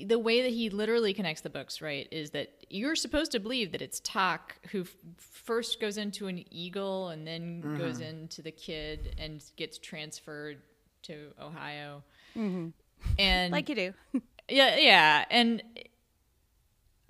[0.06, 3.72] the way that he literally connects the books, right, is that you're supposed to believe
[3.72, 7.78] that it's Tak who f- first goes into an eagle and then mm-hmm.
[7.78, 10.62] goes into the kid and gets transferred
[11.04, 12.04] to Ohio,
[12.36, 12.70] mm-hmm.
[13.18, 13.94] and Like you do.
[14.50, 15.64] yeah, yeah, and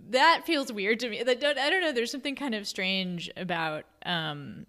[0.09, 1.23] that feels weird to me.
[1.23, 1.91] That don't, I don't know.
[1.91, 4.65] There's something kind of strange about um,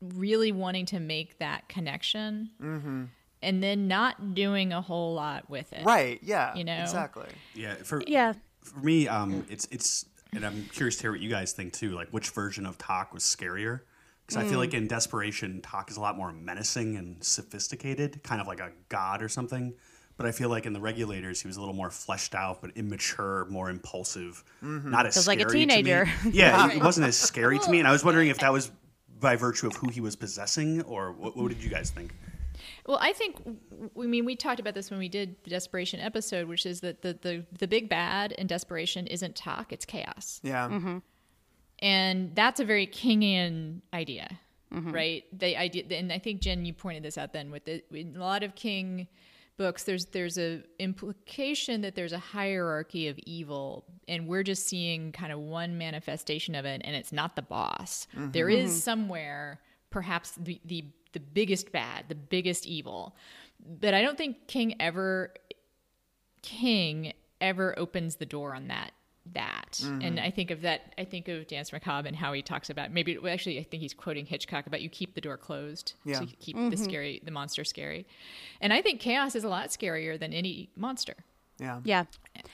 [0.00, 3.04] really wanting to make that connection, mm-hmm.
[3.42, 5.84] And then not doing a whole lot with it.
[5.84, 6.18] Right.
[6.22, 6.54] Yeah.
[6.54, 6.80] You know?
[6.80, 7.26] Exactly.
[7.54, 8.32] Yeah, for Yeah.
[8.62, 11.90] for me, um, it's it's, and I'm curious to hear what you guys think too.
[11.92, 13.80] Like, which version of Tak was scarier?
[14.26, 18.40] Because I feel like in Desperation, Tak is a lot more menacing and sophisticated, kind
[18.40, 19.74] of like a god or something.
[20.16, 22.72] But I feel like in the Regulators, he was a little more fleshed out, but
[22.76, 25.74] immature, more impulsive, not as Feels like a scary to me.
[25.82, 26.10] teenager.
[26.32, 28.70] Yeah, it wasn't as scary to me, and I was wondering if that was
[29.20, 32.12] by virtue of who he was possessing, or what, what did you guys think?
[32.86, 33.36] Well, I think
[33.98, 37.02] I mean we talked about this when we did the desperation episode, which is that
[37.02, 40.40] the the, the big bad in desperation isn't Tak, it's chaos.
[40.42, 40.68] Yeah.
[40.68, 40.98] Mm-hmm.
[41.80, 44.38] And that's a very Kingian idea,
[44.72, 44.92] mm-hmm.
[44.92, 45.24] right?
[45.38, 48.20] The idea and I think Jenn you pointed this out then with the in a
[48.20, 49.08] lot of King
[49.56, 55.12] books there's there's a implication that there's a hierarchy of evil and we're just seeing
[55.12, 58.30] kind of one manifestation of it and it's not the boss mm-hmm.
[58.32, 58.78] There is mm-hmm.
[58.78, 59.60] somewhere
[59.90, 60.84] perhaps the, the
[61.16, 63.16] the biggest bad, the biggest evil.
[63.80, 65.32] But I don't think King ever
[66.42, 68.92] King ever opens the door on that
[69.34, 70.02] that mm-hmm.
[70.02, 72.92] and i think of that i think of Danse Macabre and how he talks about
[72.92, 76.18] maybe well, actually i think he's quoting hitchcock about you keep the door closed Yeah.
[76.18, 76.84] so you keep the mm-hmm.
[76.84, 78.06] scary the monster scary
[78.60, 81.14] and i think chaos is a lot scarier than any monster
[81.58, 81.80] Yeah.
[81.82, 82.04] Yeah.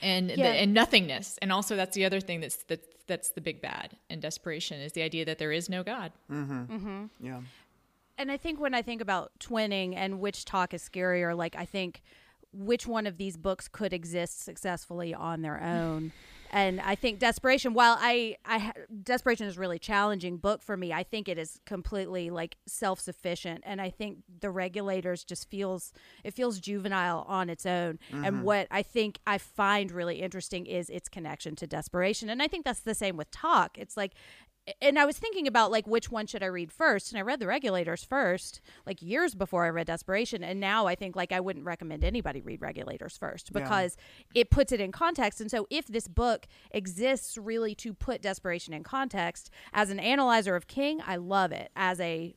[0.01, 0.35] and Yeah.
[0.35, 3.95] the, and nothingness and also that's the other thing that's that's that's the big bad
[4.09, 7.05] and desperation is the idea that there is no god mm-hmm.
[7.19, 7.41] Yeah.
[8.17, 11.65] And I think when I think about twinning and which Tak is scarier, like I
[11.65, 12.01] think
[12.53, 16.11] which one of these books could exist successfully on their own.
[16.53, 20.93] And I think Desperation, while I, I, Desperation is a really challenging book for me.
[20.93, 25.93] I think it is completely like self sufficient, and I think the Regulators just feels
[26.23, 27.97] it feels juvenile on its own.
[28.11, 28.41] And mm-hmm.
[28.43, 32.65] what I think I find really interesting is its connection to Desperation, and I think
[32.65, 33.79] that's the same with Tak.
[33.79, 34.13] It's like
[34.81, 37.39] and I was thinking about like which one should I read first, and I read
[37.39, 41.39] The Regulators first, like years before I read Desperation, and now I think like I
[41.39, 43.97] wouldn't recommend anybody read Regulators first because
[44.33, 45.41] it puts it in context.
[45.41, 50.55] And so if this book exists really to put Desperation in context, as an analyzer
[50.55, 51.69] of King, I love it.
[51.75, 52.33] As a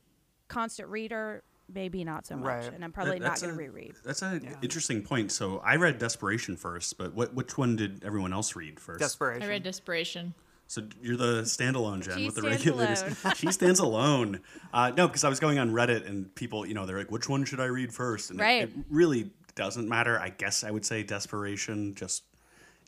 [0.49, 2.73] constant reader, maybe not so much, Right.
[2.73, 3.95] and I'm probably That- not going to reread.
[4.03, 5.31] That's an interesting point.
[5.31, 8.99] So I read Desperation first, but what which one did everyone else read first?
[8.99, 9.43] Desperation.
[9.43, 10.33] i read desperation
[10.67, 13.01] So you're the standalone Jenn She with the regulators.
[13.01, 13.15] alone.
[13.35, 14.41] she stands alone.
[14.73, 17.29] Uh, no, because I was going on Reddit and people, you know, they're like, "Which
[17.29, 18.31] one should I read first?
[18.31, 18.63] And it- Right.
[18.63, 20.19] it, really doesn't matter.
[20.19, 21.95] I guess I would say Desperation.
[21.95, 22.23] Just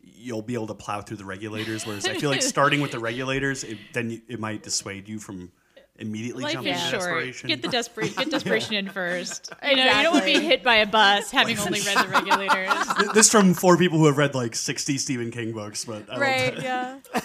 [0.04, 1.86] you'll be able to plow through the regulators.
[1.86, 5.20] Whereas I feel like starting with the regulators, it, then you, it might dissuade you
[5.20, 5.52] from
[5.98, 7.02] immediately Life jumping is to short.
[7.02, 7.48] Desperation.
[7.50, 8.16] Get the desperation.
[8.16, 9.52] Get desperation in first.
[9.64, 12.08] You know, you don't want to be hit by a bus having only read the
[12.10, 13.14] regulators.
[13.14, 16.22] this from four people who have read like 60 Stephen King books, but I love
[16.22, 16.56] Right?
[16.58, 17.24] that.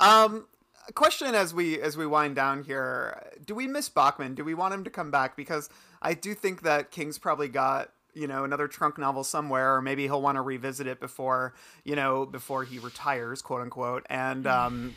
[0.00, 0.40] Yeah.
[0.88, 4.54] A question as we as we wind down here do we miss bachman do we
[4.54, 5.68] want him to come back because
[6.02, 10.02] i do think that king's probably got you know another trunk novel somewhere or maybe
[10.04, 14.96] he'll want to revisit it before you know before he retires quote unquote and um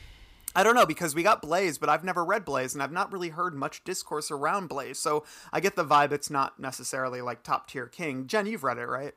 [0.56, 3.12] I don't know because we got Blaze, but I've never read Blaze, and I've not
[3.12, 5.00] really heard much discourse around Blaze.
[5.00, 8.28] So I get the vibe it's not necessarily like top tier King.
[8.28, 9.16] Jenn, you've read it, right?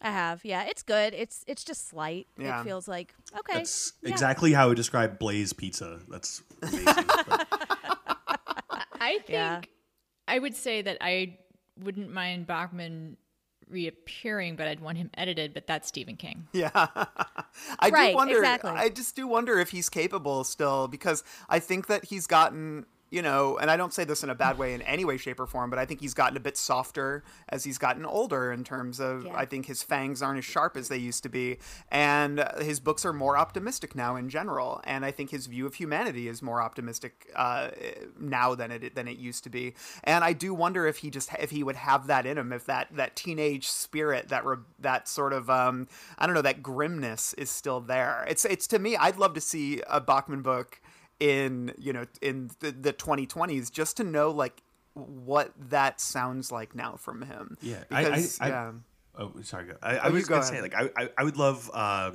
[0.00, 0.44] I have.
[0.44, 1.12] Yeah, it's good.
[1.14, 2.26] It's it's just slight.
[2.38, 2.60] Yeah.
[2.60, 3.54] It feels like okay.
[3.54, 4.10] That's yeah.
[4.10, 6.00] exactly how I describe Blaze Pizza.
[6.08, 6.86] That's amazing.
[9.00, 9.60] I think Yeah.
[10.26, 11.38] I would say that I
[11.82, 13.16] wouldn't mind Bachman
[13.68, 15.54] reappearing, but I'd want him edited.
[15.54, 16.46] But that's Stephen King.
[16.52, 16.70] Yeah.
[16.74, 18.70] I Right, do wonder exactly.
[18.70, 23.22] I just do wonder if he's capable still because I think that he's gotten you
[23.22, 25.46] know, and I don't say this in a bad way in any way, shape, or
[25.46, 29.00] form, but I think he's gotten a bit softer as he's gotten older in terms
[29.00, 29.34] of, Yeah.
[29.34, 31.58] I think his fangs aren't as sharp as they used to be.
[31.90, 34.80] And his books are more optimistic now in general.
[34.84, 37.70] And I think his view of humanity is more optimistic uh,
[38.20, 39.74] now than it, than it used to be.
[40.04, 42.66] And I do wonder if he just, if he would have that in him, if
[42.66, 45.88] that, that teenage spirit, that, re- that sort of, um,
[46.18, 48.26] I don't know, that grimness is still there.
[48.28, 50.80] It's, it's to me, I'd love to see a Bachman book
[51.20, 54.62] in you know in the, the 2020s just to know like
[54.94, 58.72] what that sounds like now from him Yeah, because I, I, yeah
[59.16, 59.66] I, oh, sorry.
[59.82, 62.12] I, I Oh, you was go gonna say, like, I, I, I would love uh,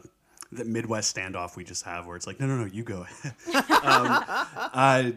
[0.52, 3.06] the Midwest standoff we just have, where it's like, no, no, no, you go.
[3.82, 4.24] um,
[4.74, 5.12] uh,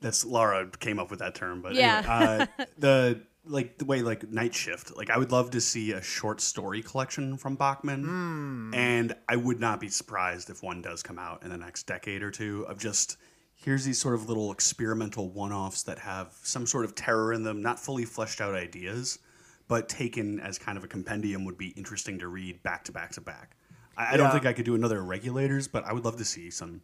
[0.00, 2.02] that's Laura came up with that term, but Yeah.
[2.02, 4.96] anyway, uh, the like the way like night shift.
[4.96, 8.74] Like, I would love to see a short story collection from Bachman, Hmm.
[8.74, 12.22] and I would not be surprised if one does come out in the next decade
[12.22, 13.16] or two of just.
[13.58, 17.62] Here's these sort of little experimental one-offs that have some sort of terror in them,
[17.62, 19.18] not fully fleshed out ideas,
[19.66, 23.12] but taken as kind of a compendium would be interesting to read back to back
[23.12, 23.56] to back.
[23.96, 26.50] I, I don't think I could do another regulators, but I would love to see
[26.50, 26.82] some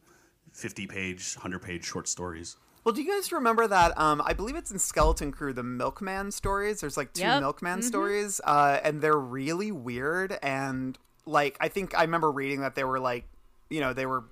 [0.55, 2.57] 50 page, 100 page short stories.
[2.85, 6.31] Well do you guys remember that um i believe it's in skeleton crew the milkman
[6.31, 7.41] stories there's like two Yep.
[7.41, 12.75] milkman stories uh and they're really weird and like i think i remember reading that
[12.75, 13.25] they were like
[13.71, 14.25] you know they were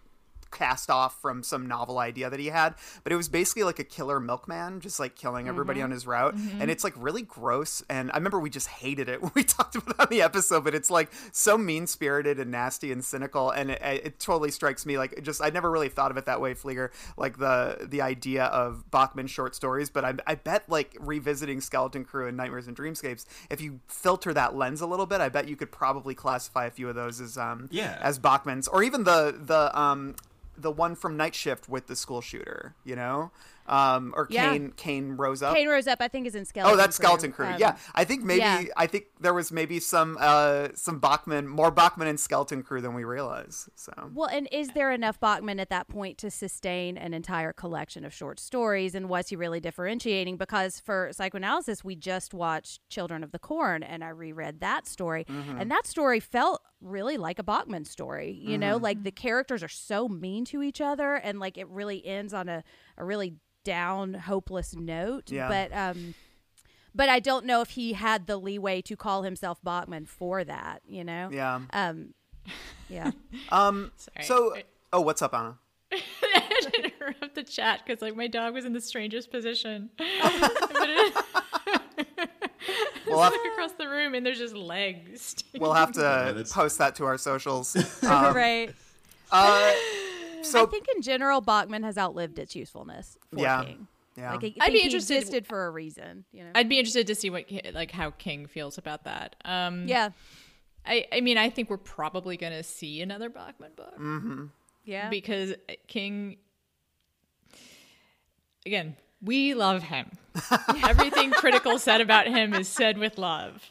[0.51, 2.75] cast off from some novel idea that he had
[3.05, 6.35] but it was basically like a killer milkman just like killing everybody on his route.
[6.35, 9.23] And it's like really gross and i remember we just hated it.
[9.23, 12.51] When we talked about it on the episode but it's like so mean spirited and
[12.51, 16.11] nasty and cynical and it, it totally strikes me like just i never really thought
[16.11, 20.15] of it that way Pfleegor like the the idea of bachman short stories but I,
[20.27, 24.81] I bet like revisiting skeleton crew and nightmares and dreamscapes if you filter that lens
[24.81, 27.69] a little bit i bet you could probably classify a few of those as um
[27.71, 27.99] Yeah.
[28.01, 30.17] as bachman's or even the the um
[30.61, 33.31] the one from Night Shift with the school shooter, you know?
[33.71, 34.51] Um, or Yeah.
[34.51, 35.55] Cain Cain rose up.
[35.55, 37.05] Cain Rose Up, I think, is in Skeleton Oh, that's Crew.
[37.07, 37.47] Skeleton Crew.
[37.47, 38.65] Um, yeah, I think maybe yeah.
[38.77, 42.95] I think there was maybe some uh some Bachman, more Bachman and Skeleton Crew than
[42.95, 43.69] we realize.
[43.77, 48.05] So Well, and is there enough Bachman at that point to sustain an entire collection
[48.05, 48.95] of short stories?
[48.97, 50.37] And was he really differentiating?
[50.37, 55.25] Because for psychoanalysis, we just watched Children of the Corn, and I reread that story,
[55.29, 58.33] and that story felt really like a Bachman story.
[58.33, 62.05] You know, like the characters are so mean to each other, and like it really
[62.05, 62.65] ends on a,
[63.01, 63.35] a really
[63.65, 65.31] down, hopeless note.
[65.31, 65.49] Yeah.
[65.49, 66.15] But um,
[66.95, 70.83] but I don't know if he had the leeway to call himself Bachman for that.
[70.87, 71.31] You know.
[71.33, 71.61] yeah.
[71.73, 72.15] Um.
[72.89, 73.11] Yeah.
[73.51, 73.93] Um.
[73.97, 74.27] Sorry.
[74.27, 74.57] So
[74.93, 75.59] oh, what's up, Ana?
[75.93, 75.99] I
[76.33, 79.91] had to interrupt the chat because like my dog was in the strangest position.
[79.99, 80.07] but
[83.07, 85.35] We'll have, across the room, and there's just legs.
[85.59, 87.75] we'll have to that's- post that to our socials.
[88.05, 88.73] Um, right.
[89.33, 89.73] uh,
[90.45, 93.17] I think in general, Bachman has outlived its usefulness.
[93.33, 93.65] For Yeah.
[93.65, 93.87] King.
[94.17, 94.35] yeah.
[94.35, 96.25] Like, I I'd be he interested- existed for a reason.
[96.33, 96.51] You know.
[96.55, 99.37] I'd be interested to see what like how King feels about that.
[99.45, 100.11] Um, yeah.
[100.87, 104.51] I I mean I think we're probably gonna see another Bachman book
[104.85, 105.09] Yeah.
[105.11, 105.55] because
[105.89, 106.37] King.
[108.67, 110.11] Again, we love him.
[110.85, 113.63] Everything critical said about him is said with love.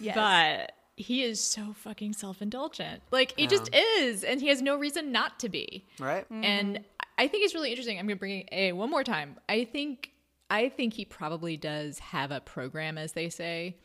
[0.00, 0.14] yes.
[0.14, 3.02] But he is so fucking self indulgent.
[3.10, 5.86] Like he just is, and he has no reason not to be.
[5.98, 6.26] right.
[6.30, 6.80] And
[7.18, 7.98] I think it's really interesting.
[7.98, 9.36] I'm gonna bring a one more time.
[9.48, 10.10] I think
[10.50, 13.76] I think he probably does have a program, as they say.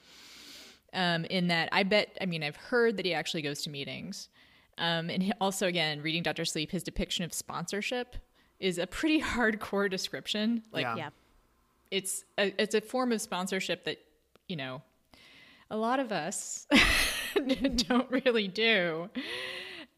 [0.94, 2.18] Um, in that, I bet.
[2.22, 4.30] I mean, I've heard that he actually goes to meetings.
[4.78, 8.16] Um, and he, also, again, reading Doctor Sleep, his depiction of sponsorship
[8.60, 10.64] is a pretty hardcore description.
[10.72, 10.96] Like, Yeah.
[10.96, 11.10] yeah.
[11.92, 13.98] it's a, it's a form of sponsorship that
[14.48, 14.82] you know
[15.70, 16.68] a lot of us
[17.88, 19.10] don't really do.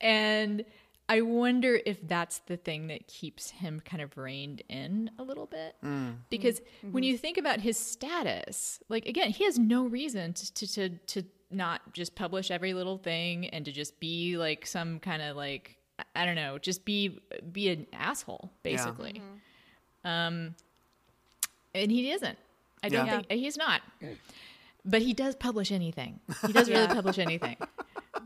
[0.01, 0.65] And
[1.09, 5.47] i wonder if that's the thing that keeps him kind of reined in a little
[5.47, 5.75] bit.
[5.83, 5.89] Mm.
[5.89, 6.15] Mm.
[6.29, 6.91] Because mm-hmm.
[6.91, 10.89] when you think about his status like again he has no reason to to to,
[10.89, 15.35] to not just publish every little thing and to just be like some kind of
[15.35, 17.19] like I- i don't know just be
[17.51, 19.21] be an asshole basically.
[20.05, 20.07] Mm-hmm.
[20.07, 20.55] Um
[21.73, 22.37] and he isn't.
[22.83, 23.21] I don't Yeah.
[23.21, 23.81] think he's not.
[24.85, 26.19] But he does publish anything.
[26.45, 27.57] He does really publish anything.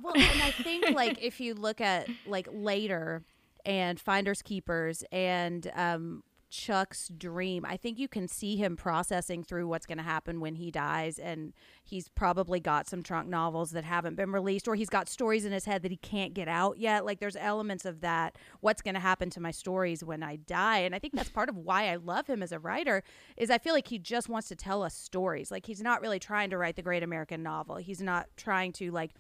[0.02, 3.24] Well, and I think like if you look at like later
[3.66, 6.24] and Finders Keepers and um,
[6.54, 10.54] Chuck's dream, I think you can see him processing through what's going to happen when
[10.54, 11.52] he dies, and
[11.84, 15.52] he's probably got some trunk novels that haven't been released, or he's got stories in
[15.52, 17.06] his head that he can't get out yet.
[17.06, 18.38] Like there's elements of that.
[18.60, 20.78] What's going to happen to my stories when I die?
[20.78, 23.02] And I think that's part of why I love him as a writer.
[23.36, 25.50] Is I feel like he just wants to tell us stories.
[25.50, 27.78] Like he's not really trying to write the great American novel.
[27.78, 29.16] He's not trying to like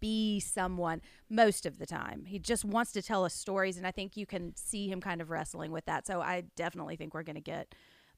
[0.00, 2.24] be someone most of the time.
[2.26, 5.20] He just wants to tell us stories, and I think you can see him kind
[5.20, 6.06] of wrestling with that.
[6.06, 7.74] So I definitely think we're going to get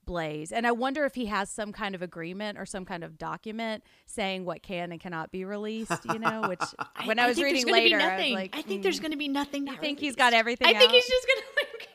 [0.07, 3.19] Blaze, and I wonder if he has some kind of agreement or some kind of
[3.19, 6.05] document saying what can and cannot be released.
[6.13, 6.61] You know, which
[7.05, 8.35] when I, was think there's reading gonna be later, I was nothing.
[8.35, 9.69] like, I think mm, there's going to be nothing.
[9.69, 10.69] I not think he's got everything.
[10.69, 10.95] I think out.
[10.95, 11.47] he's just going to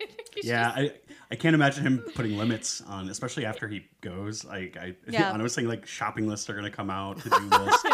[0.07, 0.09] like.
[0.35, 4.45] he's Yeah, just- I, I can't imagine him putting limits on, especially after he goes.
[4.45, 5.31] Like I, Yeah.
[5.31, 7.85] I was saying, like shopping lists are going to come out to do list.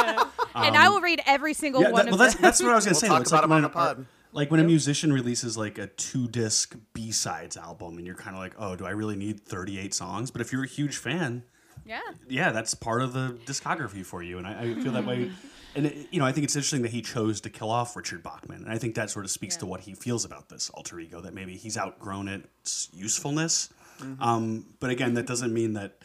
[0.56, 2.42] And I will read every single Yeah, one that, of well, that's them.
[2.42, 3.08] that's what I was gonna We'll say.
[3.08, 3.22] talk though.
[3.22, 4.06] It's about like 'em on when the a- pod.
[4.34, 8.34] Like when a musician releases like a two disc B sides album, and you're kind
[8.36, 10.32] of like, oh, do I really need 38 songs?
[10.32, 11.44] But if you're a huge fan,
[11.86, 12.00] yeah.
[12.30, 15.32] yeah, that's part of the discography for you, and I, I feel that way.
[15.74, 18.22] And it, you know, I think it's interesting that he chose to kill off Richard
[18.22, 21.00] Bachman, and I think that sort of speaks to what he feels about this alter
[21.00, 21.22] ego.
[21.22, 23.70] That maybe he's outgrown its usefulness.
[24.20, 25.98] Um, but again, that doesn't mean that.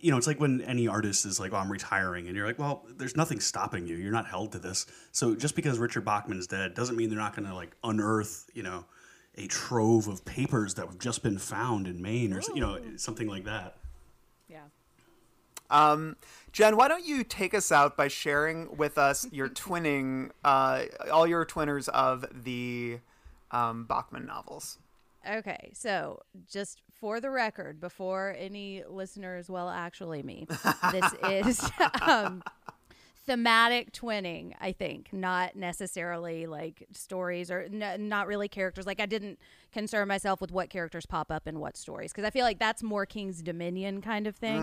[0.00, 2.58] You know, it's like when any artist is like, "Oh, I'm retiring," and you're like,
[2.58, 3.96] "Well, there's nothing stopping you.
[3.96, 7.18] You're not held to this." So just because Richard Bachman is dead doesn't mean they're
[7.18, 8.84] not going to like unearth, you know,
[9.36, 13.26] a trove of papers that have just been found in Maine, or you know, something
[13.26, 13.76] like that.
[14.48, 14.62] Yeah.
[15.70, 16.16] Um,
[16.52, 21.26] Jenn, why don't you take us out by sharing with us your twinning, uh, all
[21.26, 22.98] your twinners of the
[23.50, 24.78] um, Bachman novels?
[25.28, 30.46] Okay, so just for the record, before any listeners, well, actually me,
[30.92, 31.70] this is
[32.02, 32.42] um,
[33.26, 34.54] thematic twinning.
[34.60, 38.86] I think not necessarily like stories or n- not really characters.
[38.86, 39.38] Like I didn't
[39.72, 42.82] concern myself with what characters pop up in what stories because I feel like that's
[42.82, 44.60] more King's Dominion kind of thing.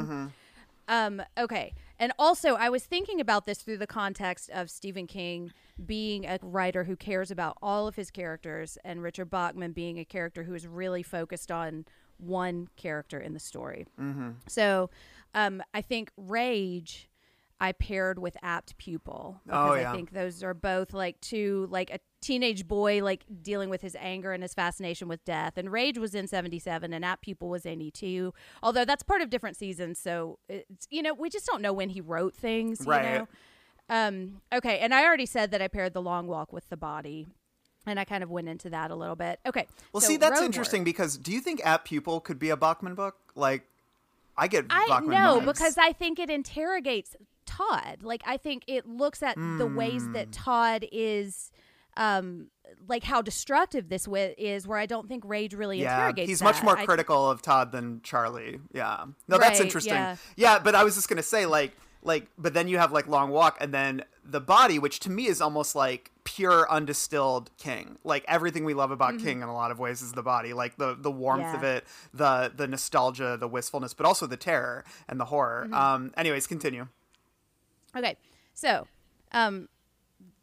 [0.89, 1.73] Um, okay.
[1.99, 5.51] And also, I was thinking about this through the context of Stephen King
[5.85, 10.05] being a writer who cares about all of his characters, and Richard Bachman being a
[10.05, 11.85] character who is really focused on
[12.19, 13.85] one character in the story.
[14.47, 14.89] So
[15.33, 17.09] um, I think Rage.
[17.59, 21.89] I paired with apt pupil because Oh, I think those are both like two like
[21.89, 25.57] a teenage boy like dealing with his anger and his fascination with death.
[25.57, 28.31] And Rage was in 77 and apt pupil was 82.
[28.61, 31.89] Although that's part of different seasons, so it's you know, we just don't know when
[31.89, 33.01] he wrote things, you Right.
[33.01, 33.27] know.
[33.89, 37.25] Um okay, and I already said that I paired the long walk with the body.
[37.87, 39.39] And I kind of went into that a little bit.
[39.45, 39.65] Okay.
[39.93, 42.57] Well, so see, that's Road interesting because do you think Apt Pupil could be a
[42.57, 43.15] Bachman book?
[43.33, 43.63] Like,
[44.37, 45.45] I get I Bachman know vibes.
[45.45, 47.15] because I think it interrogates
[47.45, 47.99] Todd.
[48.03, 50.11] Like I think it looks at the ways Hmm.
[50.13, 51.51] that Todd is
[51.95, 52.47] um
[52.87, 54.07] like how destructive this
[54.37, 56.65] is where I don't think Rage really yeah, interrogates he's much that.
[56.65, 58.59] more I- critical of Todd than Charlie.
[58.73, 59.93] Yeah, no, that's interesting.
[59.93, 60.17] yeah.
[60.35, 61.71] yeah, but I was just gonna say like.
[62.03, 65.27] Like, but then you have like Long Walk, and then the body, which to me
[65.27, 67.97] is almost like pure undistilled King.
[68.03, 70.77] Like everything we love about King in a lot of ways is the body, like
[70.77, 71.63] the the warmth Mm-hmm.
[71.63, 71.71] Yeah.
[71.71, 71.83] of it,
[72.13, 75.63] the the nostalgia, the wistfulness, but also the terror and the horror.
[75.65, 75.73] Mm-hmm.
[75.73, 76.87] Um, anyways, continue.
[77.95, 78.17] Okay.
[78.53, 78.87] So,
[79.31, 79.69] um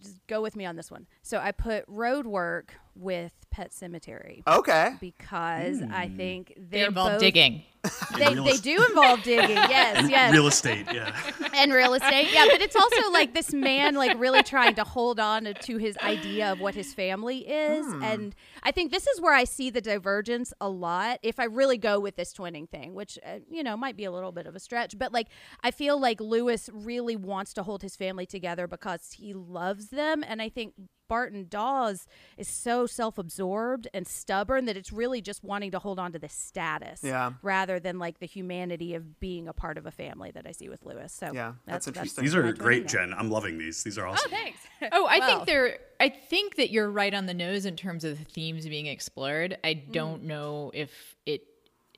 [0.02, 1.06] just go with me on this one.
[1.22, 7.12] So I put Road Work with Pet Sematary Okay, because I think They they're involve
[7.12, 7.62] both, digging.
[8.18, 9.56] They, real they est- do involve digging.
[9.74, 10.32] Yes, yes.
[10.32, 11.14] Real estate, yeah.
[11.54, 12.28] and real estate.
[12.32, 15.96] Yeah, but it's also like this man like really trying to hold on to his
[15.98, 17.86] idea of what his family is.
[18.02, 21.76] And I think this is where I see the divergence a lot if I really
[21.76, 24.56] go with this twinning thing, which uh, you know, might be a little bit of
[24.56, 25.28] a stretch, but like
[25.62, 30.24] I feel like Lewis really wants to hold his family together because he loves them
[30.26, 30.72] and I think
[31.14, 36.10] Barton Dawes is so self-absorbed and stubborn that it's really just wanting to hold on
[36.10, 37.34] to the status Yeah.
[37.40, 40.68] rather than like the humanity of being a part of a family that I see
[40.68, 41.12] with Lewis.
[41.12, 42.24] So Yeah, that's interesting.
[42.24, 42.88] These are great.
[42.88, 43.14] Jenn.
[43.16, 43.84] I'm loving these.
[43.84, 44.28] These are awesome.
[44.32, 44.58] Oh, thanks.
[44.92, 45.28] Oh, I Well.
[45.28, 45.78] think they're.
[46.00, 49.56] I think that you're right on the nose in terms of the themes being explored.
[49.62, 49.92] I Mm.
[49.92, 51.42] don't know if it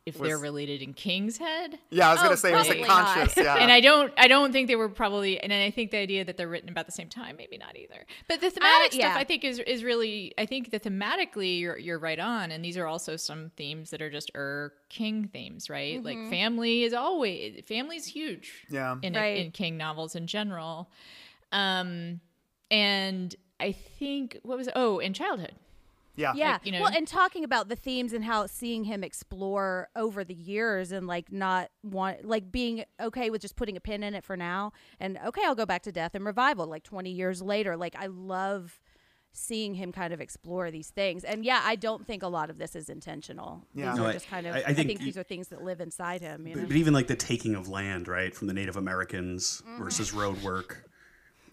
[0.06, 1.80] if they're related in King's head.
[1.90, 3.14] Yeah, I was Oh, gonna say it was like probably not.
[3.16, 3.36] conscious.
[3.36, 6.24] Yeah, And I don't I don't think they were probably and I think the idea
[6.24, 8.06] that they're written about the same time, maybe not either.
[8.28, 9.10] But the thematic yeah.
[9.10, 12.52] stuff I think is is really I think that thematically you're you're right on.
[12.52, 16.02] And these are also some themes that are just er King themes, right?
[16.02, 18.64] Like family is always family's huge.
[18.70, 18.96] Yeah.
[19.02, 19.38] In Right.
[19.44, 20.88] in King novels in general.
[21.50, 22.20] Um
[22.70, 25.54] and I think what was oh, in childhood.
[26.16, 26.58] Yeah, Yeah.
[26.64, 30.34] you know- well, and talking about the themes and how seeing him explore over the
[30.34, 34.24] years and like not want like being okay with just putting a pin in it
[34.24, 37.76] for now and okay, I'll go back to death and revival like 20 years later.
[37.76, 38.80] Like I love
[39.38, 41.22] seeing him kind of explore these things.
[41.22, 43.66] And yeah, I don't think a lot of this is intentional.
[43.74, 43.90] Yeah.
[43.90, 45.48] These No, are I- just kind of I- I, I think, think these are things
[45.48, 46.62] that live inside him, you know.
[46.62, 49.82] But, but even like the taking of land, right, from the Native Americans Mm-hmm.
[49.84, 50.88] versus road work.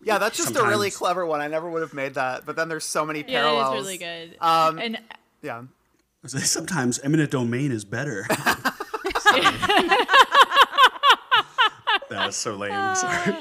[0.03, 0.17] Yeah.
[0.17, 1.41] That's just a really clever one.
[1.41, 2.45] I never would have made that.
[2.45, 3.55] But then there's so many parallels.
[3.55, 3.77] Yeah, parallels.
[3.79, 3.97] it's really
[4.29, 4.37] good.
[4.41, 4.97] Um, and
[5.41, 5.63] Yeah,
[6.25, 8.25] Sometimes eminent domain is better.
[12.09, 12.71] that was so lame.
[12.95, 13.35] Sorry.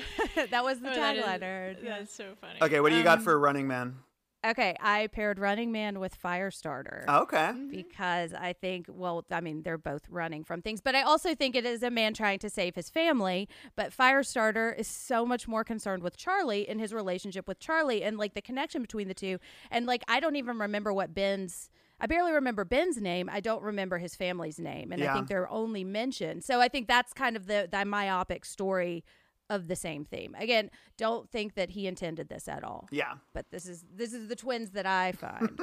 [0.50, 1.76] that was the Oh, that is- tagline I.
[1.84, 2.58] That's so funny.
[2.62, 3.96] Okay, what do you got Um, for Running Man?
[4.44, 7.04] Okay, I paired Running Man with Firestarter.
[7.06, 7.36] Oh, okay.
[7.36, 7.70] Mm-hmm.
[7.70, 11.54] because I think, well, I mean, they're both running from things, but I also think
[11.54, 13.48] it is a man trying to save his family.
[13.76, 18.18] But Firestarter is so much more concerned with Charlie and his relationship with Charlie and
[18.18, 19.38] like the connection between the two.
[19.70, 21.70] And like, I don't even remember what Ben's.
[22.00, 23.30] I barely remember Ben's name.
[23.32, 25.12] I don't remember his family's name, and Yeah.
[25.12, 26.42] I think they're only mentioned.
[26.42, 29.04] So I think that's kind of the the myopic story
[29.50, 30.34] of the same theme.
[30.38, 32.88] Again, don't think that he intended this at all.
[32.90, 33.14] Yeah.
[33.34, 35.60] But this is this is the twins that I find.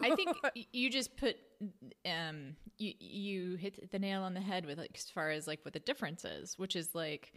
[0.00, 0.36] I think
[0.72, 1.36] you just put
[2.06, 5.60] um you you hit the nail on the head with like as far as like
[5.64, 7.32] what the difference is, which is like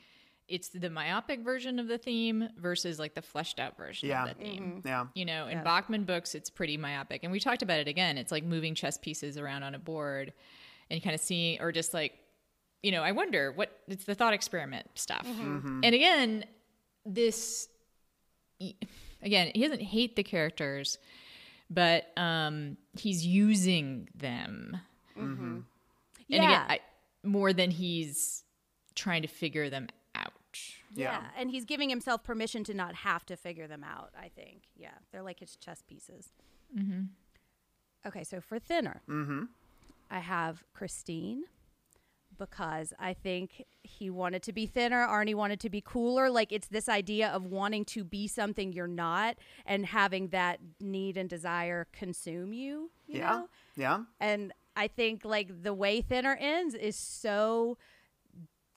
[0.48, 4.28] it's the myopic version of the theme versus like the fleshed out version Yeah.
[4.28, 4.82] of the theme.
[4.86, 5.08] Yeah.
[5.14, 5.64] You know, in Yes.
[5.66, 8.18] Bachman books, it's pretty myopic, and we talked about it again.
[8.18, 10.32] It's like moving chess pieces around on a board,
[10.90, 12.14] and kind of seeing, or just like,
[12.84, 15.26] you know, I wonder what it's the thought experiment stuff.
[15.26, 16.46] And again,
[17.06, 17.68] this
[19.22, 20.98] again, he doesn't hate the characters,
[21.70, 24.78] but um, he's using them.
[25.16, 25.64] And
[26.28, 26.38] Yeah.
[26.40, 26.80] again, I,
[27.24, 28.44] more than he's
[28.96, 30.34] trying to figure them out.
[30.94, 31.22] Yeah.
[31.38, 34.64] And he's giving himself permission to not have to figure them out, I think.
[34.76, 34.92] Yeah.
[35.12, 36.30] They're like his chess pieces.
[36.78, 37.02] Mm-hmm.
[38.08, 38.24] Okay.
[38.24, 39.44] So for Thinner, Mm-hmm.
[40.10, 41.44] I have Christine
[42.38, 45.06] because I think he wanted to be thinner.
[45.08, 46.30] Arnie wanted to be cooler.
[46.30, 51.18] Like it's this idea of wanting to be something you're not and having that need
[51.18, 52.92] and desire consume you.
[53.08, 53.30] you Yeah.
[53.30, 53.50] know?
[53.76, 54.04] Yeah.
[54.20, 57.78] and I think like the way Thinner ends is so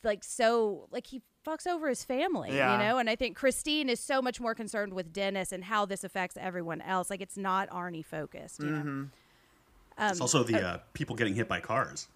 [0.02, 2.72] like so like he fucks over his family, Yeah.
[2.72, 2.98] you know?
[2.98, 6.36] And I think Christine is so much more concerned with Dennis and how this affects
[6.40, 7.10] everyone else.
[7.10, 8.66] Like it's not Arnie focused, you.
[8.68, 8.88] Mm-hmm.
[9.98, 12.08] Um, It's also the uh, people getting hit by cars.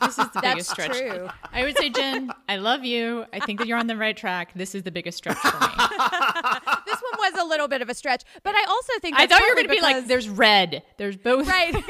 [0.00, 0.98] This is the That's biggest stretch.
[0.98, 1.28] true.
[1.52, 3.26] I would say, Jenn, I love you.
[3.34, 4.52] I think that you're on the right track.
[4.54, 5.66] This is the biggest stretch for me.
[6.86, 9.40] This one was a little bit of a stretch, but I also think I thought
[9.40, 10.82] you were going to be like, there's red.
[10.96, 11.46] There's both.
[11.48, 11.74] right.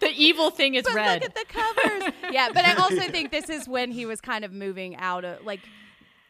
[0.00, 1.22] The evil thing is but red.
[1.22, 2.12] look at the covers.
[2.32, 5.44] yeah, but I also think this is when he was kind of moving out of
[5.44, 5.60] like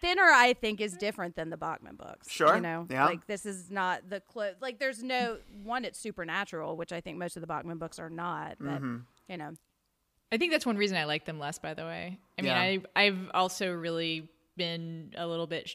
[0.00, 0.22] thinner.
[0.24, 2.30] I think is different than the Bachman books.
[2.30, 2.54] Sure.
[2.56, 3.06] you know, Yeah.
[3.06, 4.78] like this is not the clo- like.
[4.78, 5.84] There's no one.
[5.84, 8.56] It's supernatural, which I think most of the Bachman books are not.
[8.60, 8.96] But Mm-hmm.
[9.28, 9.52] you know,
[10.34, 12.18] I think that's one reason I like them less, by the way.
[12.38, 12.60] I mean, Yeah.
[12.60, 15.74] I, I've also really been a little bit,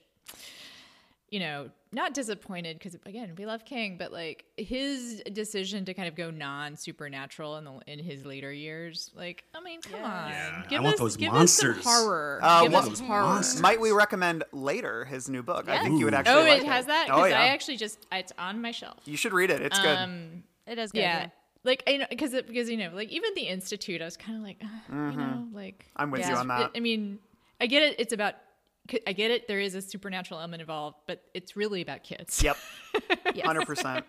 [1.30, 6.08] you know, not disappointed because, again, we love King, but like his decision to kind
[6.08, 9.10] of go non supernatural in, the, in his later years.
[9.16, 10.30] Like, I mean, come on.
[10.30, 11.78] Yeah, give I want us, those give monsters.
[11.78, 12.40] Us some horror.
[12.44, 13.24] Uh, give what- us horror.
[13.24, 13.62] monsters.
[13.62, 15.68] Might we recommend later his new book?
[15.70, 16.34] I think you would actually.
[16.34, 17.08] Oh, like it has that?
[17.12, 17.40] Oh yeah.
[17.40, 18.98] I actually just, it's on my shelf.
[19.06, 19.62] you should read it.
[19.62, 19.98] It's good.
[19.98, 21.00] Um, it is good.
[21.00, 21.30] yeah.
[21.64, 24.44] Like I know because because you know like even the institute I was kind of
[24.44, 24.68] like uh,
[25.12, 26.02] you know like Mm-hmm.
[26.02, 26.72] I'm with you on that.
[26.76, 27.20] I mean
[27.60, 28.36] I get it it's about
[29.06, 32.58] I get it there is a supernatural element involved but it's really about kids Yep.
[33.44, 34.06] Hundred percent.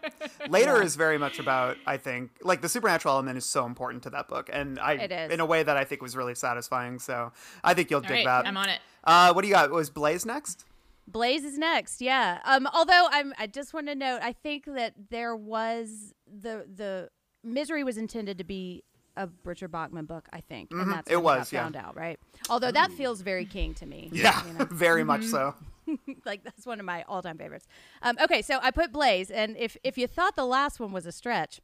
[0.49, 4.11] Later is very much about I think like the supernatural element is so important to
[4.11, 5.33] that book, and I It is.
[5.33, 6.99] in a way that I think was really satisfying.
[6.99, 7.33] So
[7.65, 8.47] I think you'll all dig right that.
[8.47, 9.71] I'm on it Uh, what do you got?
[9.71, 10.65] Was Blaze next?
[11.07, 12.39] Blaze is next, yeah.
[12.45, 17.11] Um, although I'm, I just want to note, I think that there was the the
[17.43, 18.85] misery was intended to be
[19.17, 21.13] a Richard Bachman book, I think, and that's Mm-hmm.
[21.19, 21.63] It was, yeah.
[21.63, 22.19] found out, right?
[22.49, 24.09] Although that feels very King to me.
[24.13, 24.65] Yeah, you know?
[24.71, 25.55] very much so.
[26.25, 27.67] like that's one of my all time favorites.
[28.03, 31.05] Um, okay, so I put Blaze, and if if you thought the last one was
[31.07, 31.61] a stretch,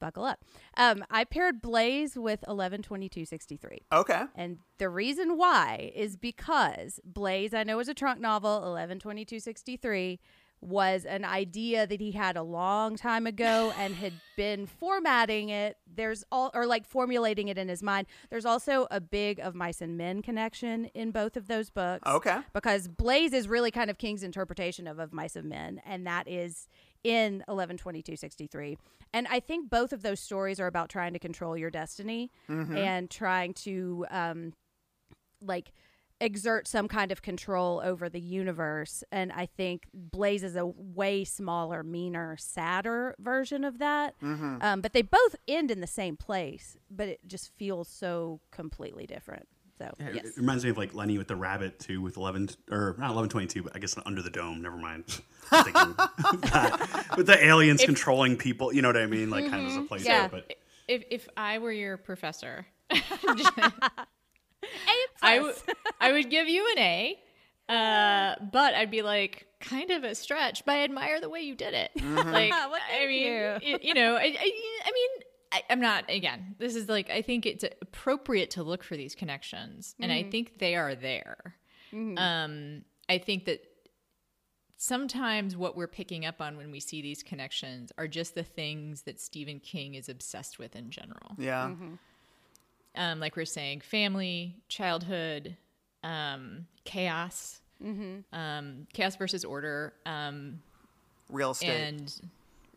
[0.00, 0.40] buckle up.
[0.76, 3.82] Um, I paired Blaze with eleven twenty two sixty three.
[3.92, 4.22] Okay.
[4.34, 10.18] And the reason why is because Blaze, I know is a trunk novel, 112263,
[10.62, 15.76] was an idea that he had a long time ago and had been formatting it.
[15.92, 18.06] There's all, or like formulating it in his mind.
[18.30, 22.08] There's also a big of mice and men connection in both of those books.
[22.08, 22.38] Okay.
[22.52, 26.28] Because Blaze is really kind of King's interpretation of Of Mice and Men, and that
[26.28, 26.68] is
[27.02, 28.78] in 112263.
[29.12, 33.10] And I think both of those stories are about trying to control your destiny and
[33.10, 34.52] trying to um,
[35.42, 35.72] like
[36.22, 39.04] exert some kind of control over the universe.
[39.12, 44.14] And I think Blaze is a way smaller, meaner, sadder version of that.
[44.22, 49.06] Um, but they both end in the same place, but it just feels so completely
[49.06, 49.48] different.
[49.78, 50.26] So Yeah, it- yes.
[50.28, 53.28] It reminds me of like Lenny with the rabbit too, with eleven or not eleven
[53.28, 54.62] twenty two, but I guess under the dome.
[54.62, 55.04] Never mind.
[55.50, 57.14] I'm thinking that.
[57.16, 59.28] with the aliens controlling people, you know what I mean?
[59.28, 60.28] Like kind of as a place Yeah.
[60.28, 60.54] there, but
[60.86, 62.66] if if I were your professor
[64.62, 65.62] A I plus.
[65.66, 67.18] would I would give you an A
[67.68, 71.54] uh, but I'd be like kind of a stretch but I admire the way you
[71.54, 71.90] did it.
[71.98, 72.16] Mm-hmm.
[72.32, 72.68] Like uh-huh.
[72.70, 73.56] Well, I mean you.
[73.62, 74.52] you, you know I, I,
[74.84, 75.10] I mean
[75.52, 79.14] I, I'm not again this is like I think it's appropriate to look for these
[79.14, 80.30] connections and I mm-hmm.
[80.30, 81.56] think they are there.
[81.92, 82.18] Mm-hmm.
[82.18, 83.62] Um I think that
[84.82, 89.02] sometimes what we're picking up on when we see these connections are just the things
[89.02, 91.36] that Stephen King is obsessed with in general.
[91.38, 91.70] Yeah.
[92.96, 93.02] Mm-hmm.
[93.12, 95.56] um, like we're saying, family, childhood,
[96.04, 98.32] um, chaos, Mm-hmm.
[98.38, 100.60] um, chaos versus order, um,
[101.28, 101.68] Real estate.
[101.70, 102.20] and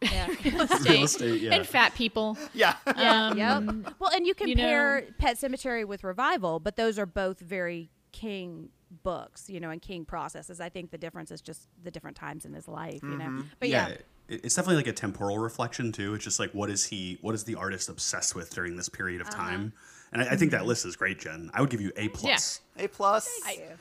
[0.01, 1.53] yeah, real estate, Real estate, yeah.
[1.53, 2.37] and fat people.
[2.55, 2.75] yeah.
[2.87, 3.37] Um,
[3.85, 3.93] Yep.
[3.99, 7.91] Well, and you you compare know- Pet Sematary with Revival, but those are both very
[8.13, 8.69] King
[9.03, 10.59] books, you know, and King processes.
[10.59, 13.43] I think the difference is just the different times in his life, you know.
[13.59, 16.15] But yeah, it- it's definitely like a temporal reflection too.
[16.15, 19.21] It's just like what is he, what is the artist obsessed with during this period
[19.21, 19.29] Uh-huh.
[19.29, 19.73] of time?
[20.13, 21.51] And I, I think that list is great, Jenn.
[21.53, 22.61] I would give you a plus.
[22.77, 23.29] A plus.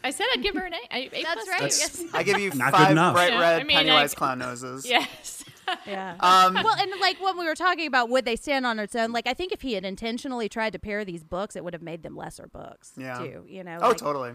[0.03, 0.79] I said I'd give her an A.
[0.91, 1.61] I, a That's plus right.
[1.61, 2.05] That's- yes.
[2.15, 3.15] I give you Not good five enough.
[3.15, 4.87] bright Yeah, red I mean, Pennywise like- clown noses.
[4.89, 5.45] Yes.
[5.87, 6.17] yeah.
[6.21, 9.13] Um, well, and like when we were talking about would they stand on its own,
[9.13, 11.83] like I think if he had intentionally tried to pair these books, it would have
[11.83, 12.93] made them lesser books.
[12.97, 13.19] Yeah.
[13.19, 13.79] Too, you know.
[13.81, 14.33] oh, like, totally.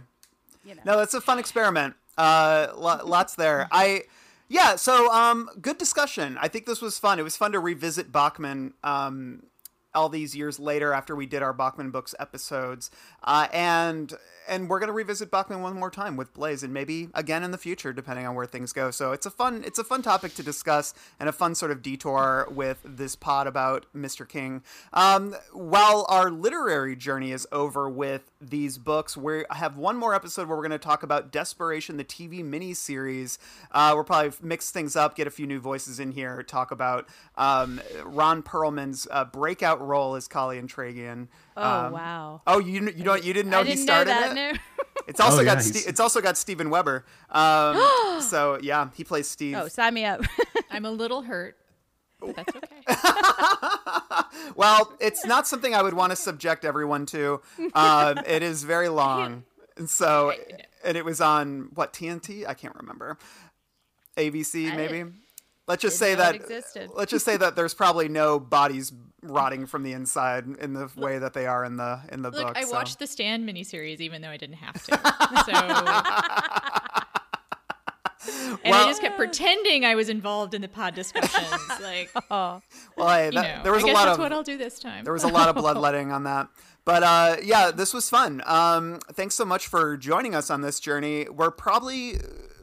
[0.65, 0.81] You know.
[0.85, 1.95] No, that's a fun experiment.
[2.17, 3.67] Uh, lo- lots there.
[3.71, 4.03] I,
[4.49, 4.75] yeah.
[4.75, 6.37] So, um, good discussion.
[6.41, 7.17] I think this was fun.
[7.19, 8.73] It was fun to revisit Bachman.
[8.83, 9.43] Um,
[9.93, 12.91] all these years later, after we did our Bachman books episodes,
[13.23, 14.13] uh, and
[14.47, 17.57] and we're gonna revisit Bachman one more time with Blaze, and maybe again in the
[17.57, 18.91] future, depending on where things go.
[18.91, 21.81] So it's a fun it's a fun topic to discuss, and a fun sort of
[21.81, 24.27] detour with this pod about Mr.
[24.27, 24.63] King.
[24.93, 30.47] Um, while our literary journey is over with these books, we have one more episode
[30.47, 33.37] where we're going to talk about Desperation, the TV miniseries.
[33.71, 37.07] Uh, we'll probably mix things up, get a few new voices in here, talk about
[37.35, 41.27] um, Ron Perlman's uh, breakout role as Collie Entragian.
[41.57, 42.41] Oh Um, wow.
[42.47, 44.31] Oh, you you don't you didn't know I he didn't know started that.
[44.31, 44.35] it.
[44.35, 44.59] No.
[45.07, 47.03] It's also Oh, got he's- Ste- it's also got Steven Weber.
[47.31, 49.55] Um, so yeah, he plays Steve.
[49.57, 50.21] oh, sign me up.
[50.71, 51.55] I'm a little hurt
[52.19, 52.85] but that's okay.
[54.55, 57.41] Well, it's not something I would want to subject everyone to.
[57.73, 59.43] Um, it is very long,
[59.77, 60.33] and so
[60.83, 62.45] and it was on what TNT?
[62.47, 63.17] I can't remember.
[64.17, 65.09] ABC maybe.
[65.69, 66.89] Let's just say that existed.
[66.95, 68.91] let's just say that there's probably no bodies
[69.21, 72.47] rotting from the inside in the way that they are in the in the Look,
[72.47, 72.57] book.
[72.57, 72.71] I so.
[72.71, 74.97] watched the Stand miniseries even though I didn't have to.
[75.45, 77.05] So.
[78.63, 81.61] And I just kept pretending I was involved in the pod discussions.
[81.81, 82.61] Like, Well,
[82.97, 85.03] hey, that, know, there was I a lot that's of what I'll do this time.
[85.05, 86.47] there was a lot of bloodletting on that.
[86.83, 88.43] But uh, yeah, this was fun.
[88.45, 91.27] Um, thanks so much for joining us on this journey.
[91.29, 92.17] We're probably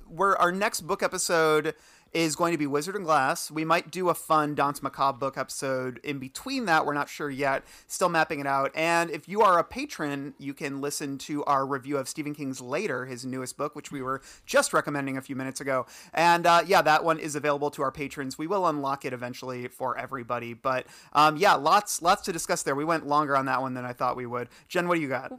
[0.08, 1.74] we're our next book episode
[2.12, 3.50] is going to be Wizard and Glass.
[3.50, 6.86] We might do a fun Danse Macabre book episode in between that.
[6.86, 7.64] We're not sure yet.
[7.86, 8.72] Still mapping it out.
[8.74, 12.60] And if you are a patron, you can listen to our review of Stephen King's
[12.60, 15.86] Later, his newest book, which we were just recommending a few minutes ago.
[16.14, 18.38] And uh, yeah, that one is available to our patrons.
[18.38, 20.54] We will unlock it eventually for everybody.
[20.54, 22.74] But um, yeah, lots lots to discuss there.
[22.74, 24.48] We went longer on that one than I thought we would.
[24.68, 25.32] Jenn, what do you got?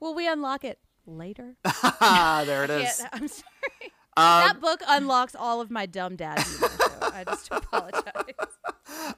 [0.00, 1.56] Will we unlock it later?
[2.00, 3.00] There it is.
[3.00, 3.92] Yeah, I'm sorry.
[4.16, 6.68] Um, that book unlocks all of my dumb dad humor.
[6.68, 8.12] So I just apologize.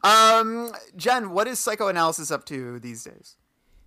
[0.02, 3.36] Um, Jenn, what is psychoanalysis up to these days?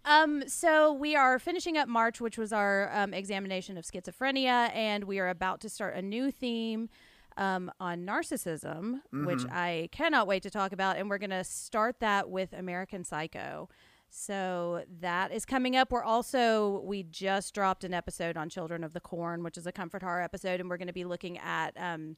[0.05, 5.03] Um, so we are finishing up March, which was our um, examination of schizophrenia, and
[5.03, 6.89] we are about to start a new theme
[7.37, 10.97] um, on narcissism, which I cannot wait to talk about.
[10.97, 13.69] And we're going to start that with American Psycho.
[14.09, 15.91] So that is coming up.
[15.91, 19.71] We're also we just dropped an episode on Children of the Corn, which is a
[19.71, 22.17] comfort horror episode, and we're going to be looking at um,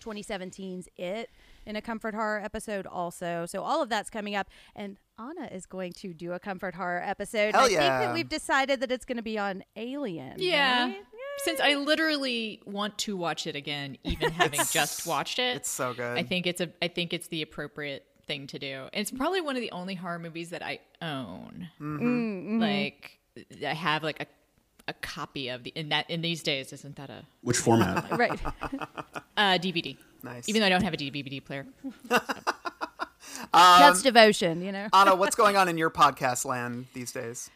[0.00, 1.30] 2017's It
[1.66, 3.46] in a comfort horror episode also.
[3.46, 7.02] So all of that's coming up, and Ana is going to do a comfort horror
[7.04, 7.54] episode.
[7.54, 10.34] Hell I think that we've decided that it's going to be on Alien.
[10.38, 10.86] yeah.
[10.86, 11.04] right?
[11.44, 15.94] Since I literally want to watch it again, even having just watched it, It's so
[15.94, 16.18] good.
[16.18, 18.84] I think it's a I think it's the appropriate thing to do.
[18.92, 21.68] And it's probably one of the only horror movies that I own.
[21.80, 22.60] Mm-hmm.
[22.60, 23.18] Like
[23.66, 24.26] I have like a
[24.88, 28.10] a copy of the in that in these days isn't that a Which format?
[28.16, 28.38] right.
[29.36, 29.96] uh, DVD?
[30.22, 30.48] Nice.
[30.48, 31.66] Even though I don't have a DVD player.
[33.52, 34.86] that's devotion, you know.
[34.92, 37.50] Ana, what's going on in your podcast land these days?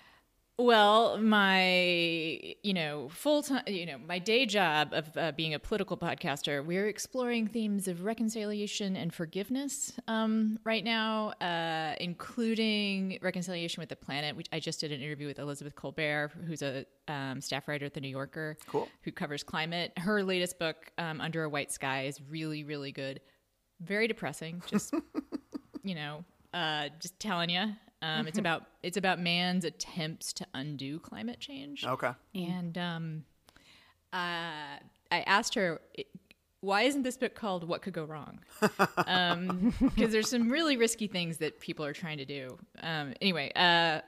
[0.56, 5.58] Well, my you know full time you know my day job of uh, being a
[5.58, 13.80] political podcaster, we're exploring themes of reconciliation and forgiveness um, right now, uh, including reconciliation
[13.80, 14.36] with the planet.
[14.36, 17.94] Which I just did an interview with Elizabeth Kolbert, who's a um, staff writer at
[17.94, 18.88] the New Yorker, Cool.
[19.02, 19.92] who covers climate.
[19.98, 23.20] Her latest book, um, Under a White Sky, is really really good.
[23.80, 24.62] Very depressing.
[24.68, 24.94] Just
[25.82, 27.72] you know, uh, just telling you.
[28.04, 31.86] Um, it's about it's about man's attempts to undo climate change.
[31.86, 32.10] Okay.
[32.34, 33.24] And um,
[34.12, 34.76] uh,
[35.10, 35.80] I asked her,
[36.60, 38.40] why isn't this book called "What Could Go Wrong"?
[39.80, 42.58] Because there's some really risky things that people are trying to do.
[42.82, 44.00] Um, anyway, uh,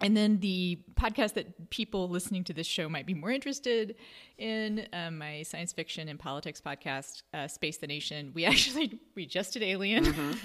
[0.00, 3.96] and then the podcast that people listening to this show might be more interested
[4.36, 8.32] in, um, my science fiction and politics podcast, uh, Space the Nation.
[8.34, 10.14] We actually we just did Alien.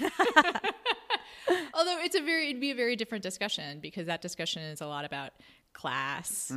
[1.74, 4.86] Although it's a very it'd be a very different discussion because that discussion is a
[4.86, 5.32] lot about
[5.72, 6.52] class,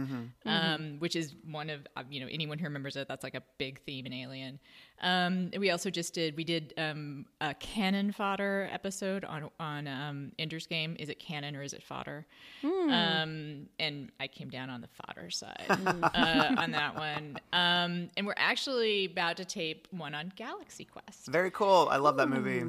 [0.45, 3.07] um, which is one of uh, you know anyone who remembers it.
[3.07, 4.59] That's like a big theme in Alien.
[5.01, 10.31] Um, we also just did we did um, a cannon fodder episode on on um,
[10.37, 10.95] Ender's Game.
[10.99, 12.25] Is it canon or is it fodder?
[12.63, 17.37] Um, and I came down on the fodder side uh, on that one.
[17.53, 21.27] Um, and we're actually about to tape one on Galaxy Quest.
[21.27, 21.87] Very cool.
[21.89, 22.63] I love that movie.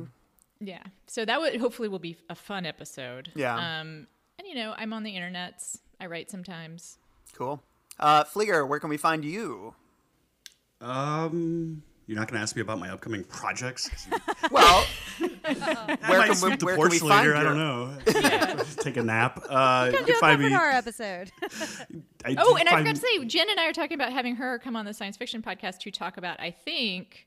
[0.60, 0.82] Yeah.
[1.06, 3.30] So that would hopefully will be a fun episode.
[3.34, 3.54] Yeah.
[3.56, 4.06] Um,
[4.38, 5.78] and you know, I'm on the internets.
[6.00, 6.98] I write sometimes.
[7.34, 7.62] Cool.
[7.98, 9.74] Uh, Pfleegor, where can we find you?
[10.80, 13.90] Um, you're not going to ask me about my upcoming projects.
[14.10, 14.18] you-
[14.50, 14.86] Well,
[15.44, 17.34] I where might can we, sweep the where can porch we find later.
[17.36, 17.96] I don't know.
[18.58, 19.42] Just take a nap.
[19.48, 20.52] Uh, you Do can a find comfort me.
[20.52, 21.32] horror episode.
[22.24, 24.12] I, Oh, you and I find- forgot to say, Jenn and I are talking about
[24.12, 27.26] having her come on the science fiction podcast to talk about, I think,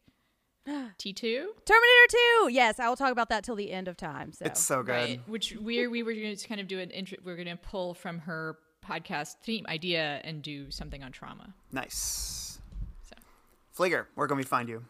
[0.68, 1.24] T2.
[1.66, 2.08] Terminator
[2.44, 2.50] 2.
[2.52, 4.32] Yes, I will talk about that till the end of time.
[4.34, 4.92] So It's so good.
[4.92, 5.22] Right.
[5.28, 7.18] Which we we were going to kind of do an intro.
[7.24, 8.58] We're going to pull from her
[8.88, 11.54] podcast theme idea and do something on trauma.
[11.72, 12.60] Nice.
[13.10, 13.16] So.
[13.78, 14.84] Pfleegor, where can we find you?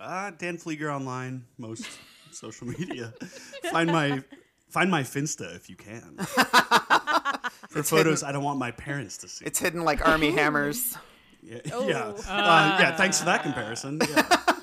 [0.00, 1.86] Uh, Dan Pfleegor online, most
[2.30, 3.12] social media.
[3.70, 4.22] Find my
[4.68, 6.16] find my Finsta if you can.
[7.68, 9.44] For photos I don't want my parents to see.
[9.44, 10.96] It's hidden like Armie Hammers.
[11.42, 11.88] yeah, Oh.
[11.88, 12.04] yeah.
[12.28, 12.96] Uh, yeah.
[12.96, 14.00] Thanks for that comparison.
[14.08, 14.53] Yeah.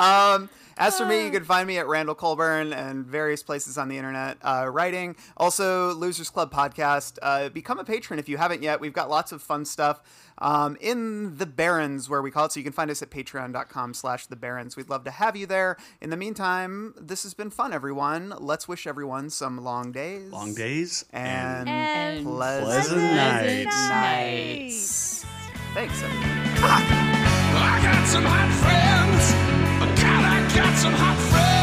[0.00, 0.48] Um,
[0.78, 3.98] As for me, you can find me at Randall Colburn and various places on the
[3.98, 5.14] internet uh, writing.
[5.36, 7.18] Also, Losers Club podcast.
[7.20, 8.80] Uh, become a patron if you haven't yet.
[8.80, 10.00] We've got lots of fun stuff
[10.38, 12.52] um, in the Barrens, where we call it.
[12.52, 14.74] So you can find us at patreon.com slash the Barrens.
[14.74, 15.76] We'd love to have you there.
[16.00, 18.32] In the meantime, this has been fun, everyone.
[18.38, 20.32] Let's wish everyone some long days.
[20.32, 23.02] Long days And, And pleasant, pleasant
[23.66, 23.88] nights.
[23.90, 25.26] nights.
[25.74, 26.24] Thanks, everyone.
[26.62, 29.59] I got some hot friends.
[30.54, 31.59] Got some hot friends.